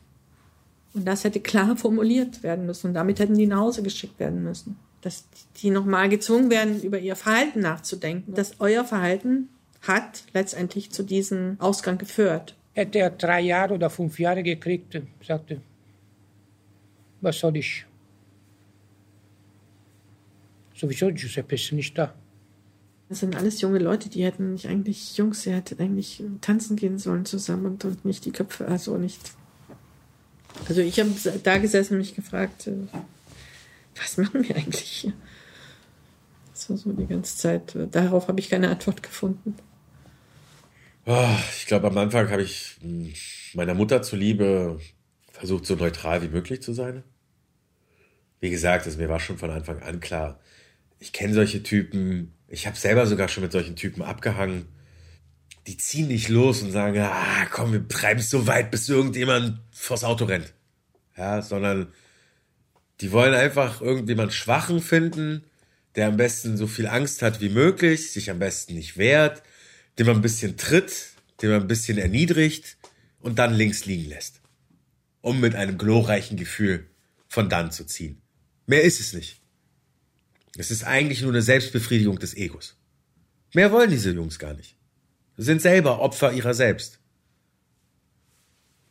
Und 0.94 1.06
das 1.08 1.24
hätte 1.24 1.40
klar 1.40 1.76
formuliert 1.76 2.44
werden 2.44 2.66
müssen. 2.66 2.88
Und 2.88 2.94
damit 2.94 3.18
hätten 3.18 3.36
die 3.36 3.48
nach 3.48 3.58
Hause 3.58 3.82
geschickt 3.82 4.20
werden 4.20 4.44
müssen. 4.44 4.76
Dass 5.00 5.24
die 5.56 5.70
nochmal 5.70 6.08
gezwungen 6.08 6.50
werden, 6.50 6.80
über 6.82 7.00
ihr 7.00 7.16
Verhalten 7.16 7.60
nachzudenken. 7.60 8.32
Dass 8.34 8.60
euer 8.60 8.84
Verhalten 8.84 9.48
hat 9.82 10.22
letztendlich 10.34 10.92
zu 10.92 11.02
diesem 11.02 11.56
Ausgang 11.58 11.98
geführt 11.98 12.54
hätte 12.76 12.98
er 12.98 13.10
drei 13.10 13.40
Jahre 13.40 13.74
oder 13.74 13.88
fünf 13.88 14.18
Jahre 14.20 14.42
gekriegt, 14.42 15.00
sagte, 15.26 15.62
was 17.22 17.38
soll 17.38 17.56
ich? 17.56 17.86
Sowieso, 20.74 21.10
Giuseppe 21.10 21.54
ist 21.54 21.72
nicht 21.72 21.96
da. 21.96 22.12
Das 23.08 23.20
sind 23.20 23.34
alles 23.34 23.62
junge 23.62 23.78
Leute, 23.78 24.10
die 24.10 24.24
hätten 24.24 24.52
nicht 24.52 24.66
eigentlich 24.66 25.16
Jungs, 25.16 25.42
sie 25.42 25.52
hätten 25.52 25.80
eigentlich 25.80 26.22
tanzen 26.42 26.76
gehen 26.76 26.98
sollen 26.98 27.24
zusammen 27.24 27.64
und, 27.66 27.84
und 27.86 28.04
nicht 28.04 28.26
die 28.26 28.32
Köpfe, 28.32 28.68
also 28.68 28.98
nicht. 28.98 29.32
Also 30.68 30.82
ich 30.82 31.00
habe 31.00 31.10
da 31.42 31.56
gesessen 31.56 31.94
und 31.94 32.00
mich 32.00 32.14
gefragt, 32.14 32.66
äh, 32.66 32.72
was 33.96 34.18
machen 34.18 34.46
wir 34.46 34.54
eigentlich 34.54 34.82
hier? 34.82 35.12
Das 36.52 36.68
war 36.68 36.76
so 36.76 36.92
die 36.92 37.06
ganze 37.06 37.36
Zeit. 37.36 37.74
Darauf 37.92 38.28
habe 38.28 38.40
ich 38.40 38.50
keine 38.50 38.68
Antwort 38.68 39.02
gefunden. 39.02 39.54
Oh, 41.08 41.36
ich 41.56 41.66
glaube, 41.66 41.86
am 41.86 41.96
Anfang 41.98 42.30
habe 42.30 42.42
ich 42.42 42.78
hm, 42.80 43.12
meiner 43.54 43.74
Mutter 43.74 44.02
zuliebe 44.02 44.80
versucht, 45.30 45.64
so 45.64 45.76
neutral 45.76 46.20
wie 46.22 46.28
möglich 46.28 46.62
zu 46.62 46.72
sein. 46.72 47.04
Wie 48.40 48.50
gesagt, 48.50 48.86
also 48.86 48.98
mir 48.98 49.08
war 49.08 49.20
schon 49.20 49.38
von 49.38 49.50
Anfang 49.50 49.80
an 49.82 50.00
klar, 50.00 50.40
ich 50.98 51.12
kenne 51.12 51.32
solche 51.32 51.62
Typen, 51.62 52.34
ich 52.48 52.66
habe 52.66 52.76
selber 52.76 53.06
sogar 53.06 53.28
schon 53.28 53.44
mit 53.44 53.52
solchen 53.52 53.76
Typen 53.76 54.02
abgehangen. 54.02 54.66
Die 55.68 55.76
ziehen 55.76 56.08
nicht 56.08 56.28
los 56.28 56.62
und 56.62 56.72
sagen, 56.72 56.98
ah, 56.98 57.46
komm, 57.52 57.72
wir 57.72 57.86
treiben 57.86 58.20
es 58.20 58.30
so 58.30 58.48
weit, 58.48 58.72
bis 58.72 58.88
irgendjemand 58.88 59.60
vors 59.70 60.02
Auto 60.02 60.24
rennt. 60.24 60.54
Ja, 61.16 61.40
sondern 61.40 61.92
die 63.00 63.12
wollen 63.12 63.34
einfach 63.34 63.80
irgendjemand 63.80 64.32
Schwachen 64.32 64.80
finden, 64.80 65.44
der 65.94 66.08
am 66.08 66.16
besten 66.16 66.56
so 66.56 66.66
viel 66.66 66.88
Angst 66.88 67.22
hat 67.22 67.40
wie 67.40 67.48
möglich, 67.48 68.12
sich 68.12 68.28
am 68.28 68.40
besten 68.40 68.74
nicht 68.74 68.96
wehrt, 68.96 69.42
den 69.98 70.06
man 70.06 70.16
ein 70.16 70.22
bisschen 70.22 70.56
tritt, 70.56 71.10
den 71.42 71.50
man 71.50 71.62
ein 71.62 71.68
bisschen 71.68 71.98
erniedrigt 71.98 72.76
und 73.20 73.38
dann 73.38 73.54
links 73.54 73.86
liegen 73.86 74.08
lässt. 74.08 74.40
Um 75.20 75.40
mit 75.40 75.54
einem 75.54 75.78
glorreichen 75.78 76.36
Gefühl 76.36 76.86
von 77.28 77.48
dann 77.48 77.72
zu 77.72 77.84
ziehen. 77.84 78.22
Mehr 78.66 78.82
ist 78.82 79.00
es 79.00 79.12
nicht. 79.12 79.40
Es 80.56 80.70
ist 80.70 80.84
eigentlich 80.84 81.22
nur 81.22 81.32
eine 81.32 81.42
Selbstbefriedigung 81.42 82.18
des 82.18 82.34
Egos. 82.34 82.76
Mehr 83.54 83.72
wollen 83.72 83.90
diese 83.90 84.12
Jungs 84.12 84.38
gar 84.38 84.54
nicht. 84.54 84.76
Sie 85.36 85.44
sind 85.44 85.60
selber 85.60 86.00
Opfer 86.00 86.32
ihrer 86.32 86.54
selbst. 86.54 86.98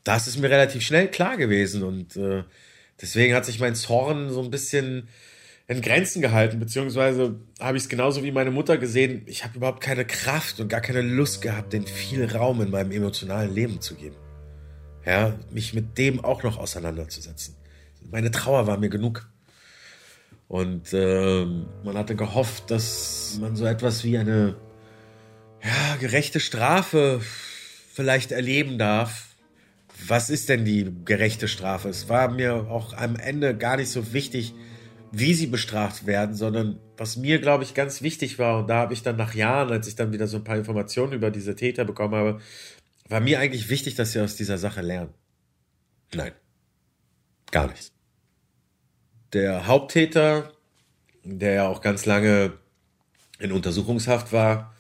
Das 0.04 0.28
ist 0.28 0.38
mir 0.38 0.50
relativ 0.50 0.84
schnell 0.84 1.10
klar 1.10 1.38
gewesen 1.38 1.82
und 1.82 2.16
äh, 2.16 2.44
deswegen 3.02 3.34
hat 3.34 3.46
sich 3.46 3.60
mein 3.60 3.76
Zorn 3.76 4.30
so 4.30 4.44
ein 4.44 4.52
bisschen 4.52 5.08
in 5.68 5.82
Grenzen 5.82 6.22
gehalten, 6.22 6.60
beziehungsweise 6.60 7.40
habe 7.60 7.78
ich 7.78 7.84
es 7.84 7.90
genauso 7.90 8.24
wie 8.24 8.32
meine 8.32 8.52
Mutter 8.52 8.78
gesehen. 8.78 9.24
Ich 9.26 9.44
habe 9.44 9.58
überhaupt 9.58 9.82
keine 9.82 10.06
Kraft 10.06 10.60
und 10.60 10.68
gar 10.68 10.82
keine 10.82 11.02
Lust 11.02 11.42
gehabt, 11.42 11.74
den 11.74 11.88
viel 11.88 12.26
Raum 12.26 12.62
in 12.62 12.70
meinem 12.70 12.92
emotionalen 12.92 13.54
Leben 13.54 13.82
zu 13.82 13.96
geben. 13.96 14.16
Ja, 15.06 15.38
mich 15.52 15.74
mit 15.74 15.98
dem 15.98 16.24
auch 16.24 16.44
noch 16.44 16.58
auseinanderzusetzen. 16.58 17.56
Meine 18.12 18.32
Trauer 18.32 18.68
war 18.68 18.78
mir 18.78 18.90
genug. 18.90 19.30
Und 20.48 20.94
äh, 20.94 21.46
man 21.84 21.98
hatte 21.98 22.16
gehofft, 22.16 22.70
dass 22.70 23.38
man 23.42 23.56
so 23.56 23.66
etwas 23.66 24.04
wie 24.04 24.18
eine 24.18 24.56
ja, 25.64 25.96
gerechte 26.00 26.40
Strafe 26.40 27.20
vielleicht 27.92 28.32
erleben 28.32 28.78
darf. 28.78 29.30
Was 30.08 30.30
ist 30.30 30.50
denn 30.50 30.66
die 30.66 30.92
gerechte 31.06 31.48
Strafe? 31.48 31.90
Es 31.90 32.10
war 32.10 32.30
mir 32.30 32.68
auch 32.70 32.94
am 32.94 33.16
Ende 33.16 33.58
gar 33.58 33.78
nicht 33.78 33.90
so 33.90 34.14
wichtig, 34.14 34.54
wie 35.18 35.34
sie 35.34 35.48
bestraft 35.48 36.06
werden, 36.06 36.36
sondern 36.36 36.80
was 36.98 37.16
mir, 37.16 37.40
glaube 37.40 37.64
ich, 37.64 37.74
ganz 37.74 38.02
wichtig 38.02 38.38
war, 38.38 38.60
und 38.60 38.68
da 38.68 38.76
habe 38.76 38.94
ich 38.94 39.02
dann 39.02 39.16
nach 39.16 39.34
Jahren, 39.34 39.72
als 39.72 39.88
ich 39.88 39.96
dann 39.96 40.12
wieder 40.12 40.28
so 40.28 40.38
ein 40.38 40.44
paar 40.44 40.58
Informationen 40.58 41.14
über 41.14 41.32
diese 41.32 41.56
Täter 41.56 41.86
bekommen 41.86 42.16
habe, 42.16 42.42
war 43.08 43.22
mir 43.22 43.40
eigentlich 43.40 43.70
wichtig, 43.70 43.96
dass 43.96 44.12
sie 44.12 44.22
aus 44.22 44.36
dieser 44.36 44.58
Sache 44.58 44.82
lernen. 44.82 45.14
Nein. 46.14 46.34
Gar 47.52 47.68
nicht. 47.68 47.92
Der 49.34 49.68
Haupttäter, 49.68 50.52
der 51.24 51.54
ja 51.54 51.68
auch 51.68 51.82
ganz 51.82 52.06
lange 52.06 52.54
in 53.40 53.52
Untersuchungshaft 53.52 54.34
war, 54.34 54.76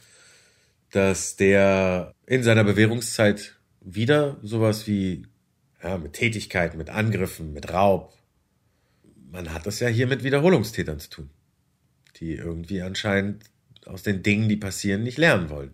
dass 0.91 1.35
der 1.35 2.13
in 2.25 2.43
seiner 2.43 2.63
Bewährungszeit 2.63 3.57
wieder 3.81 4.37
sowas 4.41 4.87
wie 4.87 5.27
ja, 5.83 5.97
mit 5.97 6.13
Tätigkeiten, 6.13 6.77
mit 6.77 6.89
Angriffen, 6.89 7.53
mit 7.53 7.71
Raub. 7.71 8.13
Man 9.31 9.53
hat 9.53 9.65
das 9.65 9.79
ja 9.79 9.87
hier 9.87 10.07
mit 10.07 10.23
Wiederholungstätern 10.23 10.99
zu 10.99 11.09
tun, 11.09 11.29
die 12.17 12.33
irgendwie 12.33 12.81
anscheinend 12.81 13.43
aus 13.85 14.03
den 14.03 14.23
Dingen, 14.23 14.49
die 14.49 14.57
passieren, 14.57 15.03
nicht 15.03 15.17
lernen 15.17 15.49
wollen. 15.49 15.73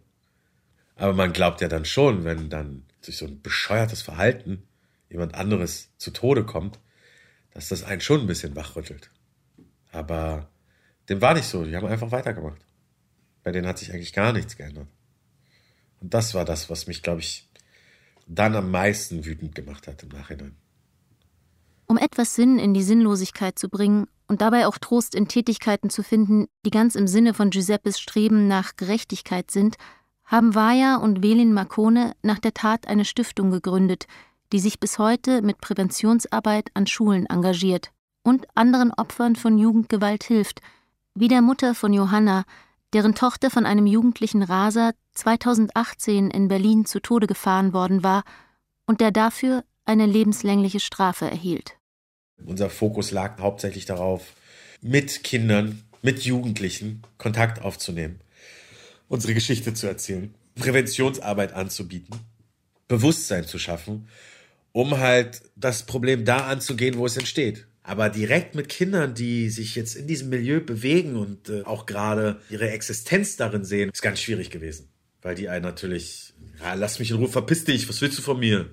Aber 0.95 1.13
man 1.13 1.33
glaubt 1.33 1.61
ja 1.61 1.67
dann 1.67 1.85
schon, 1.85 2.23
wenn 2.23 2.49
dann 2.49 2.83
durch 3.03 3.17
so 3.17 3.25
ein 3.25 3.41
bescheuertes 3.41 4.01
Verhalten 4.01 4.63
jemand 5.09 5.35
anderes 5.35 5.89
zu 5.97 6.11
Tode 6.11 6.45
kommt, 6.45 6.79
dass 7.51 7.69
das 7.69 7.83
einen 7.83 8.01
schon 8.01 8.21
ein 8.21 8.27
bisschen 8.27 8.55
wachrüttelt. 8.55 9.09
Aber 9.91 10.49
dem 11.09 11.21
war 11.21 11.33
nicht 11.33 11.45
so. 11.45 11.65
Die 11.65 11.75
haben 11.75 11.87
einfach 11.87 12.11
weitergemacht. 12.11 12.61
Bei 13.43 13.51
denen 13.51 13.67
hat 13.67 13.79
sich 13.79 13.91
eigentlich 13.91 14.13
gar 14.13 14.31
nichts 14.33 14.55
geändert. 14.55 14.87
Und 15.99 16.13
das 16.13 16.33
war 16.33 16.45
das, 16.45 16.69
was 16.69 16.87
mich, 16.87 17.01
glaube 17.01 17.21
ich, 17.21 17.49
dann 18.27 18.55
am 18.55 18.71
meisten 18.71 19.25
wütend 19.25 19.55
gemacht 19.55 19.87
hat 19.87 20.03
im 20.03 20.09
Nachhinein. 20.09 20.55
Um 21.91 21.97
etwas 21.97 22.35
Sinn 22.35 22.57
in 22.57 22.73
die 22.73 22.83
Sinnlosigkeit 22.83 23.59
zu 23.59 23.67
bringen 23.67 24.07
und 24.29 24.39
dabei 24.39 24.65
auch 24.65 24.77
Trost 24.77 25.13
in 25.13 25.27
Tätigkeiten 25.27 25.89
zu 25.89 26.03
finden, 26.03 26.47
die 26.65 26.69
ganz 26.69 26.95
im 26.95 27.05
Sinne 27.05 27.33
von 27.33 27.49
Giuseppes 27.49 27.99
Streben 27.99 28.47
nach 28.47 28.77
Gerechtigkeit 28.77 29.51
sind, 29.51 29.75
haben 30.23 30.55
Vaja 30.55 30.95
und 30.95 31.21
Velin 31.21 31.51
Marcone 31.51 32.13
nach 32.23 32.39
der 32.39 32.53
Tat 32.53 32.87
eine 32.87 33.03
Stiftung 33.03 33.51
gegründet, 33.51 34.05
die 34.53 34.61
sich 34.61 34.79
bis 34.79 34.99
heute 34.99 35.41
mit 35.41 35.59
Präventionsarbeit 35.59 36.69
an 36.75 36.87
Schulen 36.87 37.25
engagiert 37.25 37.91
und 38.23 38.47
anderen 38.55 38.93
Opfern 38.93 39.35
von 39.35 39.57
Jugendgewalt 39.57 40.23
hilft, 40.23 40.61
wie 41.13 41.27
der 41.27 41.41
Mutter 41.41 41.75
von 41.75 41.91
Johanna, 41.91 42.45
deren 42.93 43.15
Tochter 43.15 43.49
von 43.49 43.65
einem 43.65 43.85
jugendlichen 43.85 44.43
Raser 44.43 44.93
2018 45.11 46.31
in 46.31 46.47
Berlin 46.47 46.85
zu 46.85 47.01
Tode 47.01 47.27
gefahren 47.27 47.73
worden 47.73 48.01
war 48.01 48.23
und 48.85 49.01
der 49.01 49.11
dafür 49.11 49.65
eine 49.83 50.05
lebenslängliche 50.05 50.79
Strafe 50.79 51.29
erhielt. 51.29 51.80
Unser 52.45 52.69
Fokus 52.69 53.11
lag 53.11 53.39
hauptsächlich 53.39 53.85
darauf, 53.85 54.33
mit 54.81 55.23
Kindern, 55.23 55.83
mit 56.01 56.21
Jugendlichen 56.21 57.03
Kontakt 57.17 57.61
aufzunehmen, 57.61 58.19
unsere 59.07 59.33
Geschichte 59.33 59.73
zu 59.73 59.87
erzählen, 59.87 60.33
Präventionsarbeit 60.55 61.53
anzubieten, 61.53 62.19
Bewusstsein 62.87 63.45
zu 63.45 63.59
schaffen, 63.59 64.07
um 64.71 64.97
halt 64.97 65.41
das 65.55 65.85
Problem 65.85 66.25
da 66.25 66.47
anzugehen, 66.47 66.97
wo 66.97 67.05
es 67.05 67.17
entsteht. 67.17 67.67
Aber 67.83 68.09
direkt 68.09 68.53
mit 68.53 68.69
Kindern, 68.69 69.15
die 69.15 69.49
sich 69.49 69.75
jetzt 69.75 69.95
in 69.95 70.07
diesem 70.07 70.29
Milieu 70.29 70.59
bewegen 70.59 71.15
und 71.15 71.49
äh, 71.49 71.63
auch 71.63 71.85
gerade 71.87 72.39
ihre 72.49 72.69
Existenz 72.69 73.37
darin 73.37 73.65
sehen, 73.65 73.89
ist 73.91 74.03
ganz 74.03 74.19
schwierig 74.19 74.51
gewesen. 74.51 74.87
Weil 75.23 75.35
die 75.35 75.49
einen 75.49 75.65
natürlich, 75.65 76.33
ja, 76.59 76.75
lass 76.75 76.99
mich 76.99 77.09
in 77.09 77.17
Ruhe, 77.17 77.27
verpiss 77.27 77.63
dich, 77.65 77.89
was 77.89 78.01
willst 78.01 78.19
du 78.19 78.21
von 78.21 78.39
mir? 78.39 78.69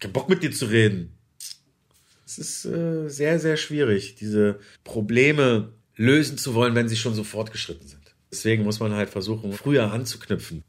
Kein 0.00 0.12
Bock 0.12 0.28
mit 0.28 0.42
dir 0.42 0.52
zu 0.52 0.66
reden. 0.66 1.15
Es 2.26 2.38
ist 2.38 2.64
äh, 2.64 3.08
sehr, 3.08 3.38
sehr 3.38 3.56
schwierig, 3.56 4.16
diese 4.16 4.58
Probleme 4.82 5.72
lösen 5.94 6.36
zu 6.38 6.54
wollen, 6.54 6.74
wenn 6.74 6.88
sie 6.88 6.96
schon 6.96 7.14
so 7.14 7.22
fortgeschritten 7.22 7.86
sind. 7.86 8.02
Deswegen 8.32 8.64
muss 8.64 8.80
man 8.80 8.92
halt 8.92 9.10
versuchen, 9.10 9.52
früher 9.52 9.92
anzuknüpfen. 9.92 10.64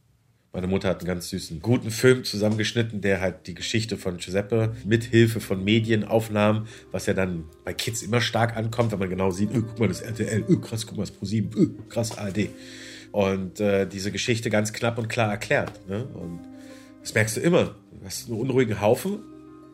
Meine 0.54 0.68
Mutter 0.68 0.90
hat 0.90 1.00
einen 1.00 1.08
ganz 1.08 1.30
süßen, 1.30 1.60
guten 1.62 1.92
Film 1.92 2.24
zusammengeschnitten, 2.24 3.02
der 3.02 3.22
halt 3.22 3.48
die 3.48 3.56
Geschichte 3.56 3.98
von 3.98 4.18
Giuseppe 4.18 4.76
mit 4.86 5.04
Hilfe 5.04 5.40
von 5.40 5.64
Medienaufnahmen, 5.64 6.68
was 6.92 7.08
ja 7.08 7.14
dann 7.14 7.46
bei 7.66 7.74
Kids 7.74 8.04
immer 8.04 8.22
stark 8.22 8.56
ankommt, 8.56 8.92
wenn 8.92 9.00
man 9.00 9.10
genau 9.10 9.32
sieht, 9.32 9.52
öh, 9.54 9.62
guck 9.62 9.80
mal 9.80 9.88
das 9.88 10.02
RTL, 10.02 10.46
öh, 10.48 10.62
krass, 10.62 10.86
guck 10.86 10.98
mal 10.98 11.04
das 11.04 11.12
ProSieben, 11.12 11.52
öh, 11.60 11.90
krass 11.90 12.18
ARD. 12.18 12.50
Und 13.12 13.60
äh, 13.60 13.88
diese 13.88 14.12
Geschichte 14.12 14.50
ganz 14.50 14.74
knapp 14.74 14.98
und 14.98 15.10
klar 15.10 15.32
erklärt. 15.32 15.88
Ne? 15.88 16.06
Und 16.06 16.40
das 17.02 17.14
merkst 17.14 17.38
du 17.38 17.42
immer. 17.42 17.76
Du 17.92 18.06
hast 18.06 18.30
einen 18.30 18.40
unruhigen 18.40 18.80
Haufen, 18.80 19.20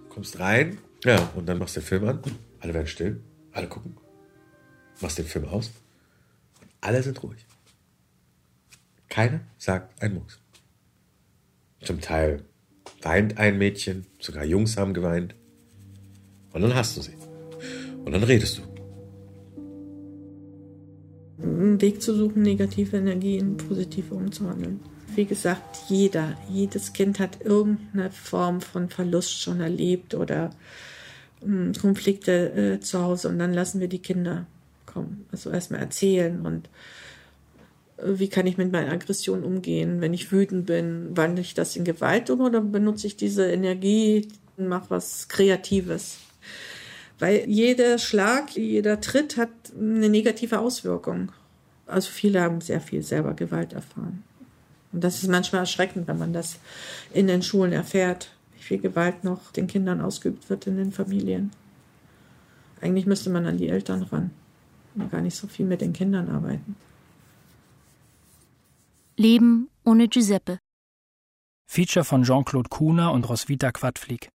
kommst 0.09 0.39
rein, 0.39 0.77
ja, 1.04 1.32
und 1.36 1.45
dann 1.47 1.58
machst 1.58 1.76
du 1.76 1.80
den 1.80 1.86
Film 1.86 2.08
an, 2.08 2.22
alle 2.60 2.74
werden 2.74 2.88
still, 2.88 3.22
alle 3.51 3.68
gucken, 3.68 3.97
machst 5.01 5.18
den 5.18 5.26
Film 5.26 5.45
aus 5.45 5.72
und 6.62 6.70
alle 6.82 7.04
sind 7.04 7.22
ruhig. 7.24 7.45
Keiner 9.10 9.41
sagt 9.58 10.01
ein 10.01 10.16
Mucks. 10.16 10.39
Zum 11.82 12.01
Teil 12.01 12.43
weint 13.01 13.38
ein 13.38 13.58
Mädchen, 13.58 14.06
sogar 14.20 14.45
Jungs 14.45 14.78
haben 14.78 14.93
geweint. 14.93 15.36
Und 16.51 16.62
dann 16.62 16.74
hast 16.74 16.97
du 16.97 17.01
sie. 17.01 17.16
Und 18.06 18.12
dann 18.12 18.24
redest 18.24 18.58
du. 18.58 18.62
Einen 21.43 21.82
Weg 21.82 22.01
zu 22.01 22.16
suchen, 22.16 22.41
negative 22.41 22.97
Energie 22.97 23.38
in 23.38 23.58
positive 23.58 24.16
umzuwandeln. 24.16 24.80
Wie 25.16 25.26
gesagt, 25.26 25.89
jeder, 25.89 26.38
jedes 26.49 26.93
Kind 26.93 27.20
hat 27.20 27.41
irgendeine 27.41 28.10
Form 28.12 28.62
von 28.62 28.89
Verlust 28.89 29.41
schon 29.41 29.60
erlebt 29.60 30.16
oder 30.16 30.49
Konflikte 31.79 32.75
äh, 32.75 32.79
zu 32.79 33.01
Hause 33.01 33.29
und 33.29 33.39
dann 33.39 33.53
lassen 33.53 33.79
wir 33.79 33.87
die 33.87 33.99
Kinder 33.99 34.45
kommen. 34.85 35.25
Also 35.31 35.49
erstmal 35.49 35.81
erzählen 35.81 36.45
und 36.45 36.69
wie 38.05 38.27
kann 38.27 38.47
ich 38.47 38.57
mit 38.57 38.71
meiner 38.71 38.91
Aggression 38.91 39.43
umgehen, 39.43 40.01
wenn 40.01 40.13
ich 40.13 40.31
wütend 40.31 40.65
bin, 40.65 41.15
wandle 41.15 41.41
ich 41.41 41.53
das 41.53 41.75
in 41.75 41.83
Gewalt 41.83 42.29
um 42.29 42.41
oder 42.41 42.61
benutze 42.61 43.07
ich 43.07 43.15
diese 43.15 43.49
Energie 43.49 44.27
und 44.57 44.67
mache 44.67 44.89
was 44.89 45.27
Kreatives. 45.27 46.17
Weil 47.19 47.45
jeder 47.47 47.97
Schlag, 47.99 48.55
jeder 48.55 48.99
Tritt 48.99 49.37
hat 49.37 49.49
eine 49.77 50.09
negative 50.09 50.59
Auswirkung. 50.59 51.31
Also 51.85 52.09
viele 52.09 52.41
haben 52.41 52.61
sehr 52.61 52.81
viel 52.81 53.03
selber 53.03 53.33
Gewalt 53.33 53.73
erfahren. 53.73 54.23
Und 54.91 55.03
das 55.03 55.23
ist 55.23 55.29
manchmal 55.29 55.61
erschreckend, 55.61 56.07
wenn 56.07 56.17
man 56.17 56.33
das 56.33 56.57
in 57.13 57.27
den 57.27 57.41
Schulen 57.41 57.71
erfährt, 57.71 58.31
viel 58.64 58.80
Gewalt 58.80 59.24
noch 59.24 59.51
den 59.51 59.68
Kindern 59.68 60.01
ausgeübt 60.01 60.49
wird 60.49 60.68
in 60.68 60.78
den 60.78 60.91
Familien. 60.91 61.51
Eigentlich 62.82 63.05
müsste 63.05 63.30
man 63.30 63.45
an 63.45 63.57
die 63.57 63.70
Eltern 63.70 64.03
ran 64.03 64.32
und 64.95 65.11
gar 65.11 65.22
nicht 65.22 65.36
so 65.36 65.47
viel 65.47 65.66
mit 65.66 65.82
den 65.82 65.93
Kindern 65.93 66.30
arbeiten. 66.30 66.76
Leben 69.16 69.70
ohne 69.86 70.07
Giuseppe. 70.07 70.59
Feature 71.70 72.03
von 72.03 72.24
Jean-Claude 72.24 72.70
Kuhner 72.70 73.11
und 73.11 73.28
Roswitha 73.30 73.72
Quadflieg. 73.72 74.30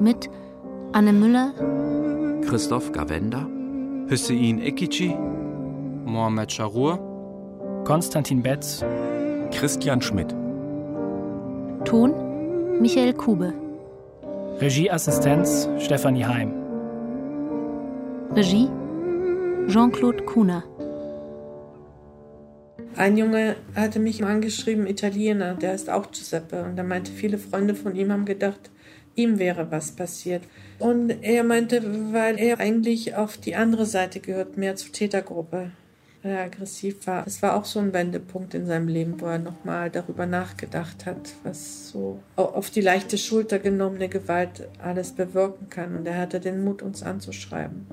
Mit 0.00 0.28
Anne 0.92 1.12
Müller, 1.12 1.52
Christoph 2.48 2.90
Gavenda, 2.92 3.46
Hüseyin 4.08 4.60
Ekici, 4.60 5.14
Mohamed 6.04 6.50
Charour, 6.50 7.11
Konstantin 7.84 8.42
Betz, 8.42 8.84
Christian 9.50 10.00
Schmidt. 10.00 10.28
Ton 11.84 12.80
Michael 12.80 13.12
Kube. 13.12 13.52
Regieassistenz 14.60 15.68
Stefanie 15.80 16.24
Heim. 16.24 16.52
Regie 18.36 18.68
Jean-Claude 19.66 20.24
Kuhner. 20.24 20.62
Ein 22.94 23.16
Junge 23.16 23.56
hatte 23.74 23.98
mich 23.98 24.24
angeschrieben, 24.24 24.86
Italiener, 24.86 25.54
der 25.54 25.74
ist 25.74 25.90
auch 25.90 26.12
Giuseppe. 26.12 26.62
Und 26.62 26.78
er 26.78 26.84
meinte, 26.84 27.10
viele 27.10 27.36
Freunde 27.36 27.74
von 27.74 27.96
ihm 27.96 28.12
haben 28.12 28.26
gedacht, 28.26 28.70
ihm 29.16 29.40
wäre 29.40 29.72
was 29.72 29.90
passiert. 29.90 30.42
Und 30.78 31.10
er 31.22 31.42
meinte, 31.42 31.82
weil 32.12 32.38
er 32.38 32.60
eigentlich 32.60 33.16
auf 33.16 33.38
die 33.38 33.56
andere 33.56 33.86
Seite 33.86 34.20
gehört, 34.20 34.56
mehr 34.56 34.76
zur 34.76 34.92
Tätergruppe, 34.92 35.72
weil 36.22 36.32
er 36.32 36.44
aggressiv 36.44 37.06
war. 37.06 37.24
Das 37.24 37.42
war 37.42 37.56
auch 37.56 37.64
so 37.64 37.80
ein 37.80 37.92
Wendepunkt 37.92 38.54
in 38.54 38.66
seinem 38.66 38.88
Leben, 38.88 39.20
wo 39.20 39.26
er 39.26 39.38
nochmal 39.38 39.90
darüber 39.90 40.26
nachgedacht 40.26 41.06
hat, 41.06 41.32
was 41.42 41.88
so 41.88 42.20
auf 42.36 42.70
die 42.70 42.80
leichte 42.80 43.18
Schulter 43.18 43.58
genommene 43.58 44.08
Gewalt 44.08 44.68
alles 44.78 45.12
bewirken 45.12 45.68
kann. 45.68 45.96
Und 45.96 46.06
er 46.06 46.18
hatte 46.18 46.40
den 46.40 46.62
Mut, 46.62 46.82
uns 46.82 47.02
anzuschreiben. 47.02 47.86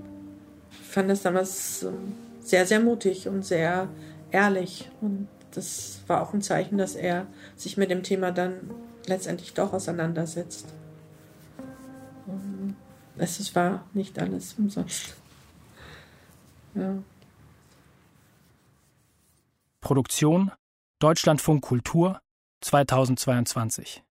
Ich 0.71 0.87
fand 0.87 1.09
das 1.09 1.23
damals 1.23 1.85
sehr, 2.41 2.65
sehr 2.65 2.79
mutig 2.79 3.27
und 3.27 3.45
sehr 3.45 3.89
ehrlich. 4.31 4.89
Und 5.01 5.27
das 5.51 6.01
war 6.07 6.21
auch 6.21 6.33
ein 6.33 6.41
Zeichen, 6.41 6.77
dass 6.77 6.95
er 6.95 7.25
sich 7.55 7.77
mit 7.77 7.89
dem 7.89 8.03
Thema 8.03 8.31
dann 8.31 8.71
letztendlich 9.07 9.53
doch 9.53 9.73
auseinandersetzt. 9.73 10.67
Es 13.17 13.55
war 13.55 13.85
nicht 13.93 14.17
alles 14.19 14.53
umsonst. 14.53 15.15
Ja. 16.75 16.99
Produktion 19.81 20.51
Deutschlandfunk 20.99 21.63
Kultur 21.63 22.19
2022 22.61 24.03